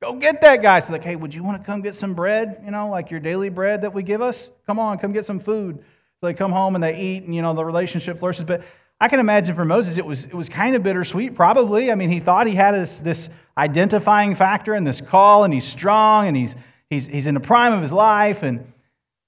go 0.01 0.15
get 0.15 0.39
that 0.39 0.61
guy. 0.61 0.79
So, 0.79 0.93
like, 0.93 1.03
hey, 1.03 1.17
would 1.17 1.35
you 1.35 1.43
want 1.43 1.61
to 1.61 1.65
come 1.65 1.81
get 1.81 1.93
some 1.93 2.13
bread? 2.13 2.61
You 2.63 2.71
know, 2.71 2.87
like 2.87 3.11
your 3.11 3.19
daily 3.19 3.49
bread 3.49 3.81
that 3.81 3.93
we 3.93 4.01
give 4.01 4.21
us? 4.21 4.49
Come 4.65 4.79
on, 4.79 4.97
come 4.97 5.11
get 5.11 5.25
some 5.25 5.41
food. 5.41 5.79
So 6.21 6.27
they 6.27 6.33
come 6.33 6.53
home 6.53 6.75
and 6.75 6.81
they 6.81 6.97
eat, 6.97 7.23
and, 7.23 7.35
you 7.35 7.41
know, 7.41 7.53
the 7.53 7.65
relationship 7.65 8.17
flourishes. 8.17 8.45
But 8.45 8.63
I 9.01 9.09
can 9.09 9.19
imagine 9.19 9.55
for 9.55 9.65
Moses, 9.65 9.97
it 9.97 10.05
was, 10.05 10.23
it 10.23 10.33
was 10.33 10.47
kind 10.47 10.73
of 10.73 10.83
bittersweet, 10.83 11.35
probably. 11.35 11.91
I 11.91 11.95
mean, 11.95 12.09
he 12.09 12.21
thought 12.21 12.47
he 12.47 12.55
had 12.55 12.73
this, 12.75 12.99
this 12.99 13.29
identifying 13.57 14.35
factor 14.35 14.73
and 14.73 14.87
this 14.87 15.01
call, 15.01 15.43
and 15.43 15.53
he's 15.53 15.65
strong, 15.65 16.27
and 16.27 16.37
he's, 16.37 16.55
he's, 16.89 17.07
he's 17.07 17.27
in 17.27 17.33
the 17.33 17.41
prime 17.41 17.73
of 17.73 17.81
his 17.81 17.91
life, 17.91 18.43
and 18.43 18.72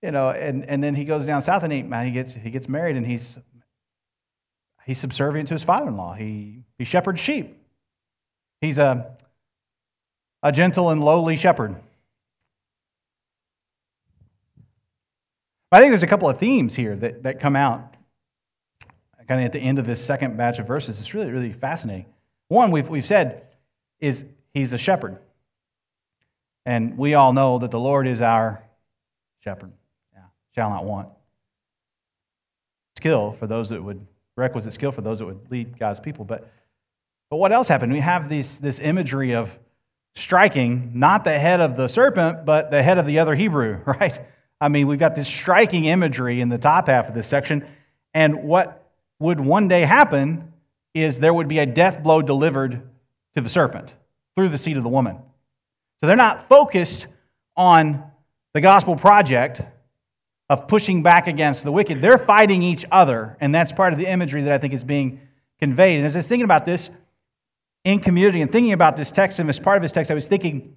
you 0.02 0.12
know, 0.12 0.30
and, 0.30 0.66
and 0.66 0.84
then 0.84 0.96
he 0.96 1.06
goes 1.06 1.26
down 1.26 1.42
south 1.42 1.64
and 1.64 1.74
he, 1.74 1.82
he, 1.82 2.12
gets, 2.12 2.34
he 2.34 2.50
gets 2.50 2.70
married 2.70 2.96
and 2.96 3.06
he's, 3.06 3.38
he's 4.86 4.98
subservient 4.98 5.48
to 5.48 5.54
his 5.54 5.64
father 5.64 5.88
in 5.88 5.98
law. 5.98 6.14
He, 6.14 6.64
he 6.78 6.84
shepherds 6.84 7.20
sheep. 7.20 7.58
He's 8.62 8.78
a, 8.78 9.16
a 10.44 10.52
gentle 10.52 10.90
and 10.90 11.04
lowly 11.04 11.38
shepherd. 11.38 11.76
I 15.72 15.80
think 15.80 15.92
there's 15.92 16.04
a 16.04 16.08
couple 16.08 16.30
of 16.30 16.38
themes 16.38 16.76
here 16.76 16.96
that, 16.96 17.24
that 17.24 17.40
come 17.40 17.56
out 17.56 17.96
kind 19.28 19.42
of 19.42 19.46
at 19.46 19.52
the 19.52 19.60
end 19.60 19.80
of 19.80 19.86
this 19.86 20.04
second 20.04 20.38
batch 20.38 20.60
of 20.60 20.68
verses. 20.68 21.00
It's 21.00 21.14
really, 21.14 21.32
really 21.32 21.52
fascinating. 21.52 22.06
One, 22.48 22.72
we've, 22.72 22.88
we've 22.88 23.06
said, 23.06 23.48
is 24.00 24.24
he's 24.54 24.72
a 24.72 24.78
shepherd. 24.78 25.18
And 26.66 26.98
we 26.98 27.14
all 27.14 27.34
know 27.34 27.60
that 27.60 27.72
the 27.72 27.80
Lord 27.80 28.08
is 28.08 28.22
our 28.22 28.64
shepherd. 29.40 29.72
Shall 30.56 30.70
not 30.70 30.86
want. 30.86 31.10
Skill 32.98 33.34
for 33.34 33.46
those 33.46 33.70
that 33.70 33.84
would, 33.84 34.06
requisite 34.38 34.74
skill 34.74 34.92
for 34.92 35.02
those 35.02 35.20
that 35.20 35.26
would 35.26 35.52
lead 35.52 35.78
God's 35.78 36.00
people. 36.00 36.26
But, 36.26 36.50
but 37.30 37.38
what 37.38 37.52
else 37.52 37.68
happened? 37.68 37.92
We 37.92 38.00
have 38.00 38.30
these, 38.30 38.60
this 38.60 38.80
imagery 38.80 39.36
of 39.36 39.58
striking 40.16 40.92
not 40.94 41.24
the 41.26 41.38
head 41.38 41.60
of 41.60 41.76
the 41.76 41.88
serpent, 41.88 42.46
but 42.46 42.72
the 42.72 42.82
head 42.82 42.98
of 42.98 43.06
the 43.06 43.20
other 43.20 43.36
Hebrew, 43.36 43.82
right? 43.86 44.18
I 44.62 44.70
mean, 44.70 44.88
we've 44.88 45.00
got 45.00 45.16
this 45.16 45.28
striking 45.28 45.86
imagery 45.86 46.40
in 46.40 46.50
the 46.50 46.58
top 46.58 46.88
half 46.88 47.10
of 47.10 47.14
this 47.14 47.28
section. 47.28 47.68
And 48.14 48.44
what 48.44 48.90
would 49.20 49.40
one 49.40 49.68
day 49.68 49.82
happen 49.82 50.54
is 50.94 51.20
there 51.20 51.34
would 51.34 51.50
be 51.50 51.60
a 51.60 51.66
death 51.66 52.02
blow 52.02 52.22
delivered 52.22 52.82
to 53.36 53.42
the 53.42 53.50
serpent 53.50 53.94
through 54.36 54.50
the 54.50 54.58
seed 54.58 54.78
of 54.78 54.84
the 54.84 54.90
woman. 54.90 55.18
So 56.00 56.08
they're 56.08 56.16
not 56.16 56.48
focused 56.48 57.08
on 57.58 58.04
the 58.54 58.62
gospel 58.62 58.96
project 58.96 59.62
of 60.50 60.68
pushing 60.68 61.02
back 61.04 61.28
against 61.28 61.64
the 61.64 61.72
wicked. 61.72 62.02
They're 62.02 62.18
fighting 62.18 62.62
each 62.64 62.86
other, 62.92 63.36
and 63.40 63.54
that's 63.54 63.72
part 63.72 63.94
of 63.94 64.00
the 64.00 64.08
imagery 64.08 64.44
that 64.44 64.52
I 64.52 64.58
think 64.58 64.74
is 64.74 64.84
being 64.84 65.22
conveyed. 65.60 65.98
And 65.98 66.06
as 66.06 66.16
I 66.16 66.20
was 66.20 66.28
thinking 66.28 66.46
about 66.46 66.66
this 66.66 66.90
in 67.84 68.00
community 68.00 68.42
and 68.42 68.52
thinking 68.52 68.74
about 68.74 68.98
this 68.98 69.12
text 69.12 69.40
and 69.40 69.50
as 69.50 69.60
part 69.60 69.78
of 69.78 69.82
this 69.82 69.92
text, 69.92 70.12
I 70.12 70.14
was 70.14 70.28
thinking 70.28 70.76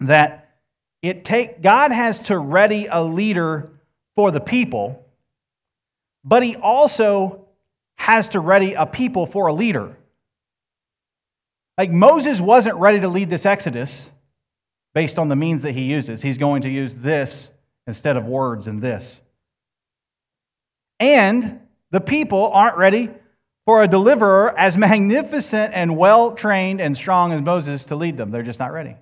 that 0.00 0.58
it 1.02 1.24
take 1.24 1.62
God 1.62 1.90
has 1.90 2.20
to 2.22 2.38
ready 2.38 2.86
a 2.86 3.02
leader 3.02 3.70
for 4.14 4.30
the 4.30 4.40
people, 4.40 5.04
but 6.24 6.42
he 6.42 6.56
also 6.56 7.46
has 7.96 8.28
to 8.30 8.40
ready 8.40 8.74
a 8.74 8.86
people 8.86 9.26
for 9.26 9.48
a 9.48 9.52
leader. 9.52 9.96
Like 11.78 11.90
Moses 11.90 12.40
wasn't 12.40 12.76
ready 12.76 13.00
to 13.00 13.08
lead 13.08 13.30
this 13.30 13.46
Exodus 13.46 14.10
based 14.94 15.18
on 15.18 15.28
the 15.28 15.36
means 15.36 15.62
that 15.62 15.72
he 15.72 15.82
uses. 15.82 16.22
He's 16.22 16.38
going 16.38 16.62
to 16.62 16.68
use 16.68 16.96
this 16.96 17.48
instead 17.86 18.16
of 18.16 18.24
words 18.26 18.66
in 18.66 18.80
this. 18.80 19.20
And 21.00 21.60
the 21.90 22.00
people 22.00 22.50
aren't 22.52 22.76
ready 22.76 23.10
for 23.64 23.82
a 23.82 23.88
deliverer 23.88 24.56
as 24.58 24.76
magnificent 24.76 25.72
and 25.74 25.96
well 25.96 26.32
trained 26.32 26.80
and 26.80 26.96
strong 26.96 27.32
as 27.32 27.40
Moses 27.40 27.84
to 27.86 27.96
lead 27.96 28.16
them. 28.16 28.30
They're 28.30 28.42
just 28.42 28.60
not 28.60 28.72
ready. 28.72 28.96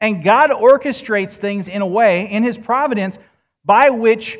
And 0.00 0.24
God 0.24 0.50
orchestrates 0.50 1.36
things 1.36 1.68
in 1.68 1.82
a 1.82 1.86
way, 1.86 2.30
in 2.30 2.42
his 2.42 2.56
providence, 2.56 3.18
by 3.64 3.90
which 3.90 4.38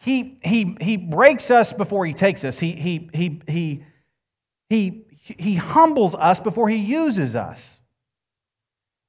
he, 0.00 0.38
he, 0.42 0.76
he 0.80 0.96
breaks 0.96 1.50
us 1.50 1.72
before 1.72 2.06
he 2.06 2.14
takes 2.14 2.44
us. 2.44 2.58
He, 2.58 2.72
he, 2.72 3.10
he, 3.12 3.40
he, 3.46 3.84
he, 4.68 5.04
he 5.18 5.54
humbles 5.54 6.14
us 6.14 6.40
before 6.40 6.68
he 6.68 6.76
uses 6.76 7.36
us. 7.36 7.80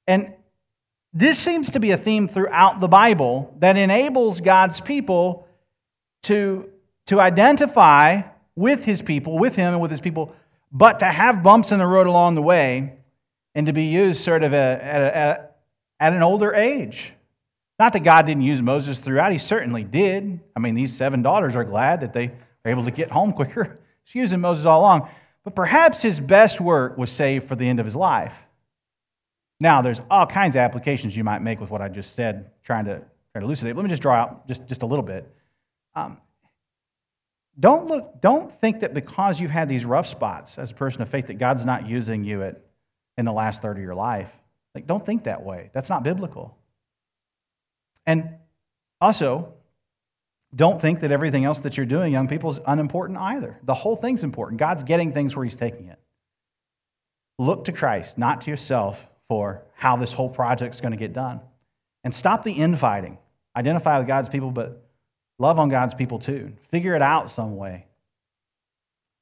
And 0.07 0.33
this 1.17 1.39
seems 1.39 1.71
to 1.71 1.79
be 1.79 1.91
a 1.91 1.97
theme 1.97 2.27
throughout 2.27 2.81
the 2.81 2.89
Bible 2.89 3.55
that 3.59 3.77
enables 3.77 4.41
God's 4.41 4.81
people 4.81 5.47
to, 6.23 6.69
to 7.05 7.21
identify 7.21 8.23
with 8.53 8.83
his 8.83 9.01
people, 9.01 9.39
with 9.39 9.55
him 9.55 9.73
and 9.73 9.81
with 9.81 9.91
his 9.91 10.01
people, 10.01 10.35
but 10.73 10.99
to 10.99 11.05
have 11.05 11.41
bumps 11.41 11.71
in 11.71 11.79
the 11.79 11.87
road 11.87 12.05
along 12.05 12.35
the 12.35 12.41
way 12.41 12.97
and 13.55 13.65
to 13.67 13.73
be 13.73 13.85
used 13.85 14.21
sort 14.21 14.43
of 14.43 14.53
at, 14.53 14.81
at, 14.81 15.57
at 16.01 16.13
an 16.13 16.21
older 16.21 16.53
age. 16.53 17.13
Not 17.79 17.93
that 17.93 18.01
God 18.01 18.25
didn't 18.25 18.43
use 18.43 18.61
Moses 18.61 18.99
throughout, 18.99 19.31
he 19.31 19.37
certainly 19.37 19.85
did. 19.85 20.41
I 20.53 20.59
mean, 20.59 20.75
these 20.75 20.93
seven 20.93 21.21
daughters 21.21 21.55
are 21.55 21.63
glad 21.63 22.01
that 22.01 22.11
they 22.11 22.27
were 22.65 22.71
able 22.71 22.83
to 22.83 22.91
get 22.91 23.09
home 23.09 23.31
quicker. 23.31 23.77
He's 24.03 24.15
using 24.15 24.41
Moses 24.41 24.65
all 24.65 24.81
along. 24.81 25.09
But 25.45 25.55
perhaps 25.55 26.01
his 26.01 26.19
best 26.19 26.59
work 26.59 26.97
was 26.97 27.09
saved 27.09 27.47
for 27.47 27.55
the 27.55 27.69
end 27.69 27.79
of 27.79 27.85
his 27.85 27.95
life. 27.95 28.44
Now, 29.59 29.81
there's 29.81 30.01
all 30.09 30.25
kinds 30.25 30.55
of 30.55 30.59
applications 30.59 31.15
you 31.15 31.23
might 31.23 31.41
make 31.41 31.61
with 31.61 31.69
what 31.69 31.81
I 31.81 31.87
just 31.87 32.15
said, 32.15 32.51
trying 32.63 32.85
to, 32.85 33.01
try 33.31 33.39
to 33.39 33.45
elucidate. 33.45 33.75
Let 33.75 33.83
me 33.83 33.89
just 33.89 34.01
draw 34.01 34.15
out 34.15 34.47
just, 34.47 34.67
just 34.67 34.81
a 34.83 34.85
little 34.85 35.03
bit. 35.03 35.31
Um, 35.95 36.17
don't, 37.57 37.87
look, 37.87 38.19
don't 38.21 38.51
think 38.59 38.81
that 38.81 38.93
because 38.93 39.39
you've 39.39 39.51
had 39.51 39.69
these 39.69 39.85
rough 39.85 40.07
spots 40.07 40.57
as 40.57 40.71
a 40.71 40.73
person 40.73 41.01
of 41.01 41.09
faith 41.09 41.27
that 41.27 41.35
God's 41.35 41.65
not 41.65 41.87
using 41.87 42.25
you 42.25 42.43
at, 42.43 42.61
in 43.17 43.23
the 43.23 43.31
last 43.31 43.61
third 43.61 43.77
of 43.77 43.83
your 43.83 43.95
life. 43.95 44.29
Like, 44.73 44.87
don't 44.87 45.05
think 45.05 45.23
that 45.23 45.43
way. 45.43 45.69
That's 45.73 45.89
not 45.89 46.03
biblical. 46.03 46.57
And 48.05 48.29
also, 48.99 49.53
don't 50.53 50.81
think 50.81 50.99
that 50.99 51.11
everything 51.11 51.45
else 51.45 51.61
that 51.61 51.77
you're 51.77 51.85
doing, 51.85 52.11
young 52.11 52.27
people, 52.27 52.49
is 52.49 52.59
unimportant 52.67 53.17
either. 53.17 53.57
The 53.63 53.73
whole 53.73 53.95
thing's 53.95 54.23
important. 54.23 54.59
God's 54.59 54.83
getting 54.83 55.13
things 55.13 55.35
where 55.35 55.45
He's 55.45 55.55
taking 55.55 55.87
it. 55.87 55.99
Look 57.39 57.65
to 57.65 57.71
Christ, 57.71 58.17
not 58.17 58.41
to 58.41 58.51
yourself, 58.51 59.07
for 59.27 59.63
how 59.73 59.95
this 59.95 60.13
whole 60.13 60.29
project's 60.29 60.81
going 60.81 60.91
to 60.91 60.97
get 60.97 61.13
done. 61.13 61.39
And 62.03 62.13
stop 62.13 62.43
the 62.43 62.51
infighting. 62.51 63.17
Identify 63.55 63.97
with 63.99 64.07
God's 64.07 64.29
people, 64.29 64.51
but 64.51 64.85
love 65.39 65.59
on 65.59 65.69
God's 65.69 65.93
people 65.93 66.19
too. 66.19 66.53
Figure 66.69 66.95
it 66.95 67.01
out 67.01 67.31
some 67.31 67.57
way. 67.57 67.85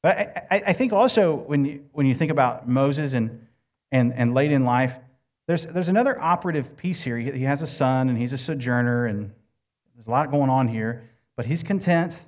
But 0.02 0.48
I, 0.52 0.64
I 0.68 0.74
think 0.74 0.92
also 0.92 1.34
when 1.34 1.66
you, 1.66 1.86
when 1.94 2.06
you 2.06 2.14
think 2.14 2.32
about 2.32 2.68
Moses 2.68 3.14
and, 3.14 3.48
and, 3.92 4.14
and 4.14 4.34
late 4.34 4.52
in 4.52 4.66
life, 4.66 4.98
there's, 5.48 5.66
there's 5.66 5.90
another 5.90 6.20
operative 6.20 6.76
piece 6.76 7.02
here. 7.02 7.18
He, 7.18 7.32
he 7.32 7.44
has 7.44 7.62
a 7.62 7.68
son 7.68 8.10
and 8.10 8.18
he's 8.18 8.34
a 8.34 8.38
sojourner, 8.38 9.06
and 9.06 9.32
there's 9.96 10.08
a 10.08 10.12
lot 10.12 10.32
going 10.32 10.50
on 10.50 10.68
here, 10.68 11.10
but 11.36 11.46
he's 11.46 11.64
content. 11.64 12.20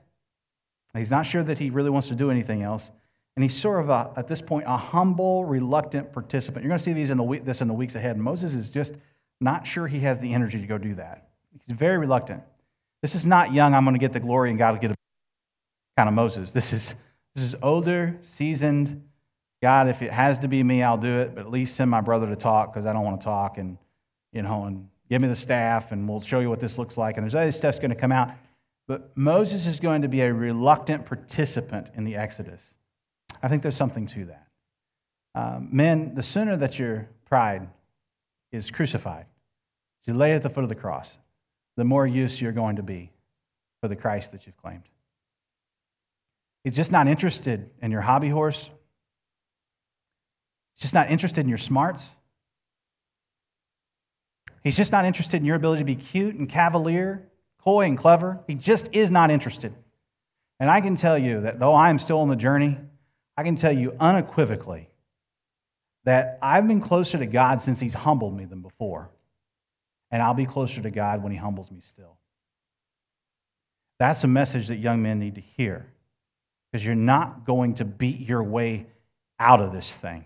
He's 0.95 1.11
not 1.11 1.26
sure 1.26 1.43
that 1.43 1.57
he 1.57 1.69
really 1.69 1.89
wants 1.89 2.07
to 2.07 2.15
do 2.15 2.32
anything 2.32 2.61
else. 2.61 2.89
And 3.36 3.43
he's 3.43 3.53
sort 3.53 3.81
of, 3.81 3.89
a, 3.89 4.11
at 4.15 4.27
this 4.27 4.41
point, 4.41 4.65
a 4.67 4.77
humble, 4.77 5.43
reluctant 5.43 6.13
participant. 6.13 6.63
You're 6.63 6.69
going 6.69 6.77
to 6.77 6.83
see 6.83 6.93
these 6.93 7.09
in 7.09 7.17
the 7.17 7.23
week, 7.23 7.43
this 7.43 7.61
in 7.61 7.67
the 7.67 7.73
weeks 7.73 7.95
ahead. 7.95 8.17
Moses 8.17 8.53
is 8.53 8.71
just 8.71 8.93
not 9.41 9.67
sure 9.67 9.88
he 9.88 9.99
has 10.01 10.19
the 10.19 10.33
energy 10.33 10.59
to 10.59 10.67
go 10.67 10.77
do 10.77 10.95
that. 10.95 11.27
He's 11.51 11.75
very 11.75 11.97
reluctant. 11.97 12.43
This 13.01 13.13
is 13.13 13.25
not 13.25 13.53
young, 13.53 13.73
I'm 13.73 13.83
going 13.83 13.93
to 13.93 13.99
get 13.99 14.13
the 14.13 14.19
glory 14.19 14.49
and 14.49 14.57
God 14.57 14.73
will 14.73 14.81
get 14.81 14.91
a 14.91 14.95
kind 15.97 16.07
of 16.07 16.15
Moses. 16.15 16.51
This 16.51 16.73
is, 16.73 16.95
this 17.36 17.43
is 17.43 17.55
older, 17.61 18.17
seasoned. 18.21 19.03
God, 19.61 19.89
if 19.89 20.01
it 20.01 20.11
has 20.11 20.39
to 20.39 20.47
be 20.47 20.63
me, 20.63 20.81
I'll 20.81 20.97
do 20.97 21.19
it, 21.19 21.36
but 21.36 21.41
at 21.41 21.51
least 21.51 21.75
send 21.75 21.91
my 21.91 22.01
brother 22.01 22.27
to 22.27 22.36
talk 22.36 22.73
because 22.73 22.86
I 22.86 22.93
don't 22.93 23.03
want 23.03 23.19
to 23.19 23.25
talk 23.25 23.57
and, 23.57 23.77
you 24.31 24.41
know, 24.41 24.65
and 24.65 24.88
give 25.09 25.21
me 25.21 25.27
the 25.27 25.36
staff 25.36 25.91
and 25.91 26.07
we'll 26.07 26.21
show 26.21 26.39
you 26.39 26.49
what 26.49 26.59
this 26.59 26.77
looks 26.77 26.97
like. 26.97 27.17
And 27.17 27.23
there's 27.23 27.36
other 27.36 27.51
stuff's 27.51 27.79
going 27.79 27.91
to 27.91 27.95
come 27.95 28.11
out. 28.11 28.31
But 28.88 29.15
Moses 29.17 29.65
is 29.65 29.79
going 29.79 30.03
to 30.03 30.07
be 30.07 30.21
a 30.21 30.33
reluctant 30.33 31.05
participant 31.05 31.91
in 31.95 32.05
the 32.05 32.15
Exodus. 32.15 32.75
I 33.41 33.47
think 33.47 33.61
there's 33.61 33.75
something 33.75 34.07
to 34.07 34.25
that. 34.25 34.47
Um, 35.36 35.69
men, 35.71 36.15
the 36.15 36.23
sooner 36.23 36.55
that 36.57 36.79
your 36.79 37.09
pride 37.25 37.67
is 38.51 38.71
crucified, 38.71 39.25
you 40.05 40.13
lay 40.13 40.33
at 40.33 40.41
the 40.41 40.49
foot 40.49 40.63
of 40.63 40.69
the 40.69 40.75
cross, 40.75 41.17
the 41.75 41.83
more 41.83 42.07
use 42.07 42.41
you're 42.41 42.51
going 42.51 42.77
to 42.77 42.83
be 42.83 43.11
for 43.81 43.88
the 43.88 43.95
Christ 43.95 44.31
that 44.31 44.45
you've 44.45 44.57
claimed. 44.57 44.83
He's 46.63 46.75
just 46.75 46.91
not 46.91 47.07
interested 47.07 47.69
in 47.81 47.91
your 47.91 48.01
hobby 48.01 48.29
horse. 48.29 48.69
He's 50.75 50.81
just 50.81 50.93
not 50.93 51.11
interested 51.11 51.41
in 51.41 51.49
your 51.49 51.57
smarts. 51.57 52.15
He's 54.63 54.75
just 54.75 54.91
not 54.91 55.05
interested 55.05 55.38
in 55.38 55.45
your 55.45 55.57
ability 55.57 55.81
to 55.81 55.86
be 55.86 55.95
cute 55.95 56.36
and 56.36 56.49
cavalier, 56.49 57.27
coy 57.59 57.86
and 57.86 57.97
clever. 57.97 58.39
He 58.47 58.55
just 58.55 58.89
is 58.93 59.11
not 59.11 59.29
interested. 59.29 59.75
And 60.59 60.71
I 60.71 60.81
can 60.81 60.95
tell 60.95 61.17
you 61.17 61.41
that 61.41 61.59
though 61.59 61.73
I 61.73 61.89
am 61.89 61.99
still 61.99 62.19
on 62.19 62.29
the 62.29 62.36
journey, 62.36 62.79
I 63.38 63.43
can 63.43 63.55
tell 63.55 63.71
you 63.71 63.95
unequivocally 63.99 64.89
that 66.05 66.38
I've 66.41 66.67
been 66.67 66.81
closer 66.81 67.17
to 67.17 67.25
God 67.25 67.61
since 67.61 67.79
He's 67.79 67.93
humbled 67.93 68.36
me 68.36 68.45
than 68.45 68.61
before. 68.61 69.09
And 70.11 70.21
I'll 70.21 70.33
be 70.33 70.45
closer 70.45 70.81
to 70.81 70.91
God 70.91 71.21
when 71.21 71.31
He 71.31 71.38
humbles 71.38 71.71
me 71.71 71.81
still. 71.81 72.17
That's 73.99 74.23
a 74.23 74.27
message 74.27 74.67
that 74.67 74.77
young 74.77 75.01
men 75.01 75.19
need 75.19 75.36
to 75.36 75.41
hear 75.41 75.88
because 76.71 76.86
you're 76.86 76.95
not 76.95 77.45
going 77.45 77.75
to 77.75 77.86
beat 77.86 78.19
your 78.19 78.43
way 78.43 78.88
out 79.39 79.61
of 79.61 79.71
this 79.71 79.95
thing. 79.95 80.25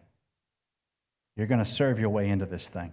You're 1.36 1.48
going 1.48 1.64
to 1.64 1.66
serve 1.66 2.00
your 2.00 2.10
way 2.10 2.30
into 2.30 2.46
this 2.46 2.70
thing. 2.70 2.92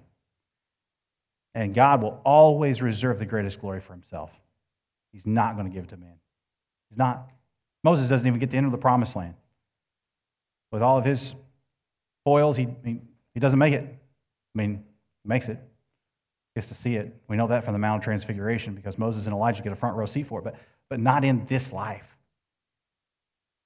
And 1.55 1.75
God 1.75 2.03
will 2.03 2.21
always 2.25 2.83
reserve 2.83 3.19
the 3.19 3.27
greatest 3.27 3.61
glory 3.61 3.81
for 3.81 3.93
himself. 3.95 4.31
He's 5.13 5.27
not 5.27 5.57
going 5.57 5.67
to 5.67 5.73
give 5.73 5.85
it 5.85 5.91
to 5.91 5.97
man. 5.97 6.19
He's 6.89 6.99
not. 6.99 7.31
Moses 7.83 8.09
doesn't 8.09 8.27
even 8.27 8.39
get 8.39 8.51
to 8.51 8.57
enter 8.59 8.71
the 8.71 8.79
promised 8.79 9.17
land 9.17 9.35
with 10.77 10.83
all 10.83 10.99
of 10.99 11.07
his 11.07 11.35
foils, 12.23 12.55
he, 12.55 12.69
he, 12.85 13.01
he 13.33 13.41
doesn't 13.41 13.59
make 13.59 13.73
it. 13.73 13.83
I 13.83 14.59
mean, 14.59 14.85
makes 15.25 15.49
it. 15.49 15.59
gets 16.55 16.69
to 16.69 16.75
see 16.75 16.97
it. 16.97 17.15
We 17.29 17.37
know 17.39 17.47
that 17.47 17.65
from 17.65 17.73
the 17.73 17.79
Mount 17.79 18.03
of 18.03 18.05
Transfiguration 18.05 18.75
because 18.75 18.99
Moses 18.99 19.25
and 19.25 19.33
Elijah 19.33 19.63
get 19.63 19.73
a 19.73 19.77
front 19.77 19.97
row 19.97 20.05
seat 20.05 20.27
for 20.27 20.41
it, 20.41 20.45
but, 20.45 20.57
but 20.91 21.01
not 21.01 21.25
in 21.25 21.47
this 21.47 21.73
life. 21.73 22.15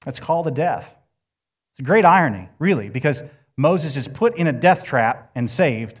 That's 0.05 0.21
called 0.21 0.47
a 0.47 0.51
death. 0.51 0.95
It's 1.73 1.81
a 1.81 1.83
great 1.83 2.05
irony, 2.05 2.47
really, 2.59 2.87
because 2.87 3.23
Moses 3.57 3.97
is 3.97 4.07
put 4.07 4.37
in 4.37 4.47
a 4.47 4.53
death 4.53 4.85
trap 4.85 5.31
and 5.35 5.49
saved 5.49 5.99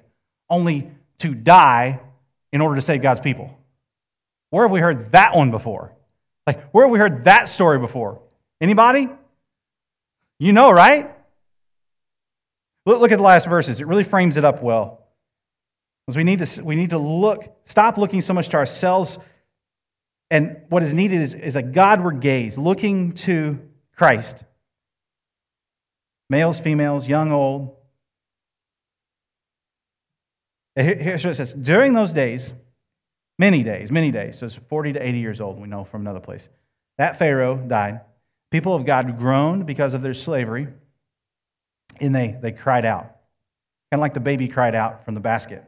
only 0.49 0.91
to 1.17 1.35
die 1.35 1.99
in 2.53 2.61
order 2.61 2.75
to 2.75 2.81
save 2.81 3.01
God's 3.01 3.19
people. 3.19 3.53
Where 4.49 4.63
have 4.63 4.71
we 4.71 4.79
heard 4.79 5.11
that 5.11 5.35
one 5.35 5.51
before? 5.51 5.91
Like, 6.47 6.71
where 6.71 6.85
have 6.85 6.91
we 6.91 6.99
heard 6.99 7.25
that 7.25 7.49
story 7.49 7.79
before? 7.79 8.21
Anybody? 8.61 9.09
You 10.41 10.53
know, 10.53 10.71
right? 10.71 11.07
Look, 12.87 13.11
at 13.11 13.17
the 13.17 13.23
last 13.23 13.47
verses. 13.47 13.79
It 13.79 13.85
really 13.85 14.03
frames 14.03 14.37
it 14.37 14.43
up 14.43 14.63
well. 14.63 15.05
Because 16.07 16.17
we 16.17 16.23
need 16.23 16.39
to, 16.39 16.63
we 16.63 16.75
need 16.75 16.89
to 16.89 16.97
look, 16.97 17.43
stop 17.65 17.99
looking 17.99 18.21
so 18.21 18.33
much 18.33 18.49
to 18.49 18.57
ourselves. 18.57 19.19
And 20.31 20.63
what 20.69 20.81
is 20.81 20.95
needed 20.95 21.21
is, 21.21 21.35
is 21.35 21.55
a 21.55 21.61
Godward 21.61 22.21
gaze, 22.21 22.57
looking 22.57 23.11
to 23.27 23.59
Christ. 23.95 24.43
Males, 26.27 26.59
females, 26.59 27.07
young, 27.07 27.31
old. 27.31 27.75
And 30.75 30.87
here's 30.99 31.23
what 31.23 31.33
it 31.33 31.35
says 31.35 31.53
During 31.53 31.93
those 31.93 32.13
days, 32.13 32.51
many 33.37 33.61
days, 33.61 33.91
many 33.91 34.09
days, 34.09 34.39
so 34.39 34.47
it's 34.47 34.55
40 34.55 34.93
to 34.93 35.07
80 35.07 35.19
years 35.19 35.39
old, 35.39 35.59
we 35.59 35.67
know 35.67 35.83
from 35.83 36.01
another 36.01 36.19
place, 36.19 36.49
that 36.97 37.19
Pharaoh 37.19 37.57
died. 37.57 38.01
People 38.51 38.75
of 38.75 38.85
God 38.85 39.17
groaned 39.17 39.65
because 39.65 39.93
of 39.93 40.01
their 40.01 40.13
slavery, 40.13 40.67
and 41.99 42.13
they, 42.13 42.37
they 42.39 42.51
cried 42.51 42.85
out. 42.85 43.03
Kind 43.89 43.99
of 43.99 44.01
like 44.01 44.13
the 44.13 44.19
baby 44.19 44.47
cried 44.47 44.75
out 44.75 45.05
from 45.05 45.15
the 45.15 45.19
basket. 45.21 45.63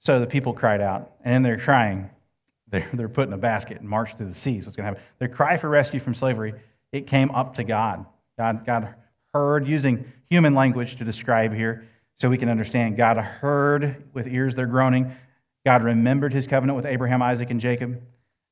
So 0.00 0.18
the 0.18 0.26
people 0.26 0.54
cried 0.54 0.80
out, 0.80 1.12
and 1.22 1.34
in 1.34 1.42
their 1.42 1.58
crying, 1.58 2.10
they're, 2.68 2.88
they're 2.94 3.08
put 3.08 3.28
in 3.28 3.34
a 3.34 3.38
basket 3.38 3.78
and 3.78 3.88
marched 3.88 4.16
through 4.16 4.28
the 4.28 4.34
seas. 4.34 4.64
What's 4.64 4.76
going 4.76 4.84
to 4.84 4.88
happen? 4.88 5.02
Their 5.18 5.28
cry 5.28 5.56
for 5.58 5.68
rescue 5.68 6.00
from 6.00 6.14
slavery, 6.14 6.54
it 6.92 7.06
came 7.06 7.30
up 7.30 7.54
to 7.54 7.64
God. 7.64 8.06
God, 8.38 8.64
God 8.64 8.94
heard, 9.34 9.68
using 9.68 10.10
human 10.30 10.54
language 10.54 10.96
to 10.96 11.04
describe 11.04 11.54
here 11.54 11.86
so 12.18 12.28
we 12.30 12.38
can 12.38 12.48
understand. 12.48 12.96
God 12.96 13.18
heard 13.18 14.04
with 14.14 14.26
ears 14.26 14.54
they're 14.54 14.66
groaning. 14.66 15.12
God 15.66 15.82
remembered 15.82 16.32
his 16.32 16.46
covenant 16.46 16.76
with 16.76 16.86
Abraham, 16.86 17.20
Isaac, 17.22 17.50
and 17.50 17.60
Jacob. 17.60 18.00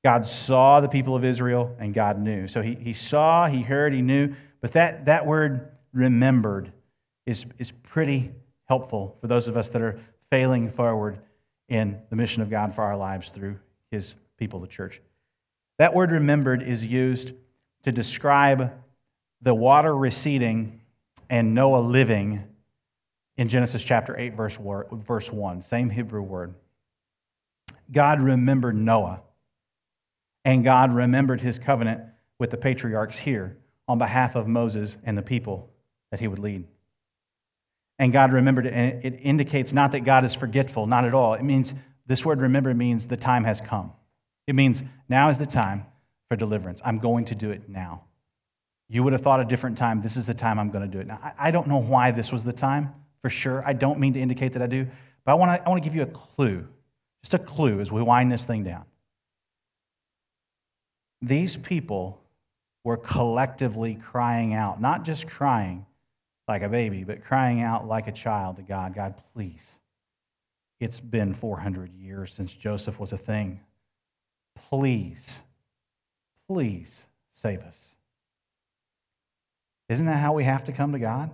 God 0.04 0.24
saw 0.24 0.80
the 0.80 0.88
people 0.88 1.16
of 1.16 1.24
Israel, 1.24 1.74
and 1.78 1.92
God 1.92 2.20
knew. 2.20 2.46
So 2.46 2.62
he, 2.62 2.74
he 2.74 2.92
saw, 2.92 3.46
he 3.46 3.62
heard, 3.62 3.92
he 3.92 4.02
knew. 4.02 4.34
But 4.60 4.72
that, 4.72 5.06
that 5.06 5.26
word 5.26 5.72
remembered 5.92 6.72
is, 7.26 7.46
is 7.58 7.72
pretty 7.72 8.32
helpful 8.66 9.16
for 9.20 9.26
those 9.26 9.48
of 9.48 9.56
us 9.56 9.68
that 9.70 9.82
are 9.82 9.98
failing 10.30 10.68
forward 10.70 11.18
in 11.68 11.98
the 12.10 12.16
mission 12.16 12.42
of 12.42 12.50
God 12.50 12.74
for 12.74 12.82
our 12.82 12.96
lives 12.96 13.30
through 13.30 13.58
his 13.90 14.14
people, 14.36 14.60
the 14.60 14.66
church. 14.66 15.00
That 15.78 15.94
word 15.94 16.10
remembered 16.10 16.62
is 16.62 16.84
used 16.84 17.32
to 17.84 17.92
describe 17.92 18.72
the 19.42 19.54
water 19.54 19.96
receding 19.96 20.80
and 21.30 21.54
Noah 21.54 21.80
living 21.80 22.44
in 23.36 23.48
Genesis 23.48 23.82
chapter 23.82 24.18
8, 24.18 24.34
verse 24.34 24.58
1. 24.58 25.62
Same 25.62 25.90
Hebrew 25.90 26.22
word. 26.22 26.54
God 27.90 28.20
remembered 28.20 28.74
Noah, 28.74 29.20
and 30.48 30.64
God 30.64 30.94
remembered 30.94 31.42
his 31.42 31.58
covenant 31.58 32.00
with 32.38 32.48
the 32.48 32.56
patriarchs 32.56 33.18
here 33.18 33.58
on 33.86 33.98
behalf 33.98 34.34
of 34.34 34.48
Moses 34.48 34.96
and 35.04 35.18
the 35.18 35.22
people 35.22 35.68
that 36.10 36.20
he 36.20 36.26
would 36.26 36.38
lead. 36.38 36.66
And 37.98 38.14
God 38.14 38.32
remembered 38.32 38.64
it, 38.64 38.72
and 38.72 39.04
it 39.04 39.20
indicates 39.22 39.74
not 39.74 39.92
that 39.92 40.06
God 40.06 40.24
is 40.24 40.34
forgetful, 40.34 40.86
not 40.86 41.04
at 41.04 41.12
all. 41.12 41.34
It 41.34 41.42
means 41.42 41.74
this 42.06 42.24
word 42.24 42.40
remember 42.40 42.72
means 42.72 43.08
the 43.08 43.16
time 43.16 43.44
has 43.44 43.60
come. 43.60 43.92
It 44.46 44.54
means 44.54 44.82
now 45.06 45.28
is 45.28 45.36
the 45.36 45.44
time 45.44 45.84
for 46.30 46.36
deliverance. 46.36 46.80
I'm 46.82 46.98
going 46.98 47.26
to 47.26 47.34
do 47.34 47.50
it 47.50 47.68
now. 47.68 48.04
You 48.88 49.02
would 49.02 49.12
have 49.12 49.20
thought 49.20 49.40
a 49.40 49.44
different 49.44 49.76
time. 49.76 50.00
This 50.00 50.16
is 50.16 50.28
the 50.28 50.32
time 50.32 50.58
I'm 50.58 50.70
going 50.70 50.90
to 50.90 50.90
do 50.90 50.98
it. 50.98 51.06
Now, 51.06 51.20
I 51.38 51.50
don't 51.50 51.66
know 51.66 51.82
why 51.82 52.10
this 52.10 52.32
was 52.32 52.44
the 52.44 52.54
time 52.54 52.94
for 53.20 53.28
sure. 53.28 53.62
I 53.66 53.74
don't 53.74 54.00
mean 54.00 54.14
to 54.14 54.20
indicate 54.20 54.54
that 54.54 54.62
I 54.62 54.66
do, 54.66 54.86
but 55.26 55.32
I 55.32 55.34
want 55.34 55.60
to, 55.60 55.66
I 55.66 55.68
want 55.68 55.82
to 55.82 55.86
give 55.86 55.94
you 55.94 56.04
a 56.04 56.06
clue, 56.06 56.66
just 57.22 57.34
a 57.34 57.38
clue 57.38 57.82
as 57.82 57.92
we 57.92 58.00
wind 58.00 58.32
this 58.32 58.46
thing 58.46 58.64
down. 58.64 58.86
These 61.20 61.56
people 61.56 62.20
were 62.84 62.96
collectively 62.96 63.94
crying 63.94 64.54
out, 64.54 64.80
not 64.80 65.04
just 65.04 65.26
crying 65.26 65.84
like 66.46 66.62
a 66.62 66.68
baby, 66.68 67.04
but 67.04 67.24
crying 67.24 67.60
out 67.60 67.86
like 67.86 68.08
a 68.08 68.12
child 68.12 68.56
to 68.56 68.62
God 68.62 68.94
God, 68.94 69.14
please. 69.34 69.72
It's 70.80 71.00
been 71.00 71.34
400 71.34 71.92
years 71.92 72.32
since 72.32 72.54
Joseph 72.54 73.00
was 73.00 73.12
a 73.12 73.18
thing. 73.18 73.60
Please, 74.68 75.40
please 76.46 77.04
save 77.34 77.60
us. 77.62 77.92
Isn't 79.88 80.06
that 80.06 80.18
how 80.18 80.34
we 80.34 80.44
have 80.44 80.64
to 80.64 80.72
come 80.72 80.92
to 80.92 80.98
God? 80.98 81.30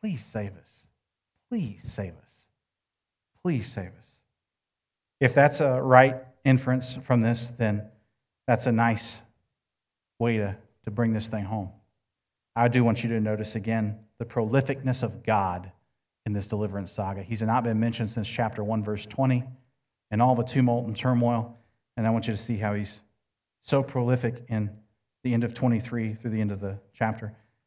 Please 0.00 0.24
save 0.24 0.56
us. 0.56 0.86
Please 1.48 1.82
save 1.84 2.14
us. 2.22 2.32
Please 3.42 3.66
save 3.66 3.92
us. 3.98 4.10
If 5.20 5.34
that's 5.34 5.60
a 5.60 5.80
right 5.80 6.16
inference 6.44 6.96
from 7.02 7.20
this, 7.20 7.50
then 7.50 7.82
that's 8.48 8.66
a 8.66 8.72
nice 8.72 9.20
way 10.18 10.38
to, 10.38 10.56
to 10.84 10.90
bring 10.90 11.12
this 11.12 11.28
thing 11.28 11.44
home. 11.44 11.68
I 12.56 12.68
do 12.68 12.82
want 12.82 13.04
you 13.04 13.10
to 13.10 13.20
notice 13.20 13.54
again 13.54 13.98
the 14.18 14.24
prolificness 14.24 15.02
of 15.02 15.22
God 15.22 15.70
in 16.24 16.32
this 16.32 16.48
deliverance 16.48 16.90
saga. 16.90 17.22
He's 17.22 17.42
not 17.42 17.62
been 17.62 17.78
mentioned 17.78 18.10
since 18.10 18.26
chapter 18.26 18.64
1, 18.64 18.82
verse 18.82 19.04
20, 19.04 19.44
and 20.10 20.22
all 20.22 20.34
the 20.34 20.42
tumult 20.42 20.86
and 20.86 20.96
turmoil. 20.96 21.58
And 21.98 22.06
I 22.06 22.10
want 22.10 22.26
you 22.26 22.32
to 22.32 22.40
see 22.40 22.56
how 22.56 22.72
he's 22.72 23.00
so 23.62 23.82
prolific 23.82 24.46
in 24.48 24.70
the 25.24 25.34
end 25.34 25.44
of 25.44 25.52
23 25.52 26.14
through 26.14 26.30
the 26.30 26.40
end 26.40 26.50
of 26.50 26.60
the 26.60 26.78
chapter. 26.94 27.26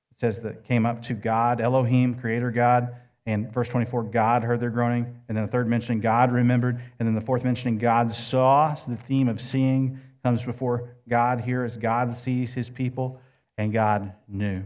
It 0.10 0.20
says 0.20 0.40
that 0.40 0.64
came 0.64 0.88
up 0.88 1.04
to 1.04 1.14
God, 1.14 1.62
Elohim, 1.62 2.16
creator 2.16 2.50
God. 2.50 2.96
And 3.28 3.54
verse 3.54 3.70
24, 3.70 4.06
God 4.06 4.44
heard 4.44 4.60
their 4.60 4.72
groaning. 4.72 5.22
And 5.30 5.38
then 5.38 5.46
the 5.46 5.52
third 5.52 5.68
mentioning, 5.68 6.02
God 6.02 6.32
remembered. 6.32 6.82
And 6.98 7.08
then 7.08 7.14
the 7.14 7.22
fourth 7.22 7.44
mentioning, 7.44 7.78
God 7.78 8.12
saw. 8.12 8.74
So 8.74 8.90
the 8.90 8.98
theme 8.98 9.30
of 9.30 9.40
seeing 9.40 10.00
comes 10.24 10.44
before 10.44 10.96
God 11.08 11.40
here 11.40 11.64
as 11.64 11.78
God 11.78 12.12
sees 12.12 12.54
his 12.54 12.70
people 12.70 13.20
and 13.58 13.74
God 13.74 14.14
knew. 14.28 14.64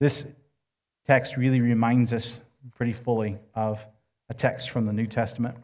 This 0.00 0.26
text 1.06 1.36
really 1.36 1.60
reminds 1.60 2.12
us 2.12 2.38
pretty 2.74 2.92
fully 2.92 3.38
of 3.54 3.84
a 4.28 4.34
text 4.34 4.70
from 4.70 4.86
the 4.86 4.92
New 4.92 5.06
Testament. 5.06 5.56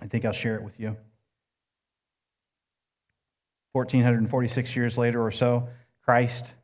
I 0.00 0.06
think 0.06 0.24
I'll 0.24 0.32
share 0.32 0.56
it 0.56 0.62
with 0.62 0.80
you. 0.80 0.96
1446 3.72 4.76
years 4.76 4.96
later 4.96 5.22
or 5.22 5.30
so, 5.30 5.68
Christ 6.04 6.54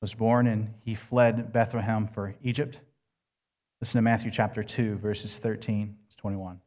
was 0.00 0.14
born 0.14 0.46
and 0.46 0.74
he 0.84 0.94
fled 0.94 1.52
Bethlehem 1.52 2.08
for 2.08 2.34
Egypt. 2.42 2.80
Listen 3.80 3.98
to 3.98 4.02
Matthew 4.02 4.30
chapter 4.30 4.62
2, 4.62 4.96
verses 4.96 5.38
13 5.38 5.96
to 6.10 6.16
21. 6.16 6.60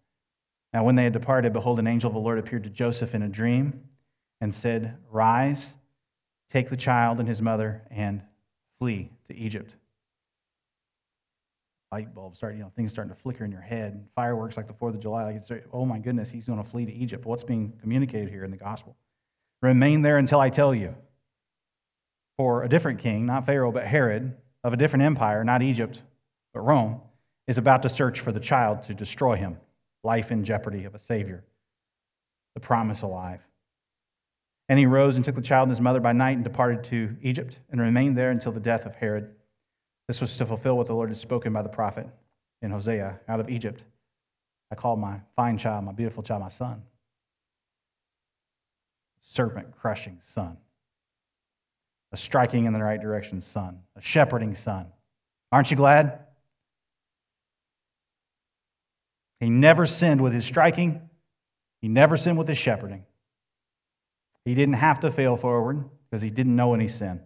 Now, 0.76 0.84
when 0.84 0.95
they 0.95 1.05
had 1.05 1.13
departed, 1.13 1.53
behold, 1.53 1.80
an 1.80 1.88
angel 1.88 2.09
of 2.09 2.13
the 2.15 2.19
Lord 2.19 2.38
appeared 2.38 2.65
to 2.65 2.69
Joseph 2.69 3.15
in 3.15 3.21
a 3.21 3.30
dream 3.30 3.82
and 4.41 4.53
said, 4.53 4.97
Rise, 5.09 5.73
take 6.49 6.67
the 6.67 6.76
child 6.76 7.21
and 7.21 7.30
his 7.30 7.41
mother, 7.41 7.84
and 7.89 8.21
flee 8.78 9.09
to 9.30 9.38
Egypt. 9.38 9.73
Light 11.93 12.13
bulbs 12.13 12.39
start, 12.39 12.55
you 12.55 12.59
know, 12.59 12.73
things 12.76 12.91
starting 12.91 13.15
to 13.15 13.17
flicker 13.17 13.45
in 13.45 13.53
your 13.53 13.61
head. 13.61 14.05
Fireworks 14.15 14.57
like 14.57 14.67
the 14.67 14.73
4th 14.73 14.95
of 14.95 14.99
July. 14.99 15.23
Like 15.23 15.65
oh 15.71 15.86
my 15.86 15.97
goodness, 15.97 16.30
he's 16.30 16.45
going 16.45 16.61
to 16.61 16.69
flee 16.69 16.86
to 16.86 16.93
Egypt. 16.93 17.26
What's 17.26 17.43
being 17.43 17.71
communicated 17.80 18.30
here 18.30 18.43
in 18.43 18.51
the 18.51 18.57
gospel? 18.57 18.97
Remain 19.61 20.01
there 20.01 20.17
until 20.17 20.41
I 20.41 20.49
tell 20.49 20.76
you. 20.76 20.93
For 22.36 22.63
a 22.63 22.67
different 22.67 22.99
king, 22.99 23.26
not 23.26 23.45
Pharaoh, 23.45 23.71
but 23.71 23.86
Herod, 23.86 24.36
of 24.61 24.73
a 24.73 24.78
different 24.78 25.03
empire, 25.03 25.41
not 25.45 25.61
Egypt, 25.61 26.01
but 26.53 26.59
Rome, 26.59 26.99
is 27.47 27.57
about 27.57 27.82
to 27.84 27.88
search 27.88 28.19
for 28.19 28.34
the 28.34 28.41
child 28.41 28.84
to 28.84 28.93
destroy 28.93 29.38
him. 29.38 29.55
Life 30.06 30.32
in 30.32 30.43
jeopardy 30.43 30.86
of 30.86 30.93
a 30.93 30.99
Savior, 30.99 31.43
the 32.53 32.60
promise 32.60 33.01
alive. 33.01 33.41
And 34.70 34.78
he 34.78 34.86
rose 34.86 35.16
and 35.16 35.26
took 35.26 35.34
the 35.34 35.41
child 35.41 35.64
and 35.64 35.72
his 35.72 35.82
mother 35.82 35.99
by 35.99 36.12
night 36.12 36.34
and 36.34 36.43
departed 36.43 36.84
to 36.86 37.18
Egypt 37.24 37.58
and 37.72 37.82
remained 37.82 38.16
there 38.16 38.30
until 38.30 38.51
the 38.51 38.60
death 38.60 38.86
of 38.86 38.93
Herod. 38.93 39.32
This 40.08 40.22
was 40.22 40.38
to 40.38 40.45
fulfill 40.45 40.78
what 40.78 40.86
the 40.86 40.93
Lord 40.93 41.10
had 41.10 41.18
spoken 41.18 41.51
by 41.53 41.64
the 41.64 41.70
prophet 41.70 42.08
in 42.62 42.70
Hosea 42.70 43.20
out 43.28 43.39
of 43.39 43.49
Egypt. 43.49 43.84
I 44.72 44.76
called 44.76 44.99
my 44.99 45.22
fine 45.36 45.58
child, 45.58 45.86
my 45.86 45.91
beautiful 45.91 46.22
child, 46.22 46.41
my 46.41 46.49
son. 46.49 46.84
Serpent 49.22 49.72
crushing 49.72 50.20
son. 50.22 50.58
A 52.12 52.18
striking 52.18 52.66
in 52.66 52.74
the 52.74 52.84
right 52.84 53.01
direction 53.01 53.41
son. 53.41 53.80
A 53.95 54.01
shepherding 54.01 54.53
son. 54.53 54.86
Aren't 55.51 55.72
you 55.72 55.78
glad? 55.78 56.24
He 59.39 59.49
never 59.49 59.86
sinned 59.86 60.21
with 60.21 60.33
his 60.33 60.45
striking, 60.45 61.09
he 61.81 61.88
never 61.88 62.17
sinned 62.17 62.38
with 62.38 62.47
his 62.47 62.57
shepherding. 62.57 63.05
He 64.43 64.53
didn't 64.53 64.75
have 64.75 64.99
to 65.01 65.11
fail 65.11 65.36
forward 65.36 65.83
because 66.09 66.21
he 66.21 66.29
didn't 66.29 66.55
know 66.55 66.73
any 66.73 66.88
sin. 66.88 67.19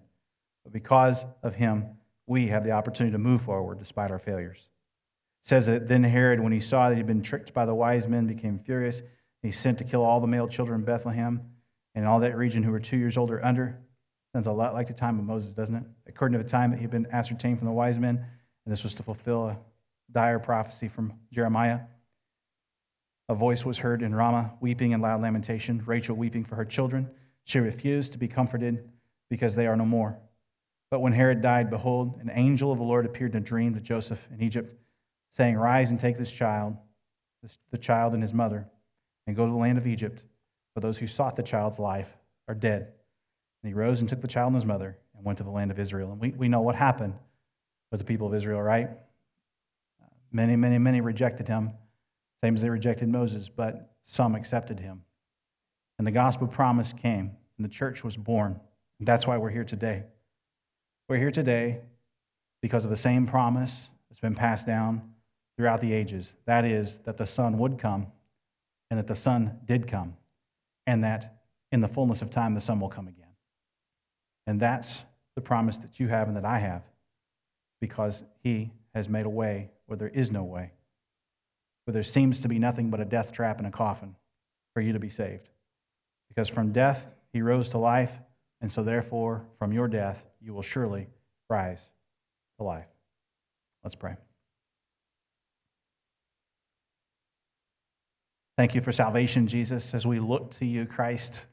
But 0.64 0.74
because 0.74 1.26
of 1.44 1.56
him, 1.56 1.98
we 2.28 2.48
have 2.48 2.64
the 2.64 2.72
opportunity 2.72 3.12
to 3.12 3.18
move 3.18 3.42
forward 3.42 3.80
despite 3.80 4.12
our 4.12 4.20
failures. 4.20 4.70
It 5.44 5.48
says 5.48 5.66
that 5.68 5.88
then 5.88 6.04
Herod, 6.04 6.40
when 6.40 6.52
he 6.52 6.60
saw 6.60 6.90
that 6.90 6.96
he'd 6.96 7.08
been 7.08 7.22
tricked 7.22 7.54
by 7.54 7.66
the 7.66 7.76
wise 7.76 8.08
men, 8.08 8.28
became 8.28 8.60
furious. 8.60 9.02
He 9.42 9.52
sent 9.52 9.78
to 9.78 9.84
kill 9.84 10.04
all 10.04 10.20
the 10.20 10.28
male 10.28 10.48
children 10.48 10.80
in 10.80 10.86
Bethlehem 10.86 11.42
and 11.96 12.06
all 12.06 12.20
that 12.20 12.38
region 12.38 12.64
who 12.64 12.72
were 12.72 12.80
two 12.80 12.98
years 12.98 13.18
old 13.18 13.32
or 13.32 13.44
under. 13.44 13.80
Sounds 14.34 14.48
a 14.48 14.52
lot 14.52 14.74
like 14.74 14.88
the 14.88 14.94
time 14.94 15.18
of 15.18 15.26
Moses, 15.26 15.54
doesn't 15.54 15.76
it? 15.76 15.84
According 16.08 16.38
to 16.38 16.44
the 16.44 16.50
time 16.50 16.72
that 16.72 16.80
he'd 16.80 16.92
been 16.92 17.08
ascertained 17.12 17.58
from 17.58 17.68
the 17.68 17.74
wise 17.74 17.98
men, 17.98 18.18
and 18.18 18.72
this 18.72 18.84
was 18.84 18.94
to 18.96 19.04
fulfill 19.04 19.48
a 19.48 19.58
dire 20.12 20.40
prophecy 20.40 20.88
from 20.88 21.14
Jeremiah. 21.32 21.80
A 23.30 23.36
voice 23.36 23.64
was 23.64 23.78
heard 23.78 24.02
in 24.02 24.14
Ramah, 24.14 24.54
weeping 24.60 24.92
and 24.92 25.04
loud 25.04 25.22
lamentation, 25.22 25.84
Rachel 25.86 26.16
weeping 26.16 26.44
for 26.44 26.56
her 26.56 26.66
children. 26.66 27.08
She 27.44 27.60
refused 27.60 28.12
to 28.14 28.18
be 28.18 28.28
comforted 28.28 28.90
because 29.30 29.56
they 29.56 29.68
are 29.68 29.76
no 29.76 29.86
more. 29.86 30.18
But 30.90 31.02
when 31.02 31.14
Herod 31.14 31.42
died, 31.42 31.70
behold, 31.70 32.20
an 32.20 32.32
angel 32.34 32.72
of 32.72 32.80
the 32.80 32.84
Lord 32.84 33.06
appeared 33.06 33.36
in 33.36 33.44
a 33.44 33.46
dream 33.46 33.76
to 33.76 33.80
Joseph 33.80 34.28
in 34.34 34.42
Egypt, 34.42 34.76
saying, 35.30 35.56
Rise 35.56 35.92
and 35.92 36.00
take 36.00 36.18
this 36.18 36.32
child, 36.32 36.76
the 37.70 37.78
child 37.78 38.14
and 38.14 38.24
his 38.24 38.34
mother, 38.34 38.68
and 39.28 39.36
go 39.36 39.46
to 39.46 39.52
the 39.52 39.58
land 39.58 39.78
of 39.78 39.86
Egypt, 39.86 40.24
for 40.74 40.80
those 40.80 40.98
who 40.98 41.06
sought 41.06 41.36
the 41.36 41.44
child's 41.44 41.78
life 41.78 42.10
are 42.48 42.56
dead. 42.56 42.94
And 43.62 43.70
he 43.70 43.76
rose 43.76 44.00
and 44.00 44.10
took 44.10 44.22
the 44.22 44.28
child 44.28 44.48
and 44.48 44.56
his 44.56 44.66
mother 44.66 44.98
and 45.16 45.24
went 45.24 45.38
to 45.38 45.44
the 45.44 45.52
land 45.52 45.70
of 45.70 45.80
Israel. 45.80 46.12
And 46.12 46.20
we, 46.20 46.32
we 46.32 46.50
know 46.50 46.62
what 46.62 46.76
happened 46.76 47.14
with 47.92 48.00
the 48.00 48.06
people 48.06 48.26
of 48.26 48.34
Israel, 48.34 48.62
right? 48.62 48.90
Many, 50.32 50.56
many, 50.56 50.80
many 50.80 51.02
rejected 51.02 51.48
him, 51.48 51.74
same 52.44 52.56
as 52.56 52.62
they 52.62 52.70
rejected 52.70 53.10
Moses, 53.10 53.50
but 53.50 53.94
some 54.04 54.36
accepted 54.36 54.80
him. 54.80 55.04
And 55.98 56.08
the 56.08 56.12
gospel 56.12 56.48
promise 56.48 56.94
came, 56.94 57.32
and 57.58 57.66
the 57.66 57.70
church 57.70 58.04
was 58.04 58.16
born. 58.16 58.60
And 59.00 59.08
that's 59.08 59.28
why 59.28 59.38
we're 59.38 59.50
here 59.50 59.66
today. 59.66 60.04
We're 61.08 61.18
here 61.18 61.32
today 61.32 61.82
because 62.62 62.86
of 62.86 62.92
the 62.92 62.98
same 62.98 63.28
promise 63.28 63.90
that's 64.10 64.20
been 64.20 64.36
passed 64.36 64.66
down 64.66 65.14
throughout 65.58 65.82
the 65.82 65.92
ages. 65.92 66.36
That 66.46 66.66
is, 66.66 67.00
that 67.00 67.18
the 67.18 67.26
Son 67.26 67.58
would 67.58 67.78
come, 67.78 68.08
and 68.90 68.98
that 68.98 69.08
the 69.08 69.16
Son 69.16 69.60
did 69.66 69.88
come, 69.88 70.16
and 70.88 71.04
that 71.04 71.42
in 71.72 71.82
the 71.82 71.88
fullness 71.88 72.22
of 72.22 72.30
time, 72.30 72.54
the 72.54 72.62
Son 72.62 72.80
will 72.80 72.90
come 72.90 73.08
again. 73.08 73.26
And 74.48 74.60
that's 74.60 75.04
the 75.36 75.42
promise 75.42 75.78
that 75.78 76.00
you 76.00 76.08
have 76.08 76.28
and 76.28 76.38
that 76.38 76.46
I 76.46 76.60
have 76.60 76.84
because 77.82 78.24
He 78.42 78.72
has 78.94 79.08
made 79.08 79.26
a 79.26 79.30
way 79.30 79.70
where 79.86 79.98
there 79.98 80.10
is 80.10 80.32
no 80.32 80.44
way, 80.44 80.72
where 81.90 81.94
there 81.94 82.04
seems 82.04 82.42
to 82.42 82.48
be 82.48 82.60
nothing 82.60 82.92
but 82.92 83.00
a 83.00 83.06
death 83.06 83.32
trap 83.32 83.58
and 83.58 83.66
a 83.66 83.72
coffin 83.72 84.16
for 84.76 84.82
you 84.82 84.94
to 84.94 85.00
be 85.00 85.10
saved. 85.10 85.50
Because 86.28 86.48
from 86.48 86.72
death, 86.72 87.08
He 87.34 87.42
rose 87.42 87.70
to 87.70 87.80
life 87.80 88.12
and 88.62 88.72
so, 88.72 88.84
therefore, 88.84 89.46
from 89.58 89.72
your 89.72 89.88
death, 89.88 90.26
you 90.42 90.54
will 90.54 90.62
surely 90.62 91.08
rise 91.50 91.90
to 92.58 92.64
life. 92.64 92.88
Let's 93.84 93.96
pray. 93.96 94.18
Thank 98.58 98.76
you 98.76 98.82
for 98.82 98.92
salvation, 98.92 99.48
Jesus, 99.48 99.94
as 99.94 100.06
we 100.06 100.20
look 100.20 100.52
to 100.52 100.66
you, 100.66 100.86
Christ. 100.86 101.46